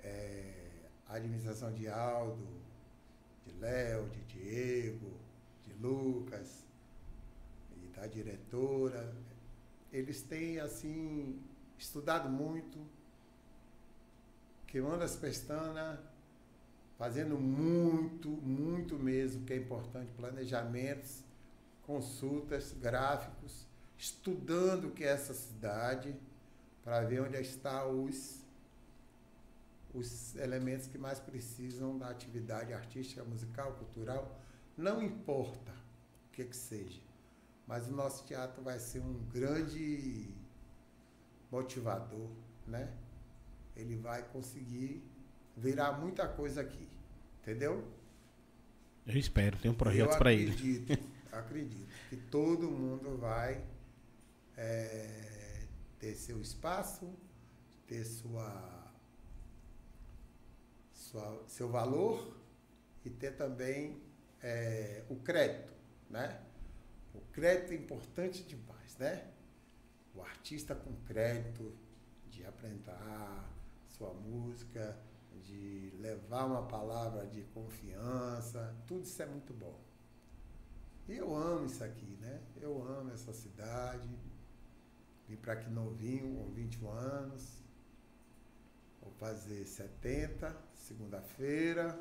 [0.00, 0.68] é,
[1.06, 2.46] a administração de Aldo,
[3.46, 5.12] de Léo, de Diego,
[5.64, 6.64] de Lucas,
[7.76, 9.14] e da diretora,
[9.92, 11.42] eles têm assim
[11.78, 12.78] estudado muito,
[14.66, 15.98] queimando as pestanas,
[16.98, 21.22] fazendo muito, muito mesmo, que é importante, planejamentos,
[21.82, 23.64] consultas, gráficos,
[23.96, 26.14] estudando o que é essa cidade,
[26.82, 28.42] para ver onde estão os,
[29.94, 34.36] os elementos que mais precisam da atividade artística, musical, cultural,
[34.76, 35.72] não importa
[36.26, 37.00] o que que seja.
[37.66, 40.34] Mas o nosso teatro vai ser um grande
[41.50, 42.30] motivador,
[42.66, 42.92] né?
[43.76, 45.02] Ele vai conseguir
[45.58, 46.88] virar muita coisa aqui,
[47.42, 47.84] entendeu?
[49.06, 50.50] Eu espero, tem um projeto para ele.
[50.52, 50.98] acredito,
[51.32, 53.62] acredito que todo mundo vai
[54.56, 55.62] é,
[55.98, 57.10] ter seu espaço,
[57.86, 58.92] ter sua,
[60.92, 62.36] sua- seu valor
[63.04, 64.00] e ter também
[64.42, 65.72] é, o crédito,
[66.10, 66.40] né?
[67.14, 69.26] O crédito é importante demais, né?
[70.14, 71.74] O artista com crédito
[72.30, 73.48] de apresentar
[73.88, 74.96] sua música,
[75.44, 79.78] de levar uma palavra de confiança, tudo isso é muito bom.
[81.08, 82.40] E eu amo isso aqui, né?
[82.60, 84.08] Eu amo essa cidade.
[85.26, 87.62] Vim para aqui novinho, com 21 anos.
[89.00, 91.98] Vou fazer 70, segunda-feira.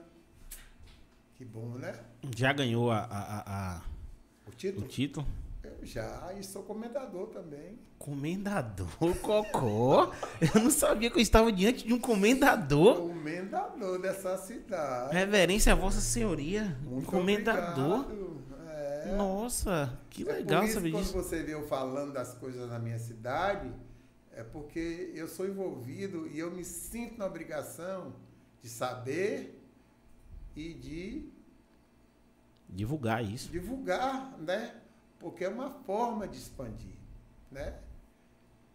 [1.35, 2.03] Que bom, né?
[2.35, 3.83] Já ganhou a, a- a- a-
[4.45, 5.27] O o título?
[5.79, 7.79] Eu já, e sou comendador também.
[7.97, 8.87] Comendador,
[9.21, 10.11] Cocó.
[10.41, 12.97] Eu não sabia que eu estava diante de um comendador.
[13.07, 15.13] Comendador dessa cidade.
[15.13, 16.77] Reverência a Vossa Senhoria.
[16.83, 18.05] Muito comendador.
[18.69, 19.15] É.
[19.17, 21.13] Nossa, que É legal isso, saber quando disso.
[21.13, 23.71] você vê eu falando das coisas na minha cidade,
[24.31, 28.13] é porque eu sou envolvido e eu me sinto na obrigação
[28.61, 29.59] de saber
[30.55, 31.29] e de
[32.69, 33.49] Divulgar isso.
[33.49, 34.75] divulgar, né?
[35.19, 36.95] Porque é uma forma de expandir,
[37.51, 37.73] né?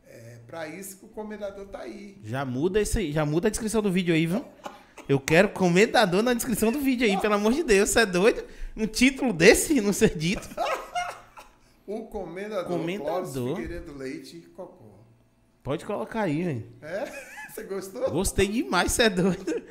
[0.04, 2.18] É para isso que o comendador está aí.
[2.22, 4.44] Já muda isso aí, já muda a descrição do vídeo aí, viu?
[5.08, 8.44] Eu quero comendador na descrição do vídeo aí, pelo amor de Deus, você é doido?
[8.76, 10.48] Um título desse não ser dito.
[11.86, 13.24] O comendador, Comendador.
[13.24, 15.04] Clóvis Figueiredo Leite Cocó.
[15.62, 16.68] Pode colocar aí, velho.
[16.82, 17.10] É?
[17.52, 18.10] Você gostou?
[18.10, 19.62] Gostei demais, você é doido.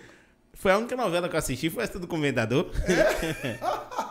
[0.53, 2.69] Foi a única novela que eu assisti, foi essa do comendador.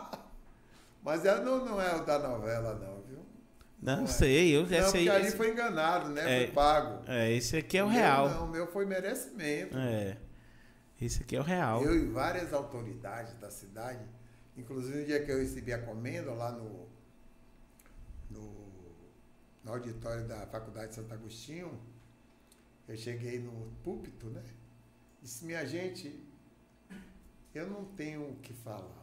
[1.02, 3.18] Mas ela não, não é o da novela, não, viu?
[3.81, 4.06] Não, é.
[4.06, 5.05] sei, eu Não, esse aí.
[5.05, 6.43] porque ali esse- foi enganado, né?
[6.43, 6.44] É.
[6.47, 7.02] Foi pago.
[7.10, 8.28] É, esse aqui é o meu real.
[8.28, 9.77] Não, o meu foi merecimento.
[9.77, 10.18] É.
[11.01, 11.82] Esse aqui é o real.
[11.82, 14.05] Eu e várias autoridades da cidade,
[14.56, 16.86] inclusive no dia que eu recebi a comenda lá no,
[18.31, 18.68] no,
[19.64, 21.81] no auditório da Faculdade de Santo Agostinho,
[22.86, 24.43] eu cheguei no púlpito, né?
[25.22, 26.22] Disse, minha gente,
[27.55, 28.99] eu não tenho o que falar.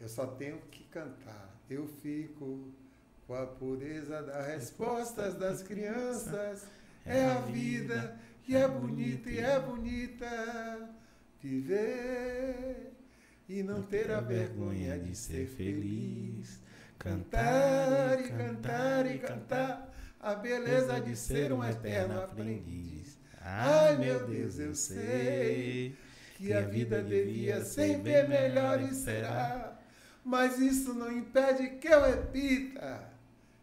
[0.00, 1.54] Eu só tenho que cantar.
[1.68, 2.72] Eu fico
[3.26, 6.66] com a pureza das respostas das crianças.
[7.04, 10.90] É a vida e é bonita e é bonita
[11.42, 12.92] viver
[13.48, 16.60] e não ter a vergonha de ser feliz.
[16.98, 23.16] Cantar e cantar e cantar a beleza de ser um eterno aprendiz.
[23.40, 25.96] Ai, meu Deus, eu sei
[26.36, 29.75] que a vida devia ser bem melhor e será.
[30.26, 33.12] Mas isso não impede que eu repita.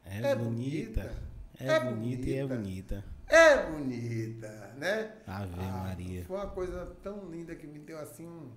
[0.06, 1.02] É, É bonita.
[1.02, 1.24] bonita.
[1.60, 3.06] É, É bonita e é bonita.
[3.28, 5.18] É bonita, né?
[5.28, 6.24] Ave Maria.
[6.24, 8.50] Foi uma coisa tão linda que me deu assim um.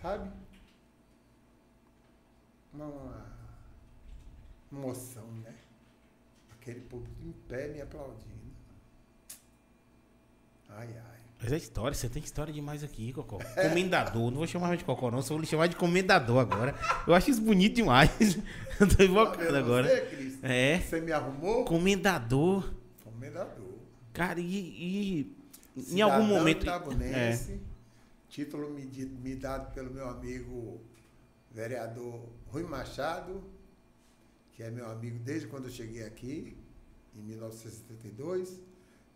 [0.00, 0.30] Sabe?
[2.72, 3.26] Uma, uma
[4.72, 5.54] emoção, né?
[6.52, 8.54] Aquele público em pé me aplaudindo.
[10.70, 11.19] Ai, ai.
[11.42, 13.38] Mas é história, você tem história demais aqui, Cocó.
[13.54, 16.74] Comendador, não vou chamar de Cocó, não, só vou lhe chamar de comendador agora.
[17.06, 18.10] Eu acho isso bonito demais.
[18.78, 19.88] Eu tô invocando agora.
[19.88, 20.38] Você, Cris?
[20.42, 20.78] É.
[20.80, 21.64] Você me arrumou?
[21.64, 22.70] Comendador.
[23.02, 23.74] Comendador.
[24.12, 25.34] Cara, e, e
[25.96, 26.66] em algum momento.
[26.68, 27.38] É,
[28.28, 30.80] Título me dado pelo meu amigo
[31.50, 33.42] vereador Rui Machado,
[34.52, 36.56] que é meu amigo desde quando eu cheguei aqui,
[37.16, 38.60] em 1972.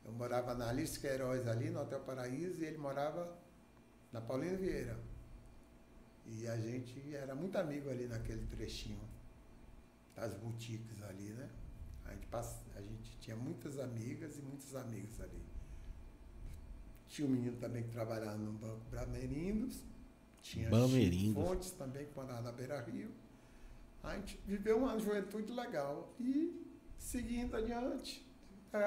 [0.04, 3.36] Eu morava na Alice Queiroz ali, no Hotel Paraíso, e ele morava
[4.12, 4.98] na Paulina Vieira.
[6.26, 9.00] E a gente era muito amigo ali naquele trechinho
[10.14, 11.48] das boutiques ali, né?
[12.06, 15.42] A gente, pass- a gente tinha muitas amigas e muitos amigos ali.
[17.08, 19.78] Tinha um menino também que trabalhava no Banco Bramerindos.
[20.42, 21.42] Tinha Bamerindos.
[21.42, 23.10] Fontes também, que morava na Beira Rio.
[24.02, 26.12] A gente viveu uma juventude legal.
[26.20, 26.62] E
[26.98, 28.24] seguindo adiante,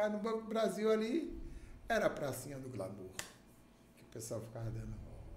[0.09, 1.41] no Banco Brasil ali,
[1.87, 3.09] era a pracinha do glamour.
[3.95, 5.27] Que o pessoal ficava dando volta.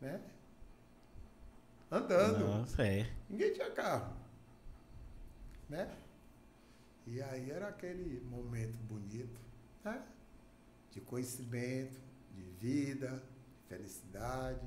[0.00, 0.20] Né?
[1.90, 2.40] Andando.
[2.40, 3.08] Nossa, é.
[3.30, 4.16] Ninguém tinha carro.
[5.68, 5.96] Né?
[7.06, 9.40] E aí era aquele momento bonito,
[9.84, 10.02] né?
[10.90, 12.00] De conhecimento,
[12.34, 13.22] de vida,
[13.60, 14.66] de felicidade.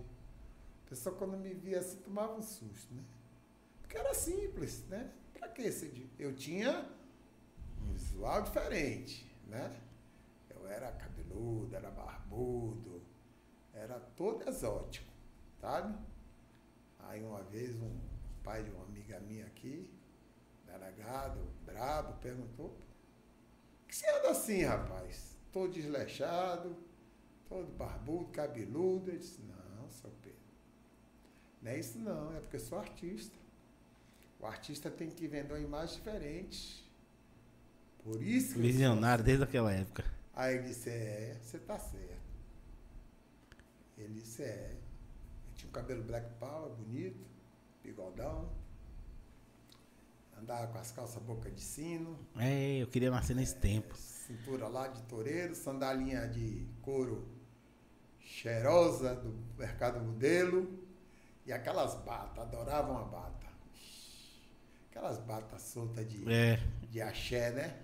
[0.85, 3.03] A pessoa quando me via assim tomava um susto, né?
[3.81, 5.11] Porque era simples, né?
[5.33, 6.89] Pra que esse Eu tinha
[7.85, 9.75] um visual diferente, né?
[10.49, 13.01] Eu era cabeludo, era barbudo,
[13.73, 15.11] era todo exótico,
[15.59, 15.97] sabe?
[16.99, 17.99] Aí uma vez um
[18.43, 19.89] pai de uma amiga minha aqui,
[20.65, 25.37] delegado, brabo, perguntou, "Por que você anda assim, rapaz?
[25.51, 26.75] Todo desleixado,
[27.47, 29.11] todo barbudo, cabeludo.
[29.11, 30.39] Eu disse, não, seu Pedro.
[31.61, 33.37] Não é isso não, é porque eu sou artista.
[34.39, 36.84] O artista tem que vender uma imagem diferente.
[38.05, 40.05] Por isso Visionário desde aquela época.
[40.35, 42.15] Aí ele disse, é, você tá certo.
[43.97, 44.71] Ele disse, é.
[44.73, 47.25] Eu tinha um cabelo black power, bonito,
[47.83, 48.47] bigodão.
[50.39, 53.95] Andava com as calças boca de sino, É, eu queria nascer nesse tempo.
[53.95, 57.27] cintura lá de toureiro, sandalinha de couro
[58.19, 60.83] cheirosa do mercado modelo.
[61.45, 63.47] E aquelas batas, adorava uma bata.
[64.91, 66.59] Aquelas batas soltas de, É.
[66.91, 67.81] de axé, né?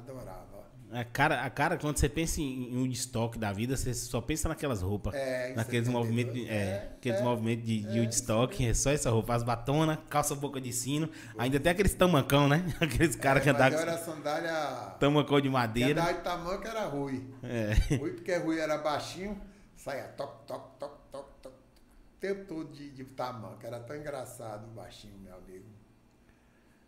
[0.00, 0.60] Adorava.
[0.92, 4.20] A cara, a cara, quando você pensa em, em um estoque da vida, você só
[4.20, 5.14] pensa naquelas roupas.
[5.14, 8.74] É, naqueles 72, movimentos de, é, é, aqueles é, movimentos de, de é, Woodstock, é
[8.74, 9.32] só essa roupa.
[9.34, 11.08] As batonas, calça boca de sino.
[11.38, 12.64] Ainda tem aqueles tamancão, né?
[12.80, 14.52] Aqueles caras que É, andavam era sandália.
[14.98, 16.00] tamancão de madeira.
[16.02, 17.24] andava de tamanco era Rui.
[17.44, 17.96] É.
[17.96, 19.40] Rui, porque Rui era baixinho,
[19.76, 21.52] saía toc, toc, toc, toc, toc.
[21.54, 23.64] O tempo todo de, de tamanco.
[23.64, 25.66] Era tão engraçado o baixinho, meu amigo.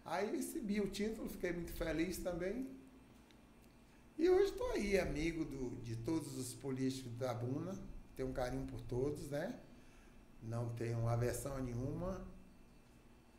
[0.05, 2.67] Aí recebi o título, fiquei muito feliz também.
[4.23, 7.75] E hoje estou aí, amigo do, de todos os políticos da Buna.
[8.15, 9.59] Tenho um carinho por todos, né?
[10.41, 12.25] Não tenho aversão nenhuma.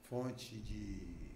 [0.02, 1.32] Fonte de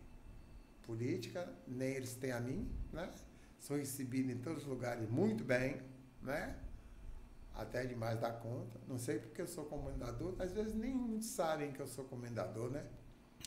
[0.84, 3.10] política, nem eles têm a mim, né?
[3.58, 5.82] Sou recebido em todos os lugares muito bem,
[6.22, 6.60] né?
[7.56, 8.78] Até demais da conta.
[8.86, 12.86] Não sei porque eu sou comendador, às vezes nem sabem que eu sou comendador, né?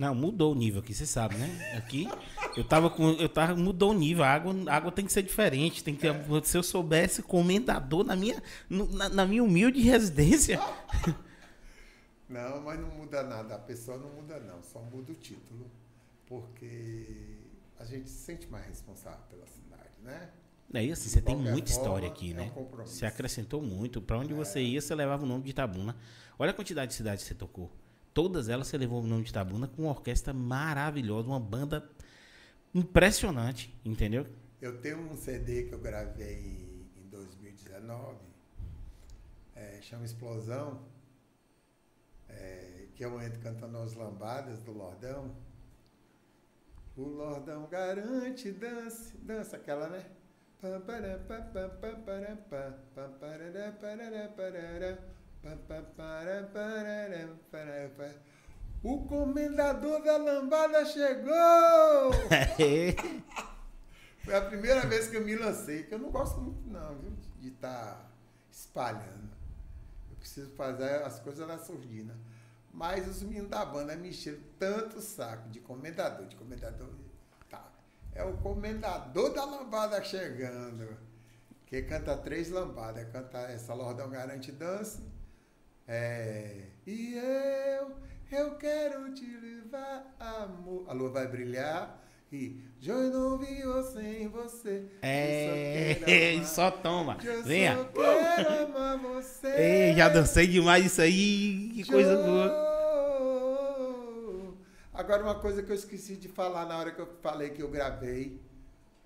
[0.00, 1.74] Não, mudou o nível aqui, você sabe, né?
[1.76, 2.08] Aqui,
[2.56, 3.10] eu tava com.
[3.10, 4.24] Eu tava, mudou o nível.
[4.24, 5.84] A água, a água tem que ser diferente.
[5.84, 6.06] Tem que
[6.42, 10.58] Se eu soubesse comendador na minha, na, na minha humilde residência.
[12.26, 13.56] Não, mas não muda nada.
[13.56, 14.62] A pessoa não muda, não.
[14.62, 15.70] Só muda o título.
[16.24, 17.36] Porque
[17.78, 20.30] a gente se sente mais responsável pela cidade, né?
[20.72, 22.44] É isso, assim, você tem muita história forma, aqui, é né?
[22.44, 22.94] um compromisso.
[22.94, 24.00] Você acrescentou muito.
[24.00, 25.94] Pra onde você ia, você levava o nome de Itabuna.
[26.38, 27.70] Olha a quantidade de cidades que você tocou.
[28.12, 31.88] Todas elas você levou o nome de Itabuna com uma orquestra maravilhosa, uma banda
[32.74, 34.26] impressionante, entendeu?
[34.60, 38.18] Eu tenho um CD que eu gravei em 2019,
[39.54, 40.82] é, chama Explosão,
[42.28, 45.34] é, que eu entro cantando as lambadas do Lordão.
[46.96, 50.04] O Lordão garante, dance, dança aquela, né?
[58.82, 61.32] O comendador da lambada chegou!
[64.24, 67.12] Foi a primeira vez que eu me lancei, que eu não gosto muito não, viu?
[67.38, 68.10] De estar
[68.50, 69.30] espalhando.
[70.10, 72.16] Eu preciso fazer as coisas na surdina.
[72.72, 76.88] Mas os meninos da banda me encheram tanto saco de comendador, de comendador.
[77.48, 77.66] Tá.
[78.14, 80.96] É o comendador da lambada chegando.
[81.66, 83.10] Que canta três lambadas.
[83.10, 85.02] Canta essa Lordão Garante Dance.
[85.92, 86.54] É,
[86.86, 87.90] e eu,
[88.30, 90.84] eu quero te levar, amor.
[90.88, 92.00] A lua vai brilhar.
[92.32, 94.86] E eu não vivo sem você.
[95.02, 97.18] É, Eu só só toma.
[97.24, 97.76] Eu Venha.
[97.76, 99.48] só quero amar você.
[99.48, 101.70] Ei, já dancei demais isso aí.
[101.74, 102.70] Que coisa boa.
[104.94, 107.68] Agora, uma coisa que eu esqueci de falar na hora que eu falei que eu
[107.68, 108.40] gravei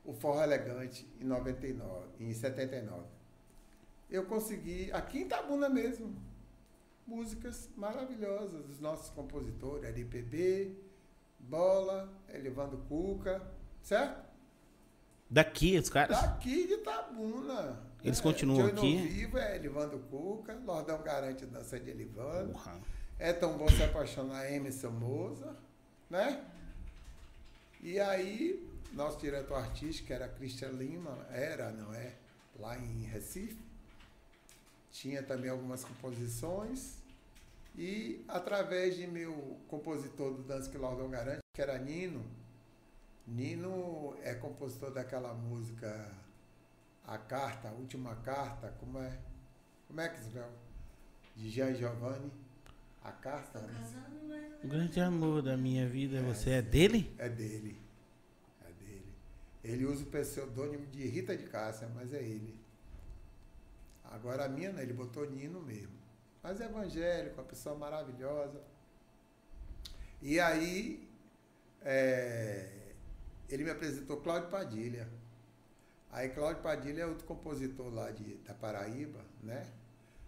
[0.04, 3.04] o Forró Elegante em 99, em 79.
[4.10, 6.14] Eu consegui, aqui em Itabuna mesmo,
[7.06, 10.76] músicas maravilhosas dos nossos compositores, LPB,
[11.38, 13.42] Bola, Elevando Cuca,
[13.82, 14.24] certo?
[15.28, 16.20] Daqui, os caras.
[16.20, 17.82] Daqui de Itabuna.
[18.02, 18.96] Eles É, continuam aqui?
[18.98, 22.52] Vivo é Elivando Cuca, Lordão Garante Dança de Elivando.
[22.52, 22.78] Porra.
[23.18, 25.56] É tão bom se apaixonar Emerson Moza,
[26.10, 26.44] né?
[27.80, 32.14] E aí, nosso diretor artístico, que era Cristian Lima, era, não é?
[32.58, 33.58] Lá em Recife.
[34.94, 37.02] Tinha também algumas composições.
[37.76, 42.24] E através de meu compositor do Dança que Lordão Garante, que era Nino,
[43.26, 46.12] Nino é compositor daquela música
[47.04, 49.18] A Carta, a Última Carta, como é?
[49.88, 50.52] Como é que se chama?
[51.34, 52.30] De Jean Giovanni.
[53.02, 54.58] A Carta, né?
[54.62, 57.12] O grande amor da minha vida, você é dele?
[57.18, 57.76] É dele.
[58.62, 59.12] É dele.
[59.64, 62.63] Ele usa o pseudônimo de Rita de Cássia, mas é ele.
[64.14, 64.82] Agora a minha, né?
[64.82, 65.98] Ele botou Nino mesmo.
[66.42, 68.62] Mas é evangélico, uma pessoa maravilhosa.
[70.22, 71.08] E aí,
[71.82, 72.92] é,
[73.48, 75.08] ele me apresentou Cláudio Padilha.
[76.12, 79.66] Aí Cláudio Padilha é outro compositor lá de, da Paraíba, né?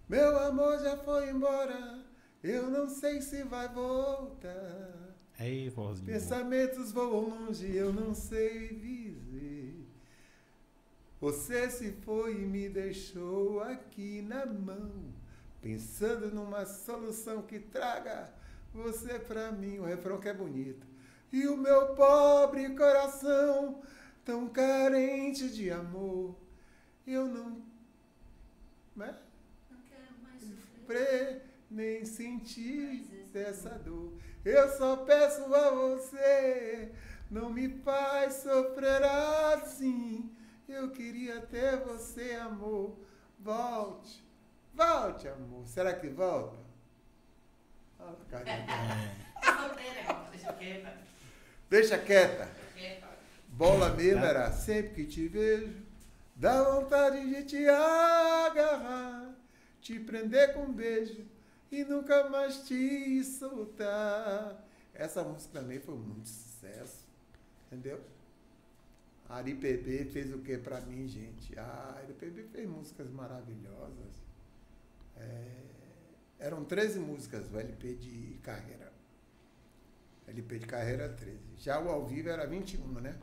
[0.09, 2.05] Meu amor já foi embora,
[2.43, 5.15] eu não sei se vai voltar.
[5.39, 6.07] Aí, vozinho.
[6.07, 9.06] Pensamentos voam longe, eu não sei dizer.
[11.21, 14.93] Você se foi e me deixou aqui na mão,
[15.63, 18.31] pensando numa solução que traga
[18.75, 19.79] você pra mim.
[19.79, 20.87] O refrão que é bonito.
[21.33, 23.83] E o meu pobre coração,
[24.25, 26.37] tão carente de amor,
[27.07, 27.63] eu não.
[28.95, 29.17] Né?
[29.71, 31.43] Não quero mais sofrer.
[31.71, 34.13] nem sentir essa dor.
[34.45, 36.93] Eu só peço a você,
[37.31, 40.36] não me faz sofrer assim.
[40.69, 42.99] Eu queria ter você, amor.
[43.39, 44.25] Volte,
[44.75, 45.67] volte, amor.
[45.67, 46.57] Será que volta?
[48.01, 48.67] Ah, carinha.
[49.45, 50.99] Solteira, irmão, deixa quieta.
[51.71, 52.51] Deixa quieta.
[52.75, 53.07] Quieta.
[53.49, 55.73] Bola mesmo era sempre que te vejo,
[56.35, 59.35] dá vontade de te agarrar,
[59.81, 61.25] te prender com um beijo
[61.71, 64.63] e nunca mais te soltar.
[64.93, 67.07] Essa música também foi muito sucesso,
[67.67, 68.01] entendeu?
[69.29, 71.59] A Ari PB fez o que pra mim, gente?
[71.59, 74.23] A Ari PB fez músicas maravilhosas.
[75.17, 75.67] É,
[76.39, 78.93] eram 13 músicas o LP de carreira.
[80.29, 81.39] LP de carreira 13.
[81.57, 83.19] Já o ao vivo era 21, né?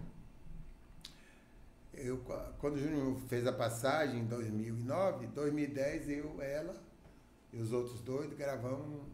[1.94, 2.18] Eu,
[2.58, 6.82] quando o Júnior fez a passagem em 2009, 2010 eu, ela
[7.52, 9.06] e os outros dois gravamos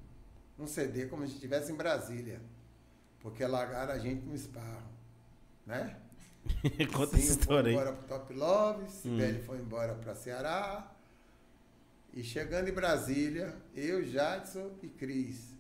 [0.58, 2.42] um CD como se estivesse em Brasília.
[3.20, 4.90] Porque largaram a gente no esparro,
[5.66, 6.00] né?
[6.94, 7.76] Conta essa Sim, história foi aí.
[7.76, 10.92] embora para Top Love, Sibeli foi embora para Ceará.
[12.14, 15.54] E chegando em Brasília, eu, Jadson e Cris.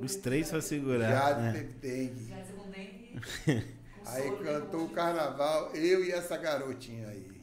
[0.00, 1.08] Os três pra segurar.
[1.10, 1.52] Jadson né?
[1.52, 2.34] teve dengue.
[2.34, 7.40] Com Aí cantou o carnaval, eu e essa garotinha aí.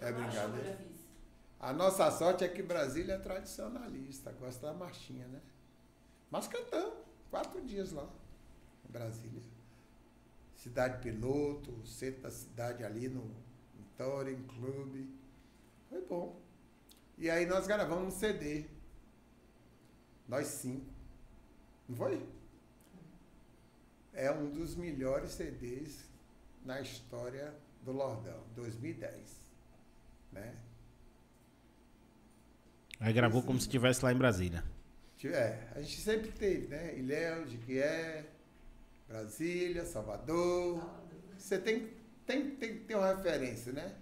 [0.00, 0.78] É brincadeira.
[1.60, 5.40] A nossa sorte é que Brasília é tradicionalista, gosta da marchinha, né?
[6.28, 6.94] Mas cantamos
[7.30, 8.08] quatro dias lá,
[8.88, 9.42] em Brasília.
[10.62, 15.08] Cidade Piloto, centro da cidade ali no, no Touring Club.
[15.88, 16.40] Foi bom.
[17.18, 18.66] E aí nós gravamos um CD.
[20.28, 20.86] Nós cinco.
[21.88, 22.24] Não foi?
[24.12, 26.08] É um dos melhores CDs
[26.64, 27.52] na história
[27.82, 29.40] do Lordão, 2010.
[30.30, 30.54] Né?
[33.00, 34.62] Aí gravou como se estivesse lá em Brasília.
[35.24, 36.96] É, a gente sempre teve, né?
[36.96, 38.31] Ilhéus, Jiquié,
[39.12, 40.82] Brasília, Salvador.
[41.36, 41.88] Você tem,
[42.26, 43.94] tem, tem que ter uma referência, né?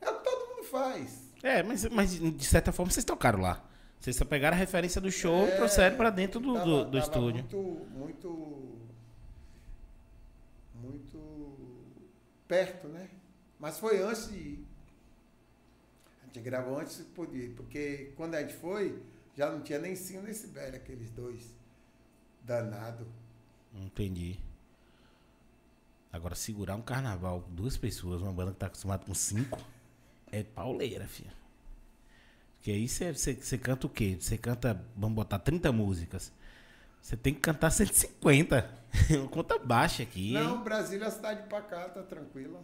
[0.00, 1.28] É o que todo mundo faz.
[1.44, 3.64] É, mas, mas de certa forma vocês tocaram lá.
[4.00, 6.84] Vocês só pegaram a referência do show e É, trouxeram pra dentro do, tava- do,
[6.90, 7.42] do estúdio.
[7.42, 8.78] Muito, muito,
[10.74, 11.18] muito
[12.48, 13.08] perto, né?
[13.60, 14.66] Mas foi antes de ir.
[16.22, 19.00] A gente gravou antes de poder ir, porque quando a gente foi,
[19.36, 21.54] já não tinha nem Cine nem Sibéria, aqueles dois
[22.44, 23.06] danados.
[23.74, 24.38] Entendi.
[26.12, 29.58] Agora, segurar um carnaval, duas pessoas, uma banda que tá acostumada com cinco,
[30.32, 31.32] é pauleira, filha.
[32.54, 34.16] Porque aí você- canta o quê?
[34.18, 36.32] Você canta, vamos botar 30 músicas.
[37.00, 38.68] Você tem que cantar 150.
[39.10, 40.32] Uma conta baixa aqui.
[40.32, 40.64] Não, hein?
[40.64, 42.60] Brasília é a cidade pra cá, tá tranquila.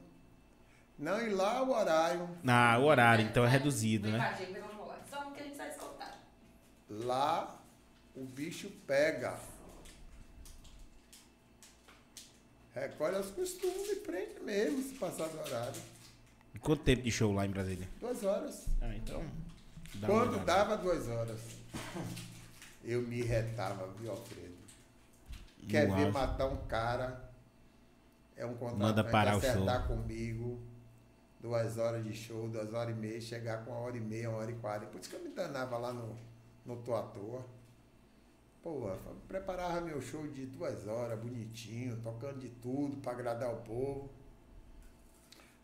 [0.99, 2.29] Não, e lá o horário.
[2.47, 4.37] Ah, o horário, então é reduzido, né?
[4.61, 5.01] vamos lá.
[5.09, 6.19] Só um que a gente vai escutar.
[6.89, 7.61] Lá
[8.15, 9.39] o bicho pega.
[12.75, 15.81] Recolhe os costumes e prende mesmo se passar do horário.
[16.53, 17.89] E quanto tempo de show lá em Brasília?
[18.01, 18.67] Duas horas.
[18.81, 19.25] Ah, então.
[19.95, 21.41] dá Quando dava duas horas,
[22.85, 24.55] eu me retava, viu, Alfredo?
[25.69, 27.31] Quer No ver matar um cara?
[28.37, 30.61] É um contrato Manda pra parar o acertar comigo.
[31.41, 34.39] Duas horas de show, duas horas e meia, chegar com uma hora e meia, uma
[34.39, 34.87] hora e quarenta.
[34.87, 36.17] Por isso que eu me danava lá no,
[36.67, 37.45] no Tô à Toa.
[38.65, 43.59] Pô, eu preparava meu show de duas horas, bonitinho, tocando de tudo pra agradar o
[43.59, 44.11] povo.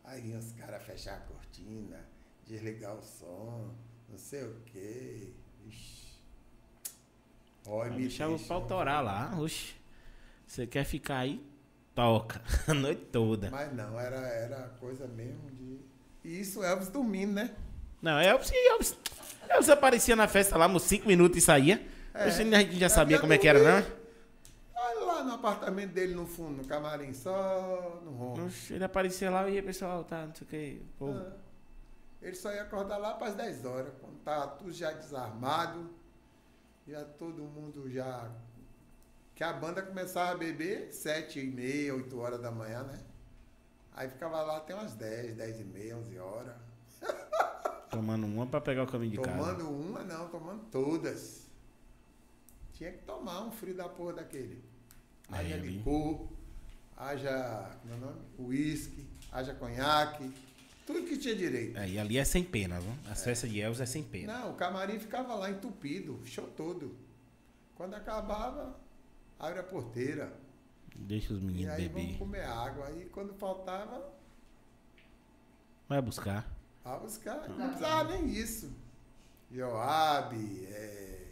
[0.03, 1.99] Aí vinham os caras fechar a cortina,
[2.45, 3.73] desligar o som,
[4.07, 5.29] não sei o quê.
[5.67, 6.11] Ixi.
[7.65, 9.35] Me Deixava o deixa- pau torar lá.
[9.39, 9.73] Oxe.
[10.45, 11.43] Você quer ficar aí?
[11.95, 12.39] Toca.
[12.67, 13.49] A noite toda.
[13.49, 15.79] Mas não, era, era coisa mesmo de.
[16.23, 17.55] E isso Elvis dormindo, né?
[18.01, 18.95] Não, Elvis, Elvis,
[19.49, 21.87] Elvis aparecia na festa lá, uns 5 minutos e saía.
[22.13, 22.27] É.
[22.27, 23.59] Hoje a gente já sabia como é que era?
[24.75, 28.41] Olha lá no apartamento dele no fundo, no camarim, só no ronco.
[28.69, 30.81] Ele aparecia lá e ia, pessoal, tá, não sei o que.
[31.01, 31.31] Ah.
[32.21, 35.89] Ele só ia acordar lá para as 10 horas, quando tava tudo já desarmado,
[36.87, 38.29] já todo mundo já.
[39.33, 42.99] Que a banda começava a beber 7 e meia, 8 horas da manhã, né?
[43.93, 46.55] Aí ficava lá até umas 10, 10 e meia, 11 horas.
[47.89, 49.37] tomando uma pra pegar o caminho de casa.
[49.37, 51.50] Tomando uma, não, tomando todas.
[52.81, 54.59] Tinha que tomar um frio da porra daquele.
[55.31, 56.27] Haja É, licor,
[56.97, 58.21] haja, como é o nome?
[58.39, 60.33] Uísque, haja conhaque,
[60.87, 61.77] tudo que tinha direito.
[61.77, 62.91] É, e ali é sem pena, viu?
[63.07, 64.33] As festas de Elvis é sem pena.
[64.39, 66.95] Não, o camarim ficava lá entupido, show todo.
[67.75, 68.75] Quando acabava,
[69.37, 70.33] abre a porteira.
[70.95, 72.01] Deixa os E meninos aí beber.
[72.05, 72.87] vamos comer água.
[72.87, 74.11] Aí quando faltava,
[75.87, 76.51] Vai buscar.
[76.83, 77.47] a buscar.
[77.47, 78.71] Não precisava nem isso.
[79.51, 80.35] Joab,
[80.65, 81.27] é,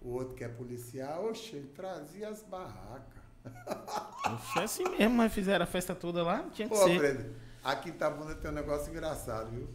[0.00, 3.18] o outro que é policial, oxe, ele trazia as barracas.
[4.26, 6.98] Oxe, é assim mesmo, mas fizeram a festa toda lá, tinha que Pô, ser.
[6.98, 7.30] Fred,
[7.64, 9.68] aqui em Itabuna tem um negócio engraçado, viu?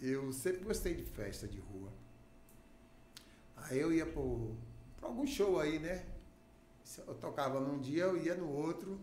[0.00, 1.92] Eu sempre gostei de festa de rua.
[3.56, 4.56] Aí eu ia pro,
[4.98, 6.04] pra algum show aí, né?
[7.06, 8.98] Eu tocava num dia, eu ia no outro.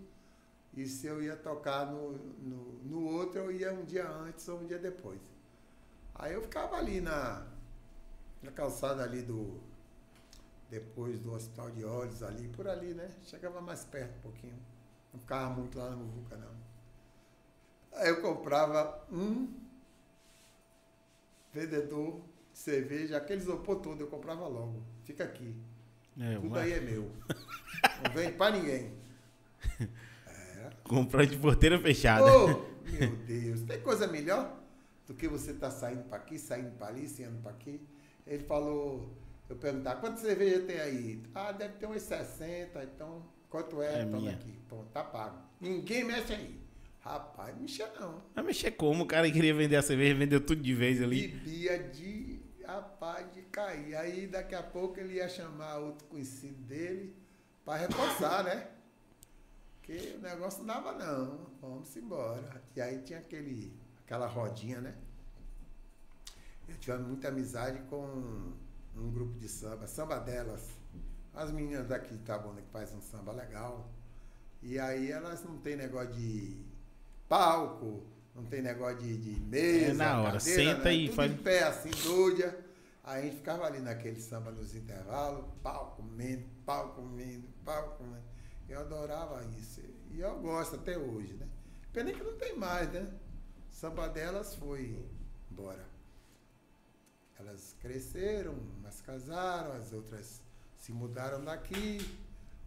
[0.74, 4.60] E se eu ia tocar no, no, no outro, eu ia um dia antes ou
[4.60, 5.20] um dia depois.
[6.14, 7.48] Aí eu ficava ali na,
[8.44, 9.60] na calçada ali do.
[10.70, 13.10] Depois do Hospital de Olhos, ali, por ali, né?
[13.24, 14.60] Chegava mais perto um pouquinho.
[15.12, 16.52] Não ficava muito lá no Muvuca, não.
[17.94, 19.52] Aí eu comprava um
[21.52, 22.22] vendedor
[22.52, 24.84] de cerveja, aquele isopor todo, eu comprava logo.
[25.04, 25.56] Fica aqui.
[26.20, 27.12] É, Tudo uma- aí é meu.
[28.04, 28.94] Não vende pra ninguém.
[30.84, 32.26] Comprou de porteira fechada.
[32.26, 32.48] Oh,
[32.90, 34.58] meu Deus, tem coisa melhor
[35.06, 37.80] do que você tá saindo pra aqui, saindo pra ali, saindo pra aqui?
[38.26, 39.14] Ele falou,
[39.54, 41.24] eu perguntar, quantas cerveja tem aí?
[41.34, 44.02] Ah, deve ter uns 60, então quanto é?
[44.02, 44.32] É Toma minha.
[44.32, 44.52] aqui.
[44.68, 45.38] Pronto, tá pago.
[45.60, 46.60] Ninguém mexe aí.
[47.00, 48.22] Rapaz, não mexe não.
[48.36, 49.04] Vai mexer como?
[49.04, 51.30] O cara queria vender a cerveja, vendeu tudo de vez ali.
[51.30, 53.96] Bebia de, rapaz, de cair.
[53.96, 57.16] Aí daqui a pouco ele ia chamar outro conhecido dele
[57.66, 58.68] pra reforçar, né?
[59.74, 61.48] Porque o negócio não dava não.
[61.60, 62.62] Vamos embora.
[62.76, 63.74] E aí tinha aquele,
[64.06, 64.94] aquela rodinha, né?
[66.68, 68.54] Eu tinha muita amizade com
[69.02, 70.68] um grupo de samba, samba delas.
[71.34, 73.90] As meninas daqui de Itabuna que fazem um samba legal.
[74.62, 76.66] E aí elas não tem negócio de
[77.28, 78.04] palco,
[78.36, 80.94] não tem negócio de, de mesa, É na hora, cadeira, senta né?
[80.94, 82.60] e Tudo faz- em pé, assim, doida.
[83.04, 88.24] Aí a gente ficava ali naquele samba nos intervalos, pau comendo, pau comendo, pau comendo.
[88.68, 89.82] Eu adorava isso.
[90.12, 91.48] E eu gosto até hoje, né?
[91.94, 93.08] Pena que não tem mais, né?
[93.72, 94.96] Samba delas foi
[95.52, 95.88] embora.
[97.40, 100.42] Elas cresceram, umas casaram, as outras
[100.78, 102.00] se mudaram daqui.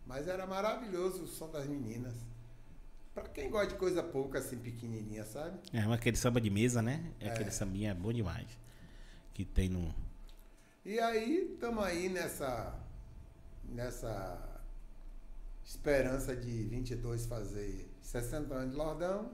[0.06, 2.14] Mas era maravilhoso o som das meninas.
[3.14, 5.58] Pra quem gosta de coisa pouca, assim, pequenininha, sabe?
[5.72, 7.12] É, mas aquele samba de mesa, né?
[7.20, 7.28] É.
[7.28, 7.30] É.
[7.30, 8.48] Aquele sambinha bom demais.
[9.34, 9.94] Que tem no.
[10.84, 12.74] E aí, estamos aí nessa,
[13.64, 14.60] nessa
[15.64, 19.30] esperança de 22 fazer 60 anos de Lordão,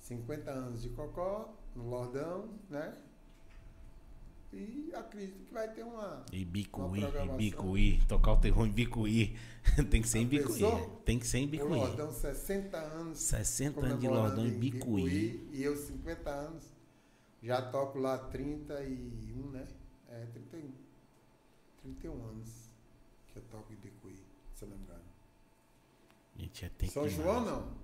[0.00, 2.94] 50 anos de Cocó, no Lordão, né?
[4.52, 6.24] E acredito que vai ter uma.
[6.32, 7.36] E Bicuí, e.
[7.36, 8.00] Bicuí.
[8.08, 9.36] Tocar o terror em Bicuí.
[9.90, 10.60] Tem que ser em Já Bicuí.
[11.04, 11.78] Tem que ser em O Bicuí.
[11.78, 13.18] Lordão, 60 anos.
[13.18, 15.48] 60 anos de Lordão em Bicuí.
[15.52, 16.64] E eu, 50 anos.
[17.42, 19.66] Já toco lá 31, né?
[20.08, 20.72] É, 31.
[21.82, 22.70] 31 anos
[23.28, 24.16] que eu toco em Bicuí,
[24.54, 25.04] se eu não me engano.
[26.36, 27.08] Gente, é tempo São.
[27.08, 27.74] João não.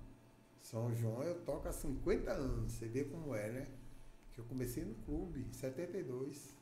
[0.61, 2.71] São João eu toco há 50 anos.
[2.71, 3.67] Você vê como é, né?
[4.33, 6.53] Que eu comecei no clube, em 72.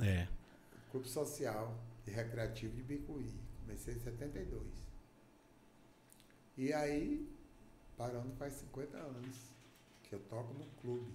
[0.00, 0.28] É.
[0.90, 1.76] Clube Social
[2.06, 3.32] e Recreativo de Bicuí.
[3.60, 4.62] Comecei em 72.
[6.56, 7.28] E aí,
[7.96, 9.36] parando faz 50 anos
[10.04, 11.12] que eu toco no clube.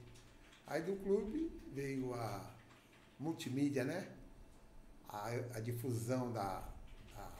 [0.65, 2.53] Aí do clube veio a
[3.19, 4.11] multimídia, né?
[5.07, 6.59] A, a difusão da,
[7.15, 7.39] da-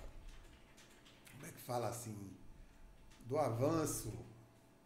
[1.33, 2.15] Como é que fala assim?
[3.27, 4.13] Do avanço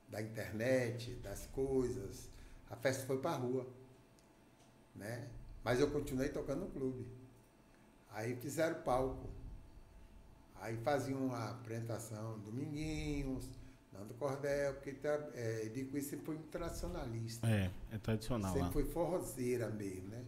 [0.09, 2.30] da internet, das coisas.
[2.71, 3.67] A festa foi pra rua.
[4.95, 5.27] Né?
[5.63, 7.05] Mas eu continuei tocando no clube.
[8.09, 9.29] Aí fizeram palco.
[10.55, 13.49] Aí faziam uma apresentação Dominguinhos,
[13.91, 14.95] Nando Cordel, porque
[15.33, 17.47] é, Bicuí sempre foi muito tradicionalista.
[17.47, 18.71] É, é tradicional Sempre lá.
[18.71, 20.23] foi forrozeira mesmo, né?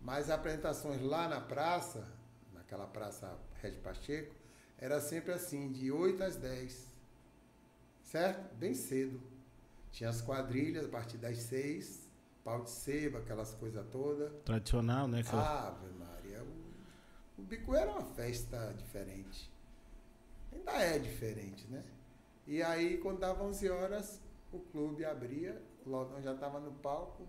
[0.00, 2.08] Mas apresentações lá na praça,
[2.52, 4.34] naquela praça Red Pacheco,
[4.78, 6.86] era sempre assim, de 8 às 10.
[8.02, 8.54] Certo?
[8.56, 9.20] Bem cedo.
[9.90, 12.08] Tinha as quadrilhas a partir das 6,
[12.44, 14.30] pau de seba, aquelas coisas todas.
[14.44, 15.22] Tradicional, né?
[15.32, 19.50] eu- Ave Maria, o, o Bico era uma festa diferente.
[20.52, 21.84] Ainda é diferente, né?
[22.46, 24.20] E aí, quando dava 11 horas,
[24.52, 27.26] o clube abria, o Lodão já estava no palco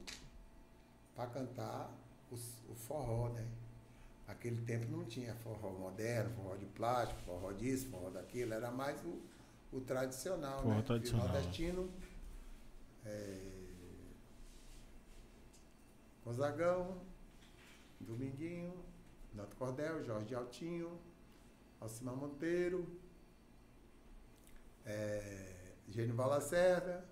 [1.16, 1.92] para cantar
[2.32, 3.46] os- o forró, né?
[4.28, 9.04] Naquele tempo não tinha forró moderno, forró de plástico, forró disso, forró daquilo, era mais
[9.04, 9.20] o,
[9.76, 10.82] o tradicional, Forró né?
[10.84, 11.90] tradicional, o nordestino,
[13.06, 13.60] é,
[16.24, 17.02] Gonzagão,
[18.00, 18.74] Dominguinho,
[19.34, 21.00] Nato Cordel, Jorge Altinho,
[21.80, 22.88] Alcimar Monteiro,
[24.86, 27.06] é, Genival Lacerda,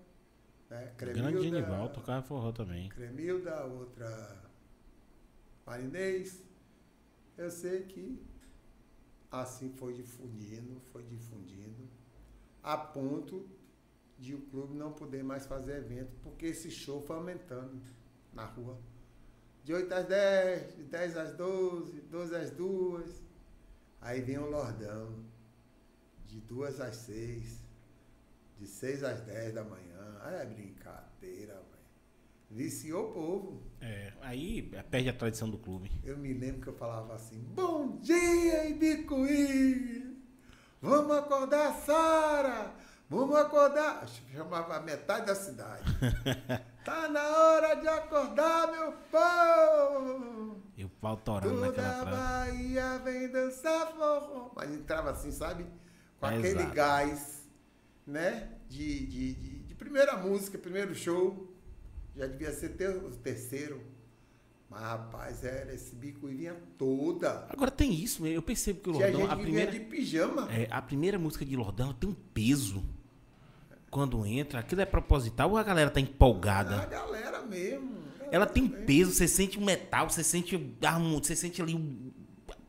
[0.68, 0.92] né?
[0.96, 2.88] Grande Cremilda, Genival tocava forró também.
[2.90, 4.48] Cremilda, outra
[5.64, 6.42] Marinês.
[7.36, 8.20] Eu sei que
[9.30, 11.88] assim foi difundindo, foi difundindo,
[12.62, 13.48] a ponto
[14.18, 17.80] de o clube não poder mais fazer evento, porque esse show foi aumentando
[18.32, 18.76] na rua.
[19.62, 23.22] De 8 às 10, de 10 às 12, 12 às 2.
[24.00, 25.24] Aí vem o Lordão,
[26.26, 27.60] de 2 às 6,
[28.58, 30.18] de 6 às 10 da manhã.
[30.22, 31.78] Aí é brincadeira, velho.
[32.50, 33.62] Viciou o povo.
[33.80, 35.90] É, aí perde a tradição do clube.
[36.02, 40.16] Eu me lembro que eu falava assim: Bom dia, Ibicuí!
[40.80, 42.74] Vamos acordar, Sara!
[43.10, 44.06] Vamos acordar!
[44.32, 45.82] Chamava metade da cidade.
[46.84, 50.62] tá na hora de acordar, meu povo!
[50.76, 52.52] E o pau torando naquela Toda a praia.
[52.52, 54.50] Bahia vem dançar forró.
[54.54, 55.64] Mas entrava assim, sabe?
[56.20, 56.74] Com É aquele exato.
[56.74, 57.48] gás,
[58.06, 58.50] né?
[58.68, 61.50] De, de, de, de primeira música, primeiro show.
[62.14, 63.80] Já devia ser ter, o terceiro.
[64.68, 67.46] Mas, rapaz, era esse bico e vinha toda.
[67.48, 68.28] Agora tem isso, né?
[68.30, 70.46] eu percebo que o Lordão, gente a primeira, de pijama.
[70.52, 72.84] é, a primeira música de Lordão tem um peso.
[73.90, 76.86] Quando entra, aquilo é proposital ou a galera tá A empolgada?
[76.86, 77.96] galera mesmo.
[78.30, 78.84] Ela tem mesmo.
[78.86, 80.74] peso, você sente o metal, você sente, o-
[81.22, 82.12] você sente ali o-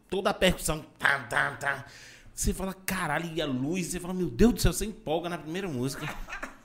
[0.09, 0.85] toda a percussão.
[0.97, 1.85] Tá, tá, tá.
[2.33, 5.37] Você fala, caralho, e a luz, você fala, meu Deus do céu, você empolga na
[5.37, 6.05] primeira música.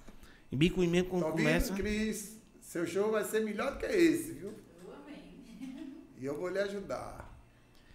[0.52, 1.70] E bico e meio quando Tô começa.
[1.72, 2.38] ouvindo, Cris?
[2.60, 4.54] Seu show vai ser melhor do que esse, viu?
[4.84, 5.34] Eu amei.
[6.16, 7.23] E eu vou lhe ajudar.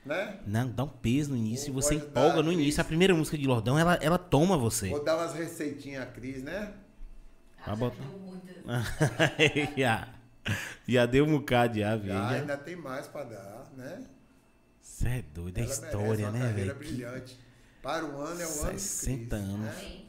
[0.10, 0.40] Né?
[0.48, 2.54] Não, dá um peso no início, Vou você empolga a no Cris.
[2.60, 2.82] início.
[2.82, 4.90] A primeira música de Lordão, ela, ela toma você.
[4.90, 6.74] Vou dar umas receitinhas à Cris, né?
[7.62, 8.04] Ah, já botar.
[8.04, 10.08] deu já,
[10.88, 12.08] já deu um bocado já, viu?
[12.14, 12.30] Já, Já.
[12.42, 14.04] ainda tem mais pra dar, né?
[14.82, 16.74] Você é doido, é história, né, velho?
[16.74, 17.38] Que brilhante.
[17.82, 19.60] Para o ano é o ano de 60 Cris, anos.
[19.60, 20.02] né?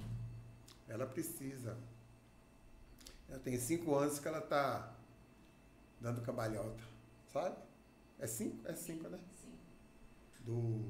[0.89, 1.77] Ela precisa.
[3.29, 4.93] Ela tem cinco anos que ela tá
[6.01, 6.83] dando cambalhota,
[7.33, 7.55] sabe?
[8.19, 8.57] É cinco?
[8.69, 9.19] É cinco, né?
[10.51, 10.85] Do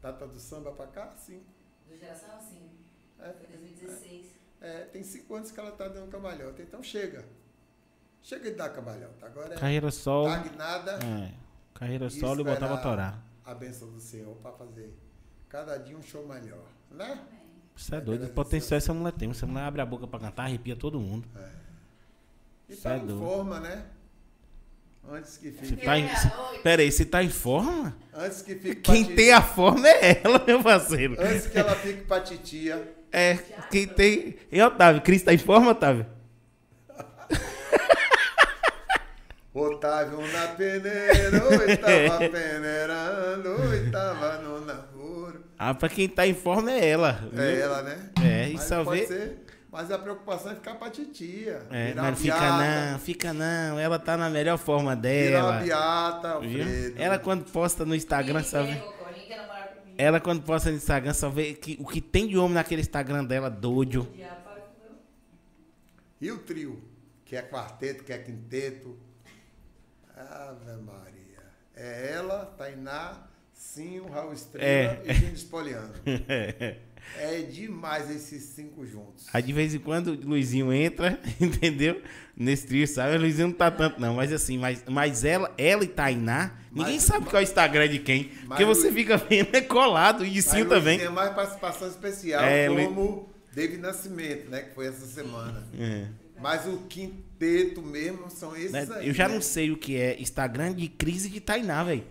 [0.00, 1.44] Tata do Samba pra cá, cinco.
[1.88, 2.70] Do geração, sim.
[3.18, 4.26] É, Foi 2016.
[4.60, 7.24] é, tem cinco anos que ela tá dando cambalhota, então chega.
[8.22, 9.26] Chega de dar cambalhota.
[9.26, 10.30] Agora é Carreira solo.
[10.30, 11.34] tagnada É,
[11.74, 13.22] carreira e solo e botava a torar.
[13.44, 14.94] a bênção do Senhor para fazer
[15.48, 17.12] cada dia um show melhor, né?
[17.12, 17.44] Amém.
[17.76, 19.30] Você é É doido, o potencial essa mulher tem.
[19.30, 21.28] Essa mulher abre a boca pra cantar, arrepia todo mundo.
[22.68, 23.20] E Cê tá é em doido.
[23.22, 23.86] forma, né?
[25.10, 26.08] Antes que fique, tá em...
[26.62, 27.94] Pera aí, você tá em forma?
[28.14, 31.16] antes que fique Quem pra tem a forma é ela, meu parceiro.
[31.20, 32.94] Antes que ela fique pra titia.
[33.12, 33.38] É,
[33.70, 34.36] quem tem.
[34.50, 36.06] E Otávio, Cris tá em forma, Otávio?
[39.52, 45.44] Otávio na peneira, oi, tava peneirando, oi, tava no namoro.
[45.56, 47.22] Ah, pra quem tá em forma é ela.
[47.32, 47.62] É viu?
[47.62, 48.10] ela, né?
[48.20, 49.43] É, e só pode vê- ser.
[49.74, 51.66] Mas a preocupação é ficar pra titia.
[51.68, 52.36] É, virar mas não fica
[52.92, 53.76] não, fica não.
[53.76, 55.60] Ela tá na melhor forma Virar uma dela.
[56.34, 57.02] Alfredo.
[57.02, 59.94] Ela quando posta no Instagram, comigo.
[59.98, 63.24] Ela quando posta no Instagram, só vê que, o que tem de homem naquele Instagram
[63.24, 64.06] dela, doido.
[66.20, 66.80] E o trio?
[67.24, 68.96] Que é quarteto, que é quinteto.
[70.16, 71.42] Ave Maria.
[71.74, 75.02] É ela, Tainá, Sim, Raul Estrela É.
[75.04, 75.94] e Júnior Espoliano.
[76.28, 76.76] É
[77.50, 79.26] demais esses cinco juntos.
[79.32, 82.02] Aí de vez em quando o Luizinho entra, entendeu?
[82.36, 83.16] Nesse trio, sabe?
[83.16, 84.14] O Luizinho não tá tanto, não.
[84.14, 87.88] Mas assim, mas, mas ela, ela e Tainá, ninguém Mas- sabe qual é o Instagram
[87.88, 88.24] de quem.
[88.46, 90.24] Porque você Luiz- fica vendo, é colado.
[90.24, 90.98] E sim Mas também.
[90.98, 94.62] Tem mais participação especial, É, Lu- como David Nascimento, né?
[94.62, 95.62] Que foi essa semana.
[95.78, 96.06] É.
[96.40, 98.86] Mas o quinteto mesmo são esses Né?
[98.96, 99.06] aí.
[99.08, 99.34] Eu já né?
[99.34, 102.02] não sei o que é Instagram de crise de Tainá, velho.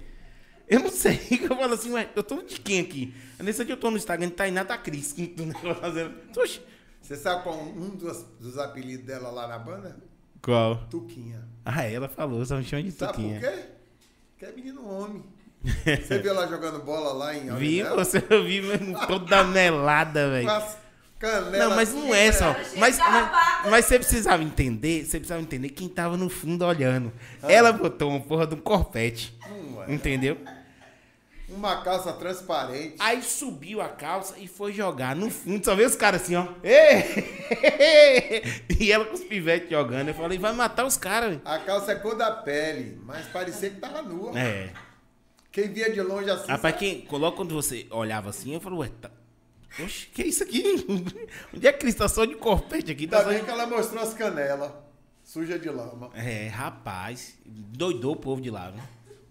[0.74, 1.20] Eu não sei.
[1.44, 3.14] Eu falo assim, ué, eu tô de quem aqui?
[3.40, 5.12] Nesse dia eu tô no Instagram de Tainá, tá Cris.
[5.14, 6.16] que tu tá fazendo.
[6.36, 6.62] Oxi.
[7.00, 9.98] Você sabe qual um dos, dos apelidos dela lá na banda?
[10.42, 10.78] Qual?
[10.90, 11.48] Tuquinha.
[11.64, 13.40] Ah, ela falou, só me chama de Sabe Tuquinha.
[13.40, 13.66] por quê?
[14.32, 15.24] Porque é menino homem.
[15.64, 20.32] Você viu ela jogando bola lá em Vi, você eu vi mesmo toda melada, Com
[20.32, 20.50] velho.
[20.50, 20.78] as
[21.20, 22.54] canelas Não, mas não é só.
[22.78, 23.30] Mas, mas,
[23.70, 27.14] mas você precisava entender, você precisava entender quem tava no fundo olhando.
[27.44, 29.38] Ela botou uma porra de um corpete.
[29.48, 29.88] Não é.
[31.56, 32.96] Uma calça transparente.
[33.00, 35.64] Aí subiu a calça e foi jogar no fundo.
[35.64, 36.48] Só veio os caras assim, ó.
[38.80, 40.10] E ela com os pivetes jogando.
[40.10, 41.40] Eu falei, vai matar os caras.
[41.46, 44.38] A calça é cor da pele, mas parecia que tava nua.
[44.38, 44.72] É.
[45.52, 46.52] Quem via de longe assim.
[46.52, 49.12] Rapaz, quem, coloca quando você olhava assim, eu falei, ué, tá.
[49.84, 50.86] Oxe, que é isso aqui?
[51.54, 53.08] Onde é que Cris tá só de corpete aqui?
[53.08, 53.36] Tá Ainda de...
[53.36, 54.72] bem que ela mostrou as canelas.
[55.24, 56.10] Suja de lama.
[56.14, 58.82] É, rapaz, doidou o povo de lá, viu?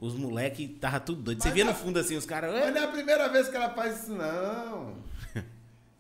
[0.03, 1.41] Os moleques tava tudo doido.
[1.41, 2.53] Você Mas via no a- fundo assim, os caras.
[2.53, 4.97] Mas não é a primeira vez que ela faz isso, não.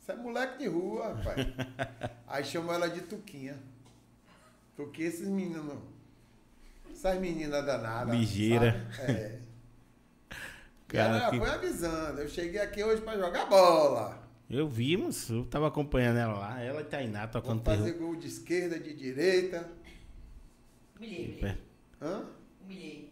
[0.00, 1.46] Isso é moleque de rua, rapaz.
[2.26, 3.56] Aí chamou ela de Tuquinha.
[4.76, 5.78] Tuquinha, esses meninos.
[6.92, 8.12] Essas meninas danadas.
[8.14, 8.86] Ligeira.
[8.96, 9.12] sabe?
[9.12, 9.38] É.
[10.92, 12.20] E Cara, ela que- foi avisando.
[12.20, 14.20] Eu cheguei aqui hoje pra jogar bola.
[14.50, 15.32] Eu vi, moço.
[15.32, 16.60] Eu tava acompanhando ela lá.
[16.60, 19.70] Ela e Tainá tocando Vou fazer gol de esquerda, de direita.
[20.96, 21.28] Humilhei, É.
[21.38, 21.58] humilhei.
[22.02, 22.24] Hã?
[22.62, 23.11] Humilhei.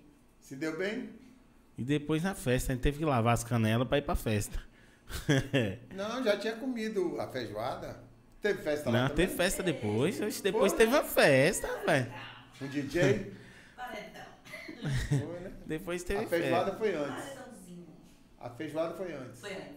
[0.51, 1.09] Se deu bem?
[1.78, 4.60] E depois na festa, a gente teve que lavar as canelas pra ir pra festa.
[5.94, 8.02] Não, já tinha comido a feijoada.
[8.43, 9.27] Teve festa lá Não, também?
[9.28, 10.18] teve festa depois.
[10.43, 10.77] Depois Pô.
[10.78, 12.12] teve uma festa, velho.
[12.60, 13.32] Um DJ?
[15.09, 15.52] Foi, né?
[15.66, 16.78] Depois teve A feijoada festa.
[16.81, 17.39] foi antes.
[18.40, 19.40] A feijoada foi antes.
[19.40, 19.77] Foi antes.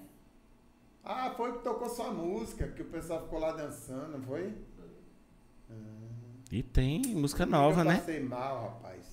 [1.03, 4.55] Ah, foi que tocou sua música, que o pessoal ficou lá dançando, não foi?
[6.51, 7.97] E tem música Eu nova, né?
[7.97, 9.12] passei mal, rapaz.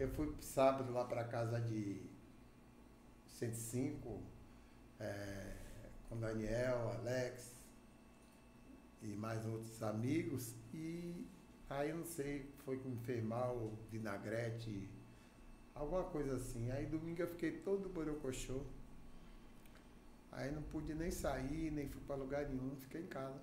[0.00, 2.00] Eu fui sábado lá pra casa de
[3.26, 4.22] 105,
[4.98, 5.56] é,
[6.08, 7.54] com Daniel, Alex
[9.02, 10.54] e mais outros amigos.
[10.72, 11.26] E
[11.68, 14.88] aí eu não sei, foi que me fez mal, vinagrete,
[15.74, 16.70] alguma coisa assim.
[16.70, 18.62] Aí domingo eu fiquei todo borocochô.
[20.32, 23.38] Aí não pude nem sair, nem fui pra lugar nenhum, fiquei em casa.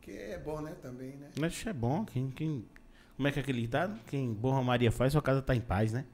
[0.00, 1.30] Que é bom, né, também, né?
[1.38, 2.04] Mas é bom.
[2.04, 2.64] Quem, quem,
[3.18, 3.98] como é que é aquele ditado?
[4.06, 6.06] Quem Borra Maria faz, sua casa tá em paz, né?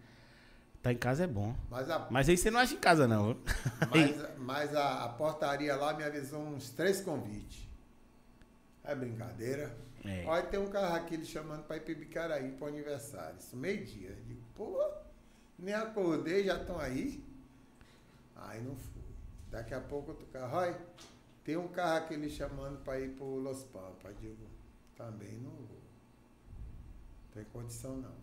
[0.82, 1.54] Tá em casa é bom.
[1.70, 3.36] Mas a, Mas aí você não acha em casa, não.
[3.92, 7.68] mas, mas a, a portaria lá me avisou uns três convites.
[8.82, 9.76] É brincadeira.
[10.02, 10.24] É.
[10.26, 13.36] Olha, tem um carro aqui ele chamando pra ir pra Ibicaraí pro aniversário.
[13.38, 14.16] Isso meio-dia.
[14.26, 14.82] Digo, pô,
[15.58, 17.22] nem acordei, já estão aí.
[18.34, 19.02] Aí não fui.
[19.50, 20.56] Daqui a pouco outro carro.
[20.56, 20.80] Olha,
[21.44, 24.16] tem um carro aqui ele chamando pra ir pro Los Pampas.
[24.22, 24.46] Digo,
[24.96, 25.73] também não vou.
[27.34, 28.14] Não tem condição não.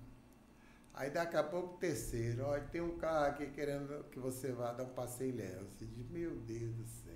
[0.94, 4.72] Aí daqui a pouco o terceiro, olha, tem um carro aqui querendo que você vá
[4.72, 5.66] dar um passeio em Léo.
[5.70, 7.14] Você diz, meu Deus do céu.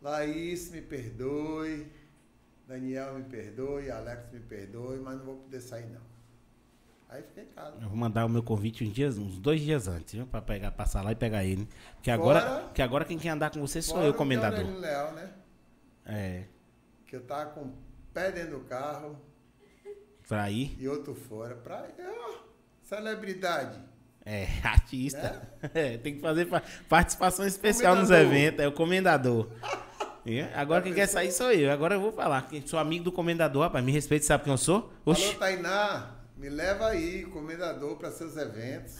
[0.00, 1.86] Laís, me perdoe.
[2.66, 3.90] Daniel, me perdoe.
[3.90, 6.00] Alex, me perdoe, mas não vou poder sair não.
[7.08, 7.76] Aí fiquei em casa.
[7.80, 10.26] Eu vou mandar o meu convite uns, dias, uns dois dias antes, viu?
[10.26, 11.68] Pra pegar, passar lá e pegar ele.
[11.96, 14.64] Porque Fora- agora, porque agora quem quer andar com você sou Fora eu, comendador.
[14.78, 15.32] Leal, né?
[16.06, 16.44] É.
[17.06, 17.74] Que eu tava com o
[18.14, 19.18] pé dentro do carro
[20.28, 20.76] Pra ir.
[20.80, 21.54] e outro fora.
[21.54, 22.34] Pra ó,
[22.82, 23.78] celebridade.
[24.24, 25.50] É, artista.
[25.74, 28.60] É, tem que fazer pa- participação especial nos eventos.
[28.60, 29.48] É o comendador.
[30.24, 31.70] É, Agora quem quer sair sou eu.
[31.72, 32.48] Agora eu vou falar.
[32.66, 33.84] Sou amigo do comendador, rapaz.
[33.84, 34.92] Me respeite, sabe quem eu sou?
[35.04, 35.34] Oxi.
[35.36, 38.96] Tainá, me leva aí, comendador, para seus eventos.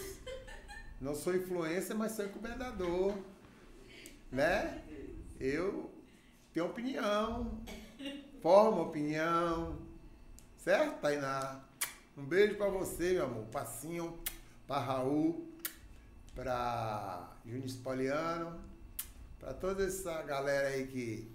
[1.00, 3.14] Não sou influencer, mas sou encomendador.
[4.30, 4.78] Né?
[5.38, 5.90] Eu
[6.52, 7.60] tenho opinião,
[8.40, 9.78] formo opinião.
[10.62, 11.60] Certo, Tainá?
[12.16, 13.44] Um beijo pra você, meu amor.
[13.46, 14.16] Passinho,
[14.64, 15.44] pra Raul,
[16.36, 18.60] pra Júnior Spoliano,
[19.40, 21.28] pra toda essa galera aí que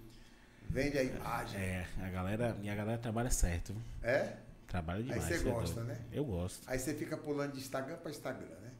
[0.66, 1.60] vende a imagem.
[1.60, 3.74] É, a galera, minha galera trabalha certo.
[4.02, 4.36] É?
[4.66, 5.22] Trabalha demais.
[5.24, 5.98] você cê é gosta, né?
[6.10, 6.62] Eu gosto.
[6.66, 8.70] Aí você fica pulando de Instagram pra Instagram, né?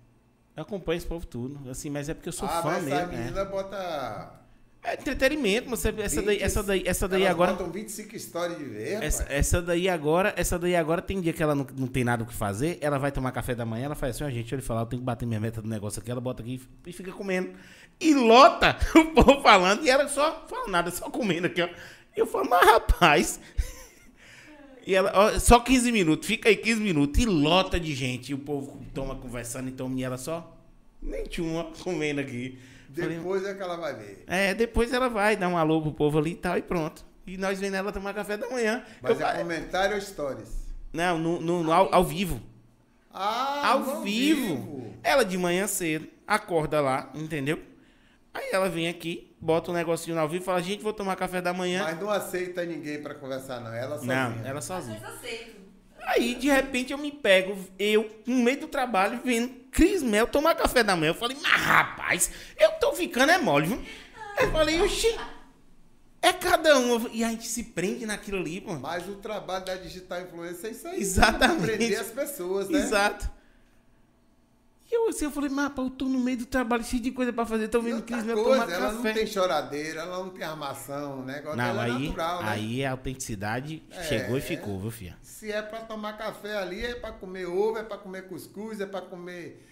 [0.57, 1.69] Eu acompanho esse povo tudo.
[1.69, 2.99] Assim, mas é porque eu sou ah, fã mas mesmo.
[2.99, 3.17] essa é.
[3.19, 4.33] menina bota.
[4.83, 7.53] É entretenimento, você, essa, 20 daí, essa daí, essa daí elas agora.
[7.53, 11.43] botam 25 histórias de ver, Essa, essa daí agora, essa daí agora tem dia que
[11.43, 13.95] ela não, não tem nada o que fazer, ela vai tomar café da manhã, ela
[13.97, 16.01] faz assim, ó, gente, eu lhe falar, eu tenho que bater minha meta do negócio
[16.01, 17.51] aqui, ela bota aqui e fica comendo.
[18.01, 21.69] E lota o povo falando, e ela só fala nada, só comendo aqui, ó.
[22.17, 23.41] E eu falo, mas rapaz.
[24.87, 28.35] E ela, ó, só 15 minutos, fica aí 15 minutos, e lota de gente, e
[28.35, 30.57] o povo toma conversando, então, e ela só,
[31.03, 32.59] nem tinha uma comendo aqui.
[32.95, 34.25] Falei, Depois é que ela vai ver.
[34.27, 37.05] é, depois ela vai dar um alô pro povo ali e tal, e pronto.
[37.27, 38.83] E nós vendo ela tomar café da manhã.
[39.03, 40.49] Mas Eu é comentário ou stories?
[40.93, 42.41] Não, no, no- no- ao, ao vivo.
[43.13, 44.95] Ah, ao no vivo.
[45.03, 47.61] Ela de manhã cedo, acorda lá, entendeu?
[48.33, 51.17] Aí ela vem aqui, bota um negocinho no ao vivo e fala, gente, vou tomar
[51.17, 51.83] café da manhã.
[51.85, 53.73] Mas não aceita ninguém pra conversar, não.
[53.75, 54.29] Ela sozinha.
[54.31, 54.99] não, ela sozinha.
[54.99, 55.59] vezes aceito.
[56.07, 59.49] Aí, de repente, eu me pego, eu, no meio do trabalho, vendo
[59.79, 61.11] Cris Mel tomar café da manhã.
[61.11, 63.83] Eu falei, mas rapaz, eu tô ficando é mole, viu?
[64.37, 65.17] Eu falei, oxi,
[66.21, 67.09] é cada um.
[67.13, 68.75] E a gente se prende naquilo ali, pô.
[68.75, 71.01] Mas o trabalho da digital influencer é isso aí.
[71.01, 71.77] Exatamente.
[71.77, 72.77] Prender as pessoas, né?
[72.77, 73.31] Exato.
[74.91, 77.11] E eu assim, eu falei, mas rapaz, eu tô no meio do trabalho, cheio de
[77.11, 79.13] coisa pra fazer, tô vendo Cris Mel coisa, tomar ela não café.
[79.13, 82.49] tem choradeira, ela não tem armação, negócio Não, dela é aí, natural, né?
[82.51, 84.03] aí a autenticidade É.
[84.05, 85.19] chegou e ficou, viu, filha?
[85.21, 88.87] Se é pra tomar café ali, é pra comer ovo, é pra comer cuscuz, é
[88.87, 89.63] pra comer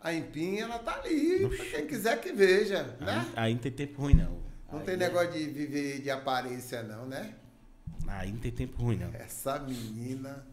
[0.00, 1.48] a empinha, ela tá ali.
[1.48, 3.26] Pra quem quiser que veja, né?
[3.36, 4.38] Aí, aí não tem tempo ruim, não.
[4.70, 7.34] Não aí, tem negócio de viver de aparência, não, né?
[8.06, 9.10] Aí não tem tempo ruim, não.
[9.14, 10.46] Essa menina.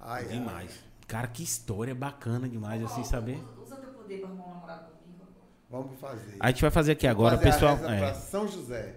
[0.00, 0.68] Ai, ai.
[1.10, 3.42] Cara, que história bacana demais, assim, saber.
[3.60, 5.24] Usa, teu poder pra arrumar um namorado comigo.
[5.68, 6.36] Vamos fazer.
[6.38, 7.76] A gente vai fazer aqui agora, Fazer a pessoal.
[7.76, 7.98] reza é.
[7.98, 8.94] pra São José.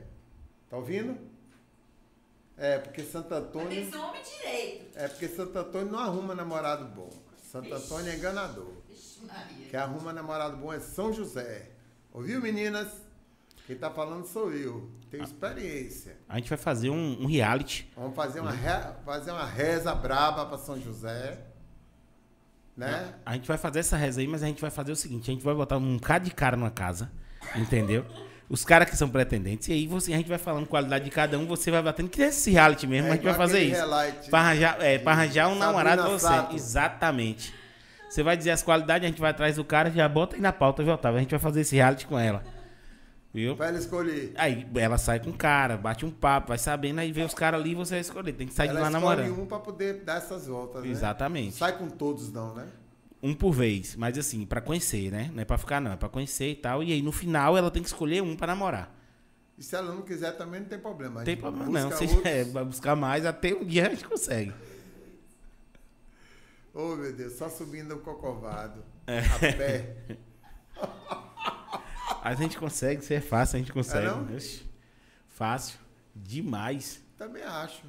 [0.70, 1.18] Tá ouvindo?
[2.56, 3.92] É, porque Santo Mas tem Antônio.
[3.92, 4.92] que um homem direito.
[4.96, 7.10] É porque Santo Antônio não arruma namorado bom.
[7.52, 8.72] Santo Antônio é enganador.
[9.28, 9.68] Maria.
[9.70, 11.70] Quem arruma namorado bom é São José.
[12.12, 12.90] Ouviu, meninas?
[13.66, 14.90] Quem tá falando sou eu.
[15.10, 16.18] Tenho experiência.
[16.28, 17.90] A gente vai fazer um, um reality.
[17.96, 21.40] Vamos fazer uma, re- fazer uma reza braba para São José.
[22.76, 23.14] Né?
[23.26, 25.34] A gente vai fazer essa reza aí, mas a gente vai fazer o seguinte: a
[25.34, 27.12] gente vai botar um cara de cara numa casa,
[27.56, 28.06] entendeu?
[28.50, 31.40] Os caras que são pretendentes, e aí você, a gente vai falando qualidade de cada
[31.40, 33.76] um, você vai batendo, que é esse reality mesmo, É a gente vai fazer isso.
[33.76, 36.28] reality Pra arranjar, é, pra arranjar um namorado você.
[36.28, 36.56] Sato.
[36.56, 37.54] Exatamente.
[38.10, 40.54] Você vai dizer as qualidades, a gente vai atrás do cara, já bota aí na
[40.54, 41.18] pauta, viu, Otávio?
[41.18, 42.44] A gente vai fazer esse reality com ela.
[43.34, 43.56] Viu?
[43.56, 44.32] Pra ela escolher.
[44.36, 47.60] Aí ela sai com o cara, bate um papo, vai sabendo, aí vê os caras
[47.60, 48.34] ali e você vai escolher.
[48.34, 49.42] Tem que sair ela de lá escolhe namorando.
[49.42, 50.90] um para poder dar essas voltas, né?
[50.90, 51.56] Exatamente.
[51.56, 52.68] Sai com todos, não, né?
[53.24, 55.32] Um por vez, mas assim, pra conhecer, né?
[55.34, 56.84] Não é pra ficar, não, é pra conhecer e tal.
[56.84, 58.94] E aí no final ela tem que escolher um pra namorar.
[59.58, 61.16] E se ela não quiser também, não tem problema.
[61.22, 61.90] Não tem problema, não.
[61.90, 62.26] Você outros.
[62.26, 64.54] é, vai buscar mais, até um dia a gente consegue.
[66.76, 68.84] Oh, meu Deus, só subindo o cocovado.
[69.06, 69.20] É.
[69.20, 69.96] A pé.
[72.24, 74.08] A gente consegue, se é fácil, a gente consegue.
[74.08, 74.34] É não?
[74.36, 74.64] Oxi,
[75.28, 75.78] fácil.
[76.16, 77.02] Demais.
[77.18, 77.84] Também acho.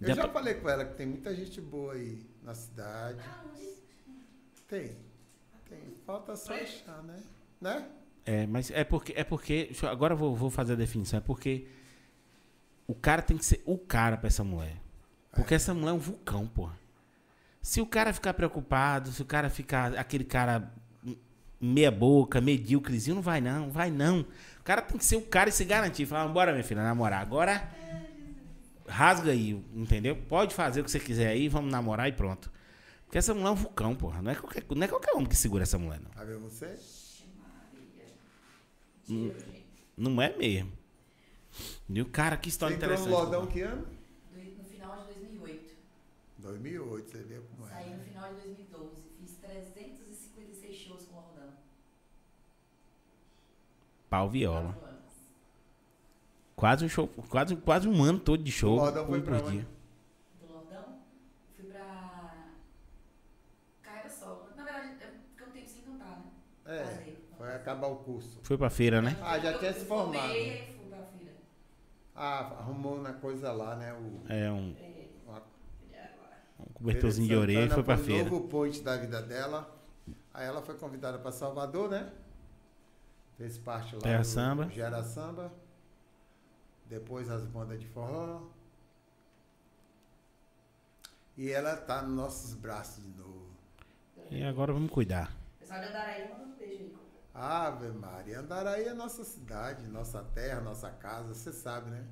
[0.00, 3.20] Eu Dá já pra- falei com ela que tem muita gente boa aí na cidade.
[4.68, 4.96] Tem.
[5.68, 5.94] Tem.
[6.06, 7.22] Falta só achar, né?
[7.60, 7.88] Né?
[8.24, 9.12] É, mas é porque.
[9.16, 11.18] É porque eu- agora eu vou, vou fazer a definição.
[11.18, 11.68] É porque
[12.86, 14.76] o cara tem que ser o cara pra essa mulher.
[15.34, 16.76] Porque essa mulher é um vulcão, porra.
[17.60, 20.72] Se o cara ficar preocupado, se o cara ficar aquele cara
[21.62, 24.20] meia boca, medíocrezinho, não vai não, vai não.
[24.60, 26.04] O cara tem que ser o cara e se garantir.
[26.04, 27.22] Falar, bora, minha filha, namorar.
[27.22, 27.70] Agora
[28.86, 30.16] rasga aí, entendeu?
[30.28, 32.50] Pode fazer o que você quiser aí, vamos namorar e pronto.
[33.04, 34.20] Porque essa mulher é um vulcão, porra.
[34.20, 36.10] Não é qualquer, não é qualquer homem que segura essa mulher, não.
[36.10, 36.78] Vai ver você?
[39.96, 40.72] Não é mesmo.
[41.88, 43.52] E o cara, que Você história entrou no interessante.
[43.52, 43.86] Que ano?
[44.32, 45.74] No final de 2008.
[46.38, 47.96] 2008, você vê como Saí é.
[47.96, 48.90] no final de 2012.
[49.20, 51.52] Fiz 356 shows com o Lordão.
[54.12, 54.76] Pau viola.
[56.54, 58.72] Quase um show, quase, quase um ano todo de show.
[58.74, 59.56] O Lordão um foi pra por onde?
[59.56, 59.68] dia.
[60.38, 60.84] Do Lordão,
[61.56, 62.34] fui pra
[63.82, 64.48] Carreira Solo.
[64.54, 66.24] Na verdade, eu fiquei um tempo sem cantar, né?
[66.66, 67.24] É, Fazer.
[67.38, 68.38] foi acabar o curso.
[68.42, 69.16] Foi pra feira, né?
[69.22, 70.34] Ah, já Eu- tinha eu se formei, formado.
[70.34, 71.32] aí fui pra feira.
[72.14, 73.94] Ah, arrumou na coisa lá, né?
[73.94, 74.76] O, É um,
[75.26, 75.42] uma
[76.60, 78.30] um cobertorzinho de Feira orelha e foi pra foi o feira.
[78.30, 79.74] novo point da vida dela.
[80.34, 82.12] Aí ela foi convidada para Salvador, né?
[83.42, 84.70] Fez parte lá Terra do Samba.
[84.70, 85.52] Gera Samba.
[86.88, 88.42] Depois as bandas de forró.
[91.36, 93.50] E ela tá nos nossos braços de novo.
[94.30, 95.36] E agora vamos cuidar.
[95.58, 96.96] Pessoal de Andaraí, manda um beijo aí.
[97.34, 102.06] Ave Maria, Andaraí é nossa cidade, nossa terra, nossa casa, você sabe, né?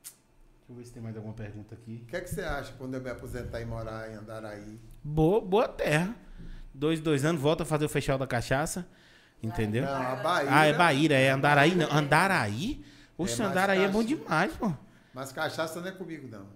[0.00, 2.00] Deixa eu ver se tem mais alguma pergunta aqui.
[2.04, 4.80] O que é que você acha quando eu me aposentar e morar em Andaraí?
[5.04, 6.16] Boa, boa terra.
[6.72, 8.88] Dois, dois anos, volta a fazer o festival da cachaça.
[9.42, 9.84] Entendeu?
[9.84, 10.50] Não, a Bahia.
[10.52, 11.90] Ah, é Bahia, é Andaraí, não.
[11.90, 12.84] Andaraí?
[13.18, 14.72] Oxe, É Andaraí é bom demais, pô.
[15.12, 16.40] Mas cachaça não é comigo, não.
[16.40, 16.46] Eu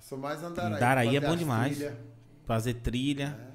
[0.00, 0.74] sou mais Andaraí.
[0.74, 1.76] Andaraí é bom demais.
[1.76, 1.96] trilhas.
[2.46, 3.38] Fazer trilha.
[3.38, 3.48] É.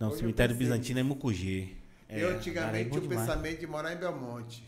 [0.00, 1.68] Não, Hoje eu cemitério pensei bizantino é Mucugê.
[2.08, 4.66] É, eu é antigamente bom tinha o pensamento de morar em Belmonte.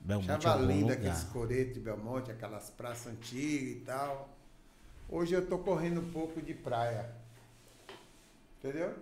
[0.00, 4.30] Belmonte é Achava bom lindo aqueles coretos de Belmonte, aquelas praças antigas e tal.
[5.08, 7.10] Hoje eu tô correndo um pouco de praia.
[8.58, 8.94] Entendeu?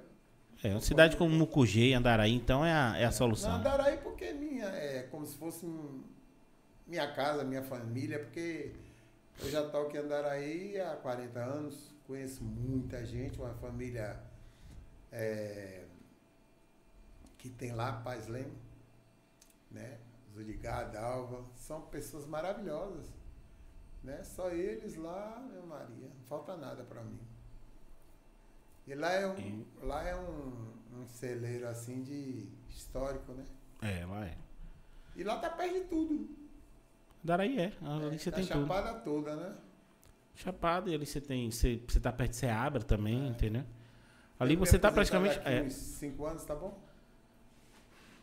[0.64, 3.56] É, uma cidade como Mucugê e Andaraí, então, é a, é a Não, solução.
[3.56, 5.66] Andaraí porque é minha, é como se fosse
[6.86, 8.72] minha casa, minha família, porque
[9.42, 14.18] eu já toco em Andaraí há 40 anos, conheço muita gente, uma família
[15.12, 15.84] é,
[17.36, 18.56] que tem lá, Paz Leme,
[19.70, 19.98] né?
[20.32, 23.12] Zuligá, Dalva, são pessoas maravilhosas.
[24.02, 24.22] Né?
[24.24, 27.20] Só eles lá, meu Maria, não falta nada para mim.
[28.86, 33.44] E lá é um, lá é um, um celeiro assim de histórico, né?
[33.82, 34.36] É, lá é.
[35.16, 36.28] E lá tá perto de tudo.
[37.22, 37.72] Andaraí é.
[37.82, 38.60] Ali você tá tem tudo.
[38.62, 39.54] chapada toda, né?
[40.36, 41.50] Chapado, e ali você tem.
[41.50, 43.28] Você, você tá perto de Seabra também, É.
[43.28, 43.64] entendeu?
[44.38, 45.36] Ali você tá praticamente.
[45.36, 46.78] daqui É, uns cinco anos, tá bom?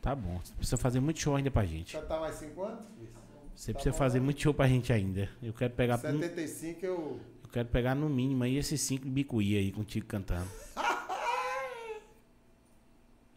[0.01, 0.39] tá bom.
[0.43, 1.93] Você precisa fazer muito show ainda pra gente.
[1.93, 2.83] Já tá mais cinco anos?
[3.55, 4.25] Você Tá precisa bom, fazer né?
[4.25, 5.29] muito show pra gente ainda.
[5.41, 5.95] Eu quero pegar.
[5.97, 7.19] no- 75 eu.
[7.40, 10.48] Eu quero pegar no mínimo aí esses cinco bicuí aí contigo cantando.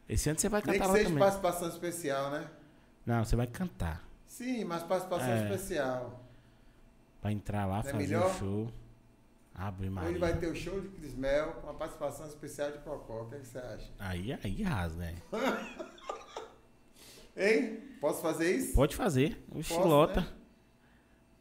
[0.09, 1.19] Esse ano você vai Nem cantar que lá seja também.
[1.21, 2.47] participação especial, né?
[3.07, 4.07] Não, você vai cantar.
[4.27, 5.45] Sim, mas participação É.
[5.45, 6.23] especial.
[7.23, 8.31] Pra entrar lá, Não é fazer melhor?
[8.31, 8.71] o show.
[9.55, 10.19] Abre Hoje Maria.
[10.19, 13.23] vai ter o show de Crismel com a participação especial de Cocó.
[13.23, 13.91] O que, é que você acha?
[13.99, 15.15] Aí, aí rasga, né?
[17.37, 17.81] Hein?
[18.01, 18.75] Posso fazer isso?
[18.75, 19.43] Pode fazer.
[19.49, 20.21] O Posso, Chilota.
[20.21, 20.29] né?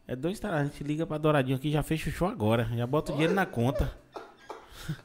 [0.07, 0.61] É dois taras.
[0.61, 2.69] A gente liga pra Douradinho aqui já fecha o show agora.
[2.75, 3.91] Já bota o dinheiro na conta.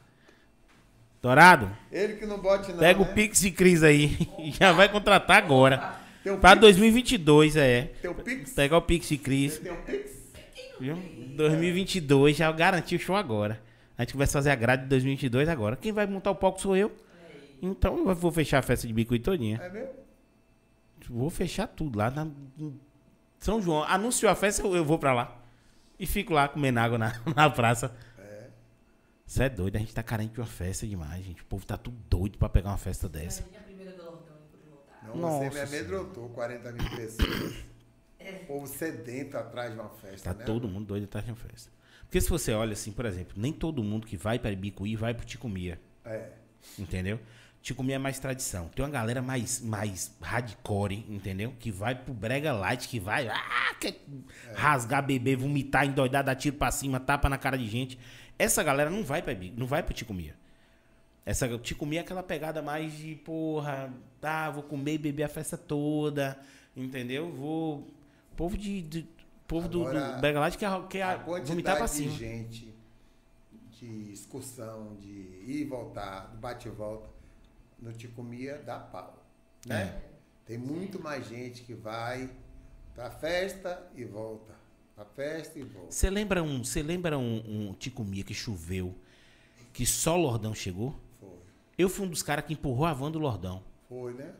[1.21, 3.05] Dourado, Ele que não bote não, pega né?
[3.09, 4.17] o Pix e Cris aí.
[4.57, 5.95] já vai contratar agora.
[6.23, 6.61] Tem um Pra Pix?
[6.61, 7.91] 2022, é.
[8.01, 8.53] Tem o Pix?
[8.53, 9.59] Pega o Pix e Cris.
[9.59, 10.11] Um Pix?
[10.79, 10.95] Viu?
[11.35, 13.61] 2022 já garantiu o show agora.
[13.97, 15.75] A gente começa a fazer a grade de 2022 agora.
[15.75, 16.89] Quem vai montar o palco sou eu.
[17.61, 19.59] Então eu vou fechar a festa de bico todinha.
[19.61, 19.89] É mesmo?
[21.09, 22.27] Vou fechar tudo lá na
[23.39, 23.83] São João.
[23.83, 25.41] Anunciou a festa, eu, eu vou pra lá.
[25.97, 27.95] E fico lá comendo água na, na praça.
[28.17, 28.47] É.
[29.25, 31.41] Você é doido, a gente tá carente de uma festa demais, gente.
[31.41, 33.43] O povo tá tudo doido pra pegar uma festa dessa.
[35.03, 37.69] Não, Nossa você me amedrontou, 40 mil pessoas.
[38.19, 40.45] O povo sedento atrás de uma festa, Tá né?
[40.45, 41.71] todo mundo doido atrás de uma festa.
[42.01, 45.13] Porque se você olha assim, por exemplo, nem todo mundo que vai para Ibicuí vai
[45.13, 45.79] pro Ticumia.
[46.03, 46.29] É.
[46.77, 47.19] Entendeu?
[47.61, 48.67] Ticumia é mais tradição.
[48.69, 51.53] Tem uma galera mais, mais hardcore, entendeu?
[51.59, 53.99] Que vai pro Brega Light, que vai ah, quer
[54.55, 57.99] rasgar, beber, vomitar, endoidar, dar tiro pra cima, tapa na cara de gente.
[58.37, 60.35] Essa galera não vai pra não vai pro Ticumia.
[61.25, 65.57] Essa Ticumia é aquela pegada mais de, porra, tá, vou comer e beber a festa
[65.57, 66.39] toda,
[66.75, 67.29] entendeu?
[67.31, 67.87] Vou.
[68.37, 68.81] Povo de.
[68.81, 69.07] de-
[69.45, 72.15] povo do, Agora, do Brega Light quer, quer vomitar pra de cima.
[72.15, 72.73] gente,
[73.71, 77.09] de excursão, de ir e voltar, do bate e volta,
[77.81, 79.23] no Ticumia dá pau.
[79.65, 79.81] Né?
[79.83, 80.09] É.
[80.45, 82.29] Tem muito mais gente que vai
[82.95, 84.53] pra festa e volta.
[84.95, 85.91] Pra festa e volta.
[85.91, 88.95] Você lembra um, você lembra um, um Ticumia que choveu,
[89.71, 90.99] que só Lordão chegou?
[91.19, 91.29] Foi.
[91.77, 93.63] Eu fui um dos caras que empurrou a van do Lordão.
[93.87, 94.33] Foi, né?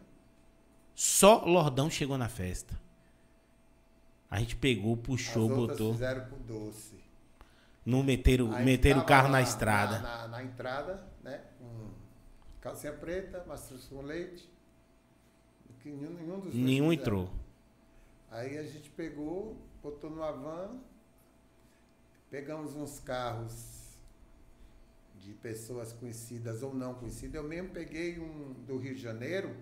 [0.96, 2.78] Só Lordão chegou na festa.
[4.30, 5.94] A gente pegou, As puxou, outras botou.
[5.94, 7.00] fizeram com doce.
[7.86, 10.00] Não meteram, meteram o carro na lá estrada.
[10.00, 11.04] Na, na- na entrada,
[12.62, 14.50] calcinha preta, maçãs com leite.
[15.82, 16.94] Que nenhum, nenhum dos Nenhum fizeram.
[16.94, 17.30] entrou.
[18.32, 20.78] Aí a gente pegou, botou numa van,
[22.30, 23.80] pegamos uns carros
[25.16, 27.36] de pessoas conhecidas ou não conhecidas.
[27.36, 29.56] Eu mesmo peguei um do Rio de Janeiro.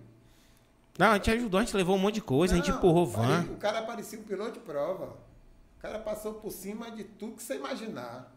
[0.97, 3.05] Não, a gente ajudou, a gente levou um monte de coisa, a gente Não, empurrou
[3.05, 3.43] van.
[3.51, 5.15] O cara parecia um piloto de prova.
[5.77, 8.35] O cara passou por cima de tudo que você imaginar.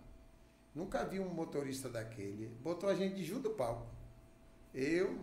[0.75, 2.49] Nunca vi um motorista daquele.
[2.63, 3.87] Botou a gente junto do palco.
[4.75, 5.19] Eu,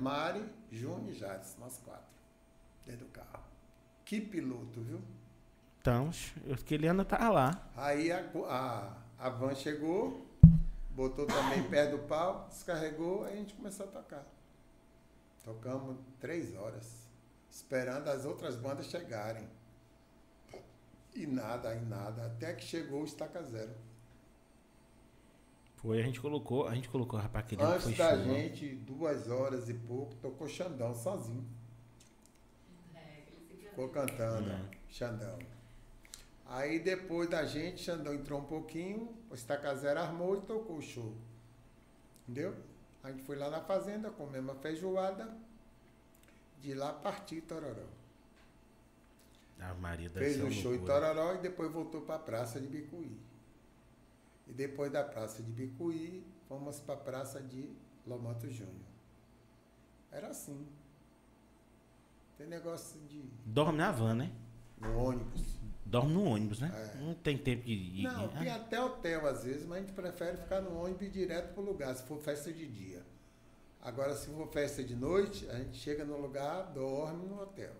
[0.00, 2.12] Mari, Júnior e Jades, nós quatro.
[2.86, 3.44] Dentro do carro.
[4.04, 5.00] Que piloto, viu?
[5.80, 6.10] Então,
[6.52, 7.70] aquele ano tava lá.
[7.76, 10.24] Aí a, a, a van chegou,
[10.90, 14.24] botou também pé do pau, descarregou, aí a gente começou a tocar.
[15.44, 17.08] Tocamos três horas,
[17.50, 19.48] esperando as outras bandas chegarem.
[21.14, 23.74] E nada, e nada, até que chegou o Estaca Zero.
[25.82, 28.24] Foi, a gente colocou, a gente colocou, rapaz, aquele ano Antes da show.
[28.24, 31.44] gente, duas horas e pouco, tocou Xandão sozinho.
[33.68, 34.60] Ficou cantando, É.
[34.88, 35.38] Xandão.
[36.46, 40.82] Aí depois da gente, Xandão entrou um pouquinho, o Estaca Zero armou e tocou o
[40.82, 41.14] show.
[42.28, 42.54] Entendeu?
[43.02, 45.34] A gente foi lá na fazenda, comemos a feijoada,
[46.60, 47.86] de lá partiu Tororó.
[49.58, 50.84] A Maria Fez uma show em.
[50.84, 53.16] Tororó e depois voltou para a Praça de Bicuí.
[54.46, 57.70] E depois da Praça de Bicuí, fomos para a Praça de
[58.06, 58.74] Lomoto Júnior.
[60.10, 60.66] Era assim.
[62.36, 63.22] Tem negócio de.
[63.46, 64.32] Dorme na van, né?
[64.80, 65.58] no ônibus.
[65.86, 66.72] Dorme no ônibus, né?
[66.74, 66.98] É.
[66.98, 67.90] Não tem tempo de.
[67.92, 70.76] de- Não, de- tem ah, até hotel às vezes, mas a gente prefere ficar no
[70.76, 73.02] ônibus e ir direto pro lugar, se for festa de dia.
[73.80, 77.74] Agora, se for festa de noite, a gente chega no lugar, dorme no hotel.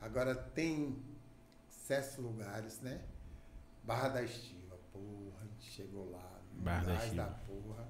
[0.00, 0.96] Agora tem
[1.68, 3.00] certos lugares, né?
[3.84, 4.55] Barra da Estiva,
[4.96, 7.86] porra, a gente chegou lá, Barra da da porra.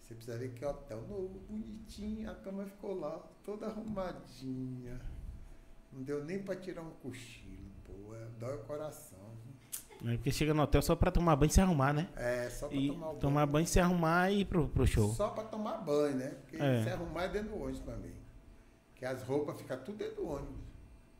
[0.00, 5.00] Você precisa ver que hotel novo, bonitinho, a cama ficou lá, toda arrumadinha.
[5.92, 9.18] Não deu nem pra tirar um cochilo, pô, dói o coração.
[10.04, 12.08] É porque chega no hotel só pra tomar banho e se arrumar, né?
[12.16, 13.20] É, só pra E tomar o banho.
[13.20, 15.12] tomar banho, se arrumar e ir pro, pro show.
[15.14, 16.30] Só pra tomar banho, né?
[16.42, 16.82] Porque É.
[16.82, 18.12] se arrumar é dentro do ônibus também.
[18.96, 20.60] Que as roupas ficam tudo dentro do ônibus.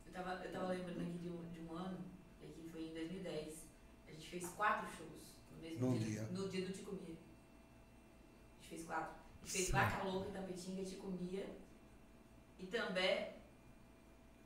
[0.06, 1.98] Eu tava, eu tava lembrando aqui de um, de um ano,
[2.42, 3.54] é que foi em 2010.
[4.08, 6.22] A gente fez quatro shows no mesmo Num dia, dia.
[6.22, 7.14] No dia do Ticomia.
[7.14, 9.12] A gente fez quatro.
[9.12, 11.46] A gente fez Vaca Louca, Itapetinga, Ticomia.
[12.58, 13.28] E também.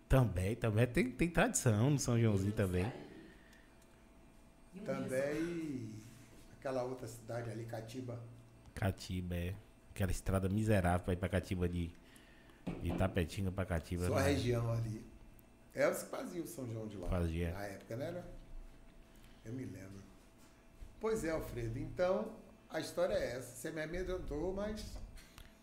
[0.08, 2.92] Também, também tem, tem tradição no São Joãozinho também.
[4.74, 5.94] E um Também
[6.58, 8.20] aquela outra cidade ali, Catiba.
[8.74, 9.54] Catiba, é.
[9.90, 11.90] Aquela estrada miserável pra ir pra Catiba de,
[12.82, 14.06] de Tapetinga pra Catiba.
[14.06, 14.30] Sua né?
[14.30, 15.06] região ali.
[15.74, 17.08] É os que faziam o São João de lá.
[17.08, 17.52] Fazia.
[17.52, 18.35] Na época, não era?
[19.46, 20.02] Eu me lembro.
[21.00, 21.78] Pois é, Alfredo.
[21.78, 22.26] Então,
[22.68, 23.54] a história é essa.
[23.54, 24.84] Você me amedrontou, mas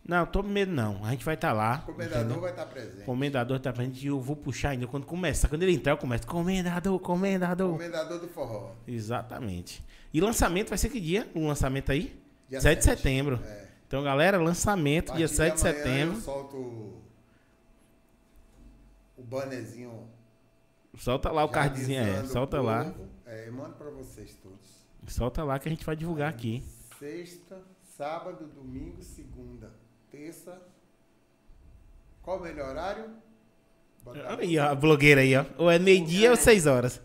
[0.06, 1.04] Não, tô com medo não.
[1.04, 1.82] A gente vai estar lá.
[1.82, 2.40] o comendador entendeu?
[2.40, 3.02] vai estar presente.
[3.02, 4.86] O comendador tá presente e eu vou puxar ainda.
[4.86, 6.26] Quando começar, quando ele entrar, eu começo.
[6.26, 7.72] Comendador, comendador.
[7.72, 8.72] Comendador do forró.
[8.86, 9.84] Exatamente.
[10.12, 11.28] E lançamento vai ser que dia?
[11.34, 12.18] O lançamento aí?
[12.48, 12.96] Dia 7 de sete.
[12.98, 13.40] setembro.
[13.44, 13.64] É.
[13.86, 16.14] Então, galera, lançamento dia partir 7 de amanhã setembro.
[16.16, 17.02] Eu solto o,
[19.18, 20.08] o bannerzinho.
[20.96, 22.24] Solta lá o cardzinho, é.
[22.24, 22.84] Solta lá.
[22.84, 23.13] povo.
[23.34, 24.84] É, eu mando pra vocês todos.
[25.08, 26.62] Solta lá que a gente vai divulgar aqui.
[26.98, 27.60] Sexta,
[27.96, 29.70] sábado, domingo, segunda,
[30.10, 30.60] terça.
[32.22, 33.10] Qual o melhor horário?
[34.04, 35.44] Botar- Aí, ó, a blogueira aí, ó.
[35.58, 37.00] Ou é meio-dia ou 6 horas.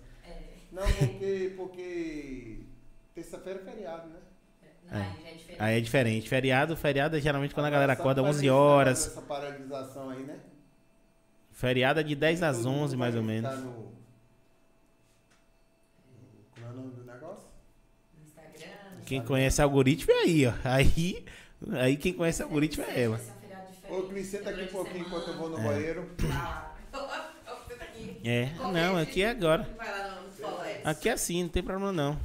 [0.72, 2.60] Não, porque, porque
[3.16, 4.20] terça-feira é feriado, né?
[4.92, 5.62] Não, aí já é diferente.
[5.62, 6.30] Aí é diferente.
[6.30, 9.08] Feriado, feriado é geralmente quando a galera Só acorda pra 11 evitar horas.
[9.08, 10.40] Essa paralisação aí, né?
[11.52, 13.52] Feriado é de 10 às Todo mundo 11, mais ou menos.
[13.60, 13.90] No, no-
[16.54, 17.48] como é o nome do negócio?
[18.18, 18.99] No Instagram.
[19.10, 20.54] Quem conhece algoritmo é aí, ó.
[20.64, 21.26] Aí,
[21.72, 23.20] aí quem conhece algoritmo é ela.
[23.90, 25.74] Ô, Cris, senta aqui um pouquinho enquanto eu vou no semana.
[25.74, 26.10] banheiro.
[26.32, 26.72] Ah.
[28.24, 29.68] É, não, aqui é agora.
[30.84, 32.20] Aqui é assim, não tem problema não.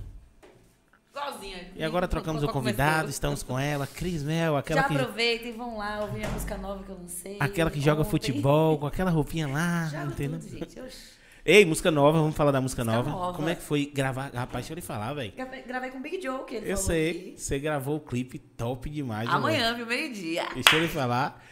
[1.11, 1.73] Igualzinha.
[1.75, 5.53] E agora trocamos o convidado, estamos com ela, Cris Mel, aquela Já que, aproveitem e
[5.53, 7.37] vão lá ouvir a música nova que eu lancei.
[7.41, 10.39] aquela que joga futebol, com aquela roupinha lá, entendeu?
[10.39, 10.81] tudo, gente.
[10.81, 11.24] Oxi.
[11.45, 13.11] Ei, música nova, vamos falar da música, Música nova.
[13.11, 13.37] nova.
[13.37, 14.31] Como é que foi gravar?
[14.33, 15.33] Rapaz, deixa eu lhe falar, velho.
[15.67, 17.35] Gravei, com o Big Joe, que ele Eu sei, aqui.
[17.37, 19.29] você gravou o clipe top demais.
[19.29, 19.85] Amanhã, viu?
[19.87, 20.47] Meio-dia.
[20.55, 21.45] Deixa eu lhe falar.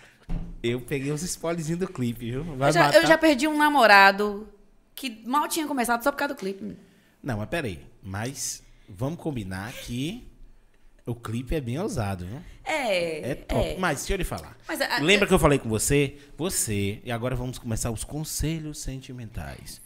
[0.62, 2.42] Eu peguei os spoilerzinhos do clipe, viu?
[2.56, 2.96] Vai Eu já, matar.
[3.02, 4.48] eu já perdi um namorado
[4.94, 6.74] que mal tinha começado só por causa do clipe.
[7.22, 7.80] Não, mas peraí.
[8.02, 10.26] Mas vamos combinar que
[11.04, 12.40] o clipe é bem ousado, viu?
[12.64, 13.32] É.
[13.32, 13.60] É top.
[13.60, 13.76] é.
[13.78, 14.56] Mas deixa eu lhe falar.
[14.66, 16.16] Mas a- Lembra que eu falei com você?
[16.38, 19.81] Você, e agora vamos começar os conselhos sentimentais.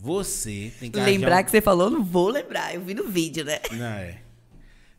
[0.00, 2.74] Você tem que Lembrar que você falou, não vou lembrar.
[2.74, 3.60] Eu vi no vídeo, né?
[3.70, 4.22] Não, é.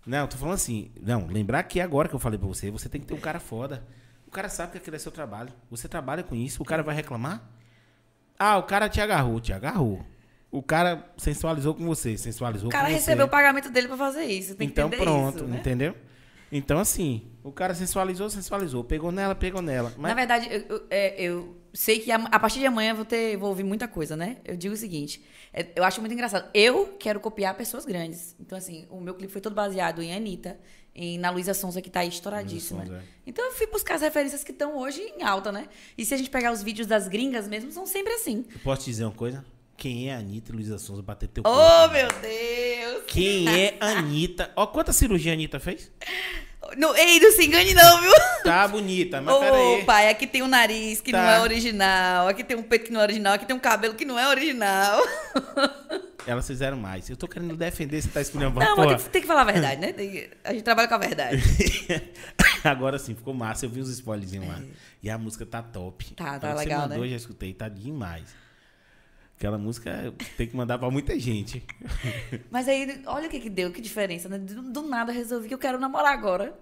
[0.05, 0.91] Não, tô falando assim.
[1.01, 3.39] Não, lembrar que agora que eu falei pra você, você tem que ter um cara
[3.39, 3.83] foda.
[4.27, 5.51] O cara sabe que aquele é seu trabalho.
[5.71, 7.41] Você trabalha com isso, o cara vai reclamar?
[8.37, 10.05] Ah, o cara te agarrou, te agarrou.
[10.51, 12.97] O cara sensualizou com você, sensualizou O cara com você.
[12.97, 14.55] recebeu o pagamento dele pra fazer isso.
[14.55, 15.57] Tem que então entender pronto, isso, né?
[15.59, 15.95] entendeu?
[16.51, 19.93] Então assim, o cara sensualizou, sensualizou, pegou nela, pegou nela.
[19.97, 22.95] Mas Na verdade, eu, eu- é, eu sei que a, a partir de amanhã eu
[22.95, 24.37] vou, ter, vou ouvir muita coisa, né?
[24.45, 25.21] Eu digo o seguinte:
[25.53, 26.49] é, eu acho muito engraçado.
[26.53, 28.35] Eu quero copiar pessoas grandes.
[28.39, 30.59] Então, assim, o meu clipe foi todo baseado em Anitta,
[30.95, 32.85] em, na Luísa Sonza, que tá aí estouradíssima.
[32.85, 33.01] Sonza, é.
[33.25, 35.67] Então, eu fui buscar as referências que estão hoje em alta, né?
[35.97, 38.45] E se a gente pegar os vídeos das gringas mesmo, são sempre assim.
[38.53, 39.43] Eu posso te dizer uma coisa?
[39.77, 41.93] Quem é a Anitta e Luísa Sonza bater teu Oh, corpo?
[41.93, 43.03] meu Deus!
[43.07, 44.51] Quem é a Anitta?
[44.55, 45.91] Ó, quanta cirurgia a Anitta fez?
[46.77, 48.11] Não, ei, não se engane, não, viu?
[48.43, 49.83] Tá bonita, mas Ô, peraí.
[49.85, 51.31] pai, aqui tem um nariz que não Tá.
[51.33, 54.05] é original, aqui tem um peito que não é original, aqui tem um cabelo que
[54.05, 55.01] não é original.
[56.27, 57.09] Elas fizeram mais.
[57.09, 59.45] Eu tô querendo defender, você tá escolhendo Não, mas tem, que- tem que falar a
[59.51, 59.91] verdade, né?
[59.91, 61.41] Tem a gente trabalha com a verdade.
[62.63, 63.65] Agora sim, ficou massa.
[63.65, 64.59] Eu vi uns spoilerzinhos lá.
[65.01, 66.13] E a música tá top.
[66.13, 67.07] Tá, tá você legal, mandou, né?
[67.09, 68.23] já escutei, tá demais.
[69.41, 71.63] Aquela música tem que mandar pra muita gente.
[72.51, 74.37] Mas aí, olha o que que deu, que diferença, né?
[74.37, 76.53] Do, do nada eu resolvi que eu quero namorar agora.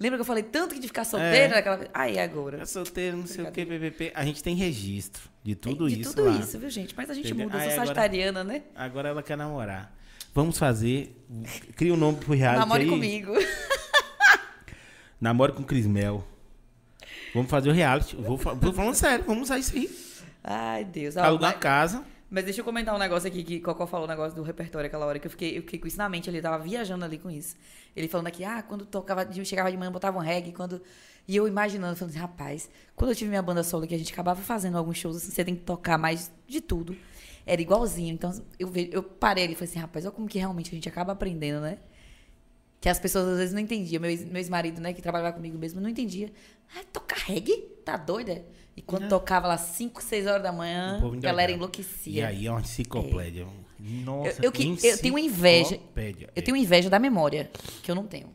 [0.00, 1.48] Lembra que eu falei tanto que de ficar solteira É.
[1.56, 1.90] naquela vez?
[1.92, 2.64] Aí agora.
[2.64, 4.12] Solteiro, não sei o que, PPP.
[4.14, 6.38] A gente tem registro de tudo de isso tudo lá.
[6.38, 6.94] isso, viu, gente?
[6.96, 7.44] Mas a gente Entendeu?
[7.46, 8.62] muda, eu sou agora- sagitariana, né?
[8.74, 9.94] Agora ela quer namorar.
[10.32, 11.14] Vamos fazer.
[11.76, 12.88] Cria um nome pro reality Namore aí.
[12.88, 13.34] comigo.
[15.20, 16.26] Namore com Cris Mel.
[17.34, 18.16] Vamos fazer o reality.
[18.16, 20.03] Vou, vou falando sério, vamos usar isso aí.
[20.44, 21.16] Ai, Deus.
[21.16, 22.04] Alugar mas- casa.
[22.30, 25.06] Mas deixa eu comentar um negócio aqui que Cocó falou, um negócio do repertório aquela
[25.06, 27.30] hora que eu fiquei, eu fiquei com isso na mente, ele tava viajando ali com
[27.30, 27.54] isso.
[27.94, 30.82] Ele falando aqui, ah, quando tocava, chegava de manhã, botava um reggae, quando.
[31.28, 34.12] E eu imaginando, falando assim, rapaz, quando eu tive minha banda solo que a gente
[34.12, 36.96] acabava fazendo alguns shows, assim, você tem que tocar mais de tudo.
[37.46, 38.12] Era igualzinho.
[38.12, 40.88] Então, eu, eu parei ali e falei assim, rapaz, olha como que realmente a gente
[40.88, 41.78] acaba aprendendo, né?
[42.84, 43.98] Que as pessoas às vezes não entendiam.
[43.98, 46.30] Meu, meu ex-marido, né, que trabalhava comigo mesmo, não entendia.
[46.76, 47.62] Ah, tocar reggae?
[47.82, 48.44] Tá doida?
[48.76, 52.12] E quando tocava lá 5, 6 horas da manhã, a galera enlouquecia.
[52.12, 53.46] E aí é uma enciclopédia.
[53.80, 56.28] Nossa, Eu- eu que- eu tenho inveja- enciclopédia.
[56.36, 57.50] Eu tenho inveja da memória,
[57.82, 58.30] que eu não tenho.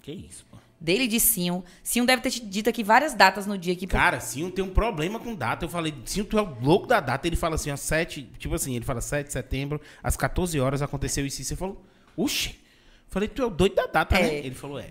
[0.00, 0.56] Que isso, pô.
[0.80, 1.62] Dele de Sinho.
[1.82, 3.86] Sinho deve ter te dito aqui várias datas no dia que.
[3.86, 5.66] Cara, Sim tem um problema com data.
[5.66, 7.26] Eu falei, Sim, tu é o louco da data.
[7.26, 10.80] Ele fala assim, ó, 7, tipo assim, ele fala 7 de setembro, às 14 horas
[10.80, 11.42] aconteceu isso.
[11.42, 11.84] E você falou,
[12.16, 12.66] uxe.
[13.08, 14.22] Falei, tu é o doido da data, É.
[14.22, 14.34] né?
[14.38, 14.90] Ele falou, é.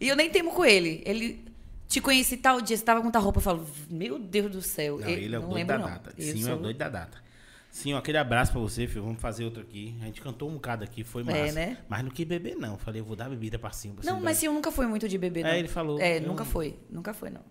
[0.00, 1.02] E eu nem temo com ele.
[1.06, 1.44] Ele.
[1.88, 3.38] Te conheci tal dia, você tava com tal roupa.
[3.38, 4.98] Eu falo, meu Deus do céu.
[4.98, 5.86] Não, eu ele é o doido lembro, da não.
[5.88, 6.14] data.
[6.18, 7.22] Eu Sim, é sou- o doido da data.
[7.70, 9.02] Sim, ó, aquele abraço pra você, filho.
[9.02, 9.96] Vamos fazer outro aqui.
[10.00, 11.38] A gente cantou um bocado aqui, foi massa.
[11.38, 11.78] É, né?
[11.88, 12.78] Mas não quis beber, não.
[12.78, 13.94] Falei, eu vou dar bebida pra cima.
[13.96, 15.50] pra Não, mas da- Sinho nunca foi muito de bebê, não.
[15.50, 16.00] É, ele falou.
[16.00, 16.78] É, Eu- nunca foi.
[16.90, 17.42] Nunca foi, não.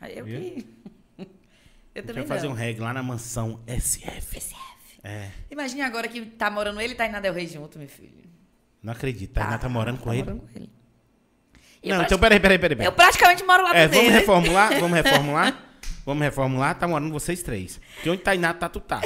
[0.00, 0.40] Aí eu Viu?
[0.40, 0.66] que.
[1.20, 1.26] A
[1.94, 4.36] eu também fazer um reggae lá na mansão SF.
[4.38, 4.54] SF.
[5.02, 5.30] É.
[5.50, 8.12] Imagine agora que tá morando ele e tá indo na Del Rey junto, meu filho.
[8.86, 9.32] Não acredito.
[9.32, 10.22] Tainá tá morando com tá ele?
[10.22, 10.70] morando com ele.
[11.82, 12.76] E Não, eu, então peraí, peraí, peraí.
[12.76, 12.86] peraí.
[12.86, 13.98] eu praticamente moro lá É, também.
[13.98, 14.18] vamos né?
[14.20, 15.58] reformular, vamos reformular.
[16.06, 17.80] Vamos reformular, tá morando vocês três.
[17.96, 19.00] Porque onde Tainá tá, tu tá.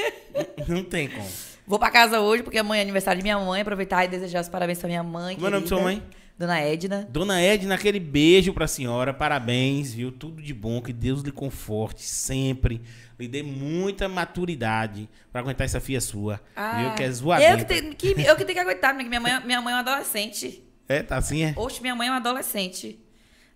[0.68, 1.26] Não tem como.
[1.66, 3.62] Vou pra casa hoje, porque amanhã é aniversário de minha mãe.
[3.62, 5.34] Aproveitar e desejar os parabéns pra minha mãe.
[5.34, 6.02] Como é o nome de sua mãe?
[6.38, 7.08] Dona Edna.
[7.10, 10.12] Dona Edna, aquele beijo pra senhora, parabéns, viu?
[10.12, 12.82] Tudo de bom, que Deus lhe conforte sempre.
[13.18, 16.38] Lhe dê muita maturidade pra aguentar essa filha sua.
[16.78, 16.94] viu?
[16.94, 17.56] Que é eu, zoadenta.
[17.56, 20.62] que tenho, que, eu que tenho que aguentar, minha mãe, minha mãe é uma adolescente.
[20.86, 21.54] É, tá assim, é?
[21.56, 23.02] Oxe, minha mãe é uma adolescente.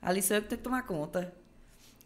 [0.01, 1.35] Ali sou eu que tenho que tomar conta.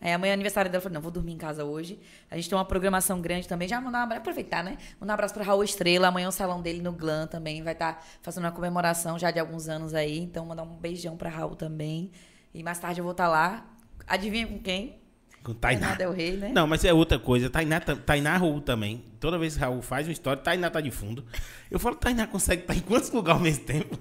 [0.05, 0.79] Aí amanhã é aniversário dela.
[0.79, 1.99] Eu falei, não, vou dormir em casa hoje.
[2.31, 3.67] A gente tem uma programação grande também.
[3.67, 4.77] Já mandar um abraço, aproveitar, né?
[5.01, 6.09] Mandar um abraço para Raul Estrela.
[6.09, 9.67] Amanhã o salão dele no Glam também vai estar fazendo uma comemoração já de alguns
[9.69, 10.19] anos aí.
[10.19, 12.11] Então, mandar um beijão para Raul também.
[12.53, 13.65] E mais tarde eu vou estar lá.
[14.07, 14.99] Adivinha com quem?
[15.43, 15.95] Com Tainá.
[15.95, 16.53] Del Rey, né?
[16.55, 17.51] Não, mas é outra coisa.
[17.51, 19.05] Tainá, ta- Tainá Raul também.
[19.21, 21.25] Toda vez que Raul faz uma história, Tainá tá de fundo.
[21.71, 23.99] Eu falo, Tainá consegue estar em quantos lugares ao mesmo tempo?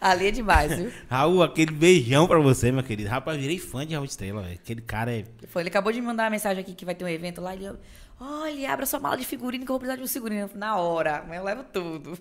[0.00, 0.92] Ali é demais, viu?
[1.08, 3.08] Raul, aquele beijão pra você, meu querido.
[3.08, 4.54] Rapaz, virei fã de Raul Estrela, velho.
[4.54, 5.24] Aquele cara é.
[5.46, 7.54] Foi, ele acabou de me mandar uma mensagem aqui que vai ter um evento lá.
[7.54, 7.70] Ele,
[8.18, 10.50] olha, abra sua mala de figurino que eu vou precisar de um figurino.
[10.54, 12.18] Na hora, mas eu levo tudo.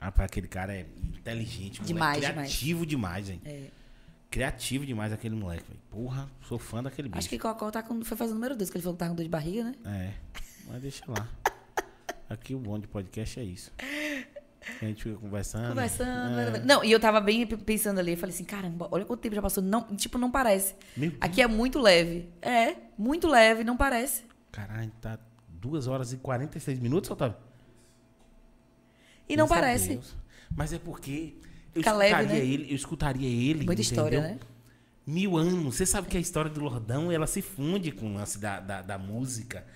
[0.00, 0.86] Rapaz, aquele cara é
[1.16, 1.86] inteligente, moleque.
[1.86, 3.40] Demais, Criativo demais, hein?
[3.44, 3.66] É.
[4.30, 5.80] Criativo demais aquele moleque, velho.
[5.90, 7.18] Porra, sou fã daquele bicho.
[7.18, 9.08] Acho que Cocó tá com, foi fazer o número 2, que ele falou que tá
[9.08, 9.74] com dor de barriga, né?
[9.84, 10.12] É,
[10.66, 11.28] mas deixa lá.
[12.28, 13.70] Aqui o bom de podcast é isso.
[14.80, 15.68] A gente fica conversando.
[15.68, 16.56] Conversando.
[16.56, 16.60] É.
[16.64, 19.42] Não, e eu tava bem pensando ali, eu falei assim, caramba, olha quanto tempo já
[19.42, 19.62] passou.
[19.62, 20.74] Não, tipo, não parece.
[20.96, 21.22] Meu Deus.
[21.22, 22.28] Aqui é muito leve.
[22.40, 24.24] É, muito leve, não parece.
[24.50, 25.18] Caralho, tá
[25.48, 27.36] 2 horas e 46 minutos, Otávio?
[29.28, 29.90] E não parece.
[29.90, 30.16] Deus.
[30.54, 31.34] Mas é porque
[31.74, 32.38] eu Fica escutaria leve, né?
[32.38, 33.64] ele, eu escutaria ele.
[33.64, 34.36] Muita história, entendeu?
[34.36, 34.40] né?
[35.06, 35.76] Mil anos.
[35.76, 38.82] Você sabe que a história do Lordão, ela se funde com o lance da, da,
[38.82, 39.66] da música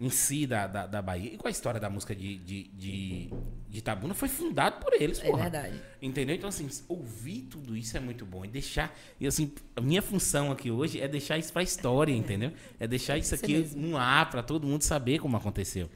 [0.00, 1.34] em si, da, da, da Bahia.
[1.34, 3.30] E com a história da música de, de, de,
[3.68, 5.42] de Itabuna foi fundado por eles, É porra.
[5.42, 5.78] verdade.
[6.00, 6.34] Entendeu?
[6.34, 8.44] Então, assim, ouvir tudo isso é muito bom.
[8.44, 8.96] E deixar.
[9.20, 12.50] E assim, a minha função aqui hoje é deixar isso pra história, entendeu?
[12.78, 13.80] É deixar isso Isso aqui mesmo.
[13.88, 15.90] no ar pra todo mundo saber como aconteceu.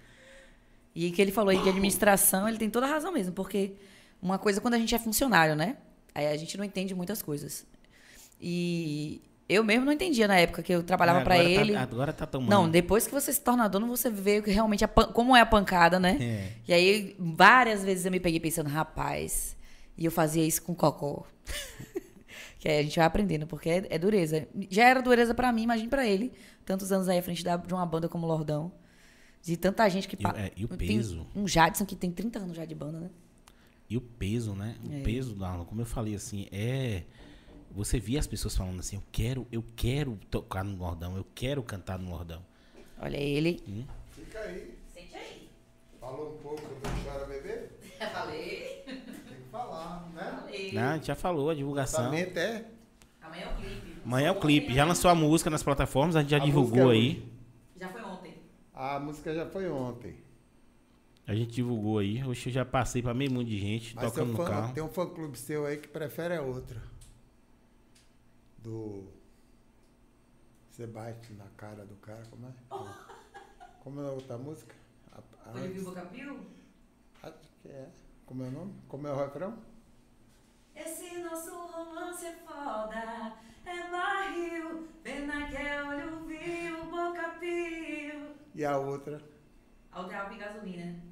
[0.95, 3.73] E que ele falou aí de administração, ele tem toda a razão mesmo, porque
[4.23, 5.79] uma coisa quando a gente é funcionário, né?
[6.15, 7.67] Aí a gente não entende muitas coisas.
[8.41, 11.77] E Eu mesmo não entendia na época que eu trabalhava É, pra agora tá- ele.
[11.77, 12.49] agora tá tomando.
[12.51, 15.41] Não, depois que você se torna dono, você vê que realmente a pan- como é
[15.43, 16.17] a pancada, né?
[16.21, 16.53] É.
[16.67, 19.55] E aí, várias vezes eu me peguei pensando, rapaz,
[19.99, 21.27] e eu fazia isso com cocô.
[22.59, 24.49] que aí a gente vai aprendendo, porque é, é dureza.
[24.71, 26.33] Já era dureza pra mim, imagine pra ele.
[26.65, 28.73] Tantos anos aí à frente da- de uma banda como Lordão.
[29.43, 30.15] De tanta gente que...
[30.15, 31.27] E pa- é, e o tem peso?
[31.37, 33.11] Um Jadson que tem 30 anos já de banda, né?
[33.91, 34.75] E o peso, né?
[34.89, 35.01] O É.
[35.01, 37.03] peso da como eu falei assim, é.
[37.75, 41.63] Você via as pessoas falando assim, eu quero, eu quero tocar no Nordão, eu quero
[41.63, 42.41] cantar no Nordão.
[43.01, 43.61] Olha ele.
[44.13, 44.79] Fica aí.
[44.93, 45.49] Sente aí.
[46.01, 47.69] Falou um pouco do Chora Bebê?
[48.13, 48.83] Falei.
[48.87, 50.39] Tem que falar, né?
[50.41, 50.73] Falei.
[50.73, 52.05] Não, a gente já falou, a divulgação.
[52.05, 52.65] Lançamento é.
[53.21, 53.97] Amanhã é o clipe.
[54.05, 54.75] Amanhã é o clipe.
[54.75, 57.29] Já lançou a música nas plataformas, a gente já A divulgou é aí.
[57.81, 58.35] Já foi ontem.
[58.73, 60.15] A música já foi ontem.
[61.27, 62.23] A gente divulgou aí.
[62.23, 64.75] Hoje eu já passei pra meio mundo de gente, Mas tocando no fã- carro.
[64.75, 66.81] tem um fã clube seu aí que prefere a outra.
[68.65, 69.13] Do.
[70.71, 72.53] Você bate na cara do cara, como é?
[73.83, 74.75] Como é a outra música?
[75.13, 76.47] A, a, Foi o Boca Pio?
[77.23, 77.91] acho que é.
[78.25, 78.75] Como é o nome?
[78.89, 79.59] Como é o refrão?
[80.75, 83.37] Esse nosso romance é foda,
[83.67, 88.35] é barril, pena que é olho viu, boca pio.
[88.55, 89.21] E a outra?
[89.93, 91.03] Alterava em gasolina.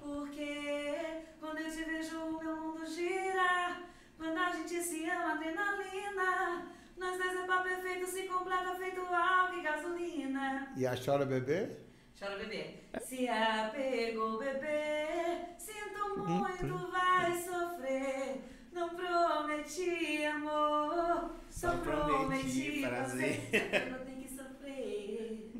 [0.00, 3.82] Porque quando eu te vejo o meu mundo gira,
[4.16, 6.72] quando a gente se ama, adrenalina.
[6.96, 10.72] Nós dois é pau perfeito, se completa feito álcool e gasolina.
[10.76, 11.84] E a Chora Bebê?
[12.18, 12.76] Chora bebê.
[13.00, 18.40] Se apegou bebê, sinto muito, vai sofrer.
[18.72, 23.50] Não prometi amor, só, Só prometi prometi prazer.
[23.52, 25.54] Eu tenho que sofrer.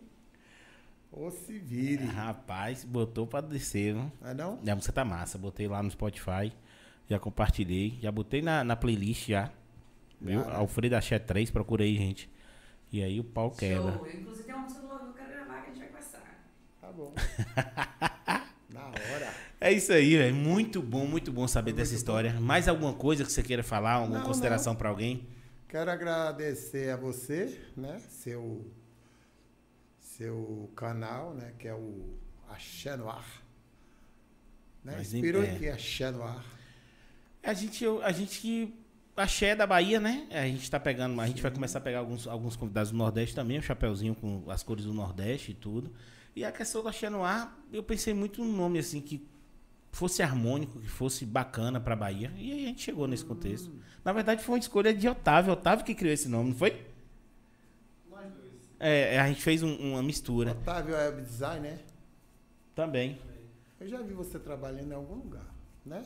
[1.10, 2.04] Ou se vire.
[2.04, 3.94] Rapaz, botou pra descer?
[3.94, 4.60] Não é não?
[4.66, 5.36] A música tá massa.
[5.36, 6.52] Botei lá no Spotify.
[7.08, 7.98] Já compartilhei.
[8.00, 9.50] Já botei na, na playlist já.
[10.24, 10.40] Viu?
[10.40, 10.52] Né?
[10.54, 12.30] Alfredo Axé 3, procurei, gente.
[12.90, 13.92] E aí o pau quebra.
[13.92, 14.06] Show.
[14.06, 16.44] Eu, inclusive tem uma música do que eu quero gravar que a gente vai conversar.
[16.80, 17.14] Tá bom.
[18.70, 19.34] Na hora.
[19.60, 20.34] É isso aí, velho.
[20.34, 22.32] Muito bom, muito bom saber dessa história.
[22.40, 23.92] Mais alguma coisa que você queira falar?
[23.94, 25.26] Alguma Não, consideração pra alguém?
[25.68, 27.98] Quero agradecer a você, né?
[28.08, 28.64] Seu,
[29.98, 31.52] seu canal, né?
[31.58, 32.14] Que é o
[32.48, 33.26] Axé no Ar.
[34.84, 34.94] Né?
[34.98, 35.46] Mas, Inspirou é.
[35.52, 36.44] em que Axé no Ar?
[37.42, 38.83] A gente, eu- a gente que.
[39.16, 40.26] Axé da Bahia, né?
[40.32, 43.34] A gente tá pegando, a gente vai começar a pegar alguns, alguns convidados do Nordeste
[43.34, 45.92] também, o chapeuzinho com as cores do Nordeste e tudo.
[46.34, 49.24] E a questão do Axé no ar, eu pensei muito num nome assim que
[49.92, 52.32] fosse harmônico, que fosse bacana pra Bahia.
[52.36, 53.70] E aí a gente chegou nesse contexto.
[54.04, 55.52] Na verdade, foi uma escolha de Otávio.
[55.52, 56.84] Otávio que criou esse nome, não foi?
[58.80, 61.78] É, a gente fez um- uma mistura Otávio Web Design, né?
[62.74, 63.18] também.
[63.80, 65.46] Eu já vi você trabalhando em algum lugar,
[65.86, 66.02] né?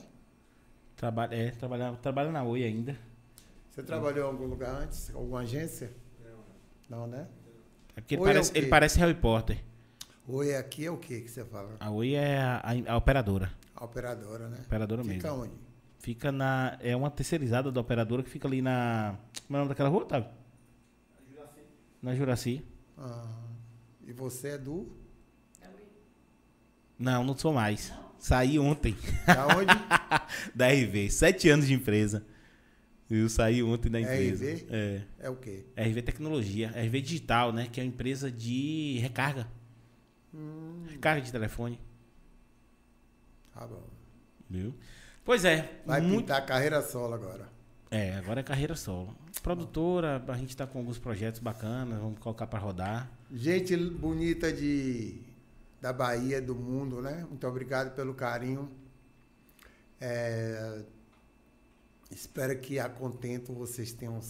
[0.99, 2.99] Trabalha, é, trabalha, trabalha na Oi ainda.
[3.71, 5.15] Você trabalhou em algum lugar antes?
[5.15, 5.91] Alguma agência?
[6.91, 7.27] Não, né?
[7.97, 8.59] É porque ele Oi é parece, o quê?
[8.59, 9.63] ele parece Harry Potter.
[10.27, 11.77] Oi, aqui é o que que você fala?
[11.79, 13.51] A Oi é a, a- a operadora.
[13.77, 14.59] A operadora, né?
[14.67, 15.45] Operadora Fica mesmo.
[15.45, 15.55] onde?
[16.01, 16.77] Fica na.
[16.81, 19.17] É uma terceirizada da operadora que fica ali na.
[19.47, 20.29] Como é o nome daquela rua, Otávio?
[22.03, 22.65] Na Juraci.
[22.97, 23.27] Ah,
[24.07, 24.89] e você é do?
[26.99, 27.93] Não, não sou mais.
[28.19, 29.73] Saí ontem Da onde?
[30.55, 31.11] da RV.
[31.11, 32.25] Sete anos de empresa.
[33.11, 34.45] Eu saí ontem da empresa.
[34.45, 34.67] RV?
[34.71, 35.03] É.
[35.21, 35.65] É o quê?
[35.77, 36.69] RV Tecnologia.
[36.71, 37.69] RV Digital, né?
[37.71, 39.49] Que é uma empresa de recarga.
[40.35, 41.81] Hum, Recarga de telefone.
[43.55, 43.83] tá bom.
[44.51, 44.75] Viu?
[45.25, 45.81] Pois é.
[45.87, 46.23] Vai muito...
[46.23, 47.49] pintar a carreira solo agora.
[47.91, 49.17] É, agora é carreira solo.
[49.43, 53.11] Produtora, a gente tá com alguns projetos bacanas, vamos colocar pra rodar.
[53.33, 55.21] Gente bonita de,
[55.81, 57.25] da Bahia, do mundo, né?
[57.29, 58.71] Muito obrigado pelo carinho.
[60.01, 60.83] É,
[62.11, 64.21] espero que a contento vocês tenham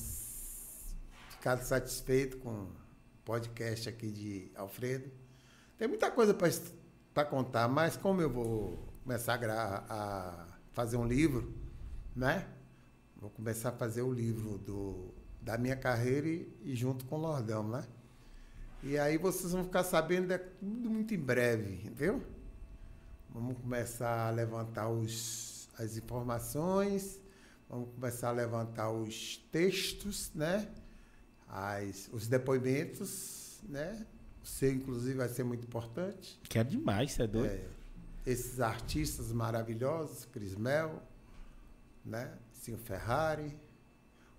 [1.31, 2.69] ficado satisfeitos com o
[3.25, 5.11] podcast aqui de Alfredo.
[5.77, 6.35] Tem muita coisa
[7.15, 11.55] para contar, mas como eu vou começar a, a fazer um livro,
[12.15, 12.47] né?
[13.17, 17.21] Vou começar a fazer o livro do, da minha carreira e, e junto com o
[17.21, 17.85] Lordão, né?
[18.83, 22.23] E aí vocês vão ficar sabendo é tudo muito em breve, viu?
[23.31, 27.21] Vamos começar a levantar os, as informações,
[27.69, 30.69] vamos começar a levantar os textos, né?
[31.49, 34.07] As, os depoimentos, né?
[34.43, 36.39] O seu, inclusive, vai ser muito importante.
[36.49, 37.51] Quero demais, você é doido?
[37.51, 37.67] É,
[38.25, 41.03] esses artistas maravilhosos, Cris Mel,
[42.05, 42.33] né?
[42.53, 43.59] Sim Ferrari,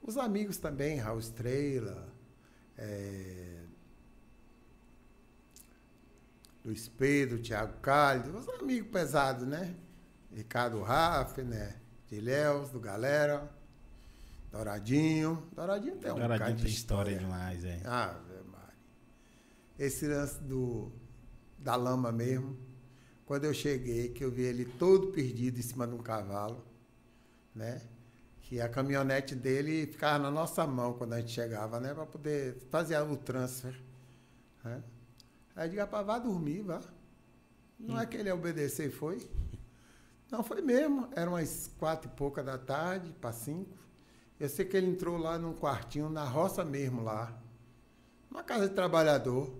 [0.01, 2.08] os amigos também, Raul Estrela,
[2.77, 3.59] é,
[6.64, 9.76] Luiz Pedro, Thiago Cálido, os amigos pesados, né?
[10.32, 11.76] Ricardo Raff, né?
[12.12, 13.50] Ilhéus, do Galera.
[14.52, 15.48] Douradinho.
[15.56, 17.28] Douradinho tem um Douradinho bocado de tem história história.
[17.28, 17.82] demais, é.
[17.86, 18.74] Ah, Ave Maria.
[19.78, 20.92] Esse lance do,
[21.58, 22.58] da lama mesmo,
[23.26, 26.66] quando eu cheguei, que eu vi ele todo perdido em cima de um cavalo,
[27.54, 27.82] né?
[28.42, 31.94] Que a caminhonete dele ficava na nossa mão quando a gente chegava, né?
[31.94, 33.80] Para poder fazer o transfer.
[34.64, 34.84] Né?
[35.60, 36.80] Aí eu digo, rapaz, vá dormir, vá.
[37.78, 39.30] Não é que ele obedeceu e foi.
[40.32, 41.10] Não, foi mesmo.
[41.14, 43.78] Eram umas quatro e pouca da tarde, para cinco.
[44.40, 47.38] Eu sei que ele entrou lá num quartinho, na roça mesmo lá.
[48.32, 49.54] Uma casa de trabalhador.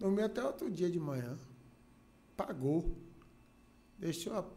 [0.00, 1.38] Dormiu até outro dia de manhã.
[2.36, 2.92] Pagou.
[3.96, 4.52] Deixou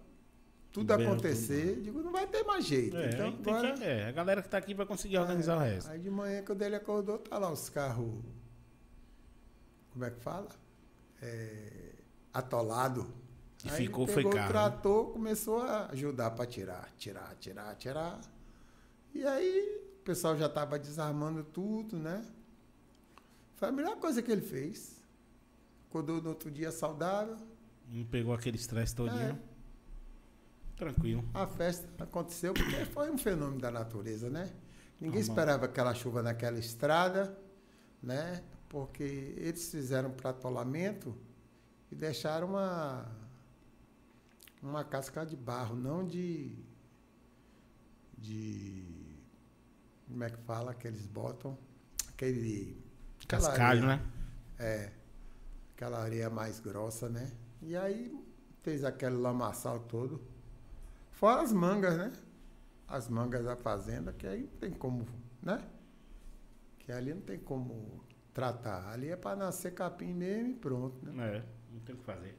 [0.72, 1.82] tudo Bem, acontecer.
[1.82, 2.98] Digo, não vai ter mais jeito.
[2.98, 3.74] É, então agora.
[3.74, 5.92] que- é, a galera que tá aqui pra conseguir organizar o resto.
[5.92, 8.24] Aí de manhã, quando ele acordou, tá lá os carros.
[9.92, 10.63] Como é que fala?
[11.24, 11.94] É,
[12.34, 13.08] atolado.
[13.64, 17.76] E Aí ficou, foi pegou carro, o trator, começou a ajudar para tirar, tirar, tirar,
[17.76, 18.20] tirar.
[19.14, 22.26] E aí o pessoal já estava desarmando tudo, né?
[23.56, 25.02] Foi a melhor coisa que ele fez.
[25.88, 27.38] Acordou no outro dia saudável.
[27.90, 29.40] Não pegou aquele estresse todinho.
[29.40, 29.54] É.
[30.76, 31.24] Tranquilo.
[31.34, 34.52] A festa aconteceu porque foi um fenômeno da natureza, né?
[35.00, 37.38] Ninguém esperava aquela chuva naquela estrada,
[38.02, 38.44] né?
[38.74, 39.04] Porque
[39.38, 41.16] eles fizeram um pratolamento
[41.92, 43.06] e deixaram uma
[44.64, 46.58] uma casca de barro, não de
[48.18, 49.16] de
[50.08, 51.56] como é que fala que eles botam
[52.10, 52.84] aquele
[53.28, 53.98] Cascalho, areia.
[53.98, 54.12] né?
[54.58, 54.92] É,
[55.76, 57.32] aquela areia mais grossa, né?
[57.62, 58.12] E aí
[58.64, 60.20] fez aquele lamaçal todo.
[61.12, 62.12] Fora as mangas, né?
[62.88, 65.06] As mangas da fazenda, que aí não tem como,
[65.44, 65.64] né?
[66.80, 68.90] Que ali não tem como tratar.
[68.92, 71.38] Ali é para nascer capim mesmo e pronto, né?
[71.38, 72.36] É, não tem o que fazer.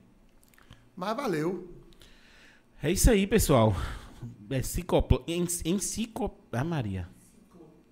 [0.96, 1.72] Mas valeu.
[2.82, 3.74] É isso aí, pessoal.
[4.50, 5.16] Enciclopl...
[5.26, 6.38] Enciclo...
[6.52, 7.08] Ah, Maria.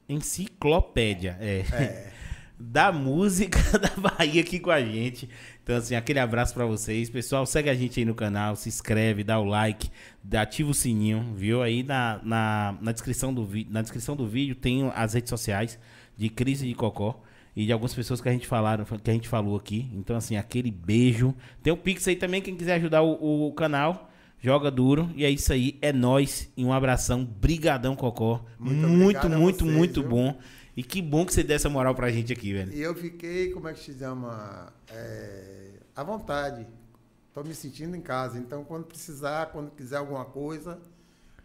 [0.09, 1.61] Enciclopédia, é.
[1.73, 2.13] É.
[2.65, 5.29] Da música da Bahia aqui com a gente.
[5.65, 7.11] Então, assim, aquele abraço pra vocês.
[7.11, 9.91] Pessoal, segue a gente aí no canal, se inscreve, dá o like,
[10.23, 11.61] dá- ativa o sininho, viu?
[11.61, 13.67] Aí na, na, na, descrição do vi...
[13.69, 15.77] na descrição do vídeo tem as redes sociais
[16.17, 17.21] de Crise de Cocó
[17.55, 19.91] e de algumas pessoas que a gente falaram, que a gente falou aqui.
[19.95, 21.35] Então, assim, aquele beijo.
[21.63, 24.11] Tem o Pix aí também, quem quiser ajudar o, o canal.
[24.41, 25.11] Joga duro.
[25.15, 25.79] E é isso aí.
[25.81, 26.51] É nóis.
[26.57, 27.25] E um abração.
[27.25, 28.45] Brigadão, Cocó.
[28.59, 30.11] Muito Muito, muito, vocês, muito viu?
[30.11, 30.39] bom.
[30.77, 32.73] E que bom que você deu essa moral pra gente aqui, velho.
[32.73, 34.73] E eu fiquei, como é que se chama?
[34.91, 36.67] É, à vontade.
[37.29, 38.39] Estou me sentindo em casa.
[38.39, 40.81] Então, quando precisar, quando quiser alguma coisa,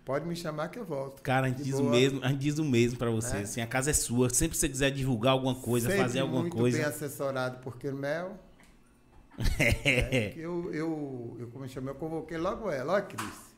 [0.08, 1.22] pode me chamar que eu volto.
[1.22, 3.36] Cara, a gente De diz o mesmo, a gente diz o mesmo pra você.
[3.36, 3.42] É.
[3.42, 4.30] Assim, a casa é sua.
[4.30, 6.78] Sempre que você quiser divulgar alguma coisa, Sempre fazer alguma muito coisa.
[6.78, 8.40] bem assessorado por Kermel.
[9.60, 10.30] É.
[10.30, 12.94] que eu, eu, eu, como eu chamo, eu convoquei logo ela.
[12.94, 13.54] Olha, Cris,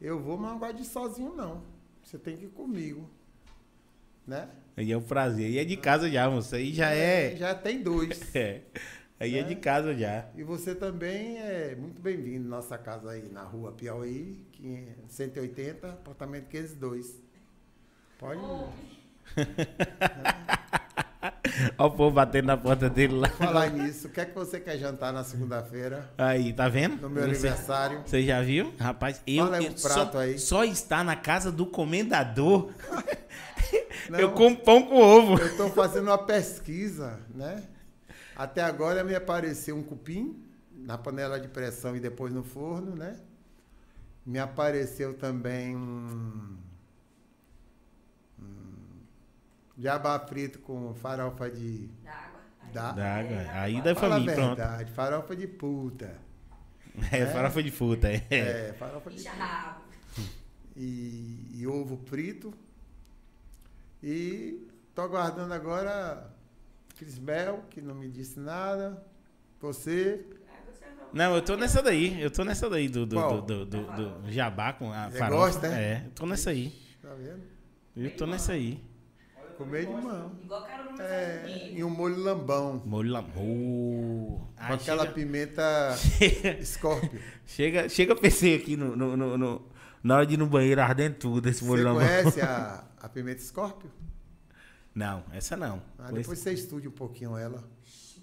[0.00, 1.62] eu vou, mas não gosto de ir sozinho, não.
[2.02, 3.10] Você tem que ir comigo.
[4.26, 4.48] Né?
[4.76, 5.44] Aí é um prazer.
[5.46, 6.54] Aí é de casa já, moço.
[6.54, 7.36] Aí já é.
[7.36, 8.18] Já tem dois.
[8.34, 8.62] é.
[9.20, 9.42] Aí é É.
[9.42, 10.24] de casa já.
[10.34, 14.94] E você também é muito bem-vindo à nossa casa aí na rua Piauí, que é
[15.08, 17.20] 180, apartamento 502.
[18.18, 18.68] Pode Olha
[21.86, 23.28] o povo batendo na porta dele lá.
[23.28, 24.08] falar nisso.
[24.08, 26.96] O que é que você quer jantar na segunda-feira, Aí, tá vendo?
[26.96, 28.02] no meu Você- aniversário?
[28.06, 28.72] Você já viu?
[28.78, 30.38] Rapaz, eu, Fala eu um prato só, aí.
[30.38, 32.72] só está na casa do comendador.
[34.08, 34.18] Não.
[34.18, 35.38] Eu como pão com ovo.
[35.38, 37.62] Eu estou fazendo uma pesquisa, né?
[38.40, 43.20] Até agora me apareceu um cupim na panela de pressão e depois no forno, né?
[44.24, 46.56] Me apareceu também um,
[48.38, 49.02] um
[49.76, 52.40] jabá frito com farofa de Da água.
[52.72, 53.36] da, Da água.
[53.60, 54.56] Aí da Fala a família, pronto.
[54.56, 56.16] verdade, farofa de puta.
[57.12, 58.08] É, farofa de fruta.
[58.08, 58.24] É.
[58.30, 59.30] É, farofa de puta.
[59.32, 59.80] rabo.
[60.74, 62.54] E, e ovo frito.
[64.02, 66.26] E tô aguardando agora
[67.04, 69.02] Crisbel, que não me disse nada.
[69.60, 70.22] Você.
[71.14, 72.20] Não, eu tô nessa daí.
[72.20, 75.40] Eu tô nessa daí do, do, do, do, do- do jabá com a Você farofa.
[75.44, 75.70] gosta, é?
[75.70, 76.72] É, eu tô nessa aí.
[77.00, 77.40] Tá vendo?
[77.96, 78.84] Eu tô nessa aí.
[79.56, 80.32] Comer de mão.
[80.44, 80.66] Igual
[81.00, 82.82] É, e um molho lambão.
[82.84, 83.34] Molho lamor.
[83.34, 85.94] Com Ai, aquela chega, pimenta
[86.64, 87.20] Scorpio.
[87.46, 89.62] chega, chega a PC aqui no, no, no- no-
[90.02, 92.02] na hora de ir no banheiro ardendo tudo esse molho Você lamor.
[92.02, 93.90] conhece a, a pimenta Scorpio?
[94.94, 95.82] Não, essa não.
[95.98, 97.62] Ah, depois você estude um pouquinho ela.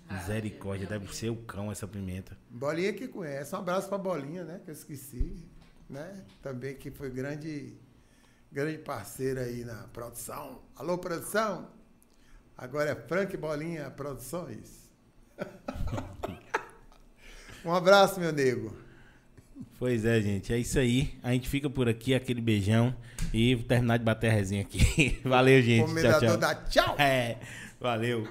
[0.10, 2.38] Misericórdia, deve ser o cão essa pimenta.
[2.50, 3.54] Bolinha que conhece.
[3.54, 4.62] Um abraço pra Bolinha, né?
[4.64, 5.46] Que eu esqueci.
[5.90, 6.24] Né?
[6.42, 7.78] Também que foi grande,
[8.52, 10.62] grande parceira aí na produção.
[10.76, 11.70] Alô, produção!
[12.58, 14.90] Agora é Frank Bolinha Produções.
[17.64, 18.76] um abraço, meu nego.
[19.80, 20.52] Pois é, gente.
[20.52, 21.14] É isso aí.
[21.22, 22.96] A gente fica por aqui, aquele beijão.
[23.34, 25.20] E vou terminar de bater a resenha aqui.
[25.24, 25.80] Valeu, gente.
[25.80, 26.38] Tchau, Comendador tchau.
[26.38, 26.96] da tchau.
[26.98, 27.38] É,
[27.80, 28.28] valeu.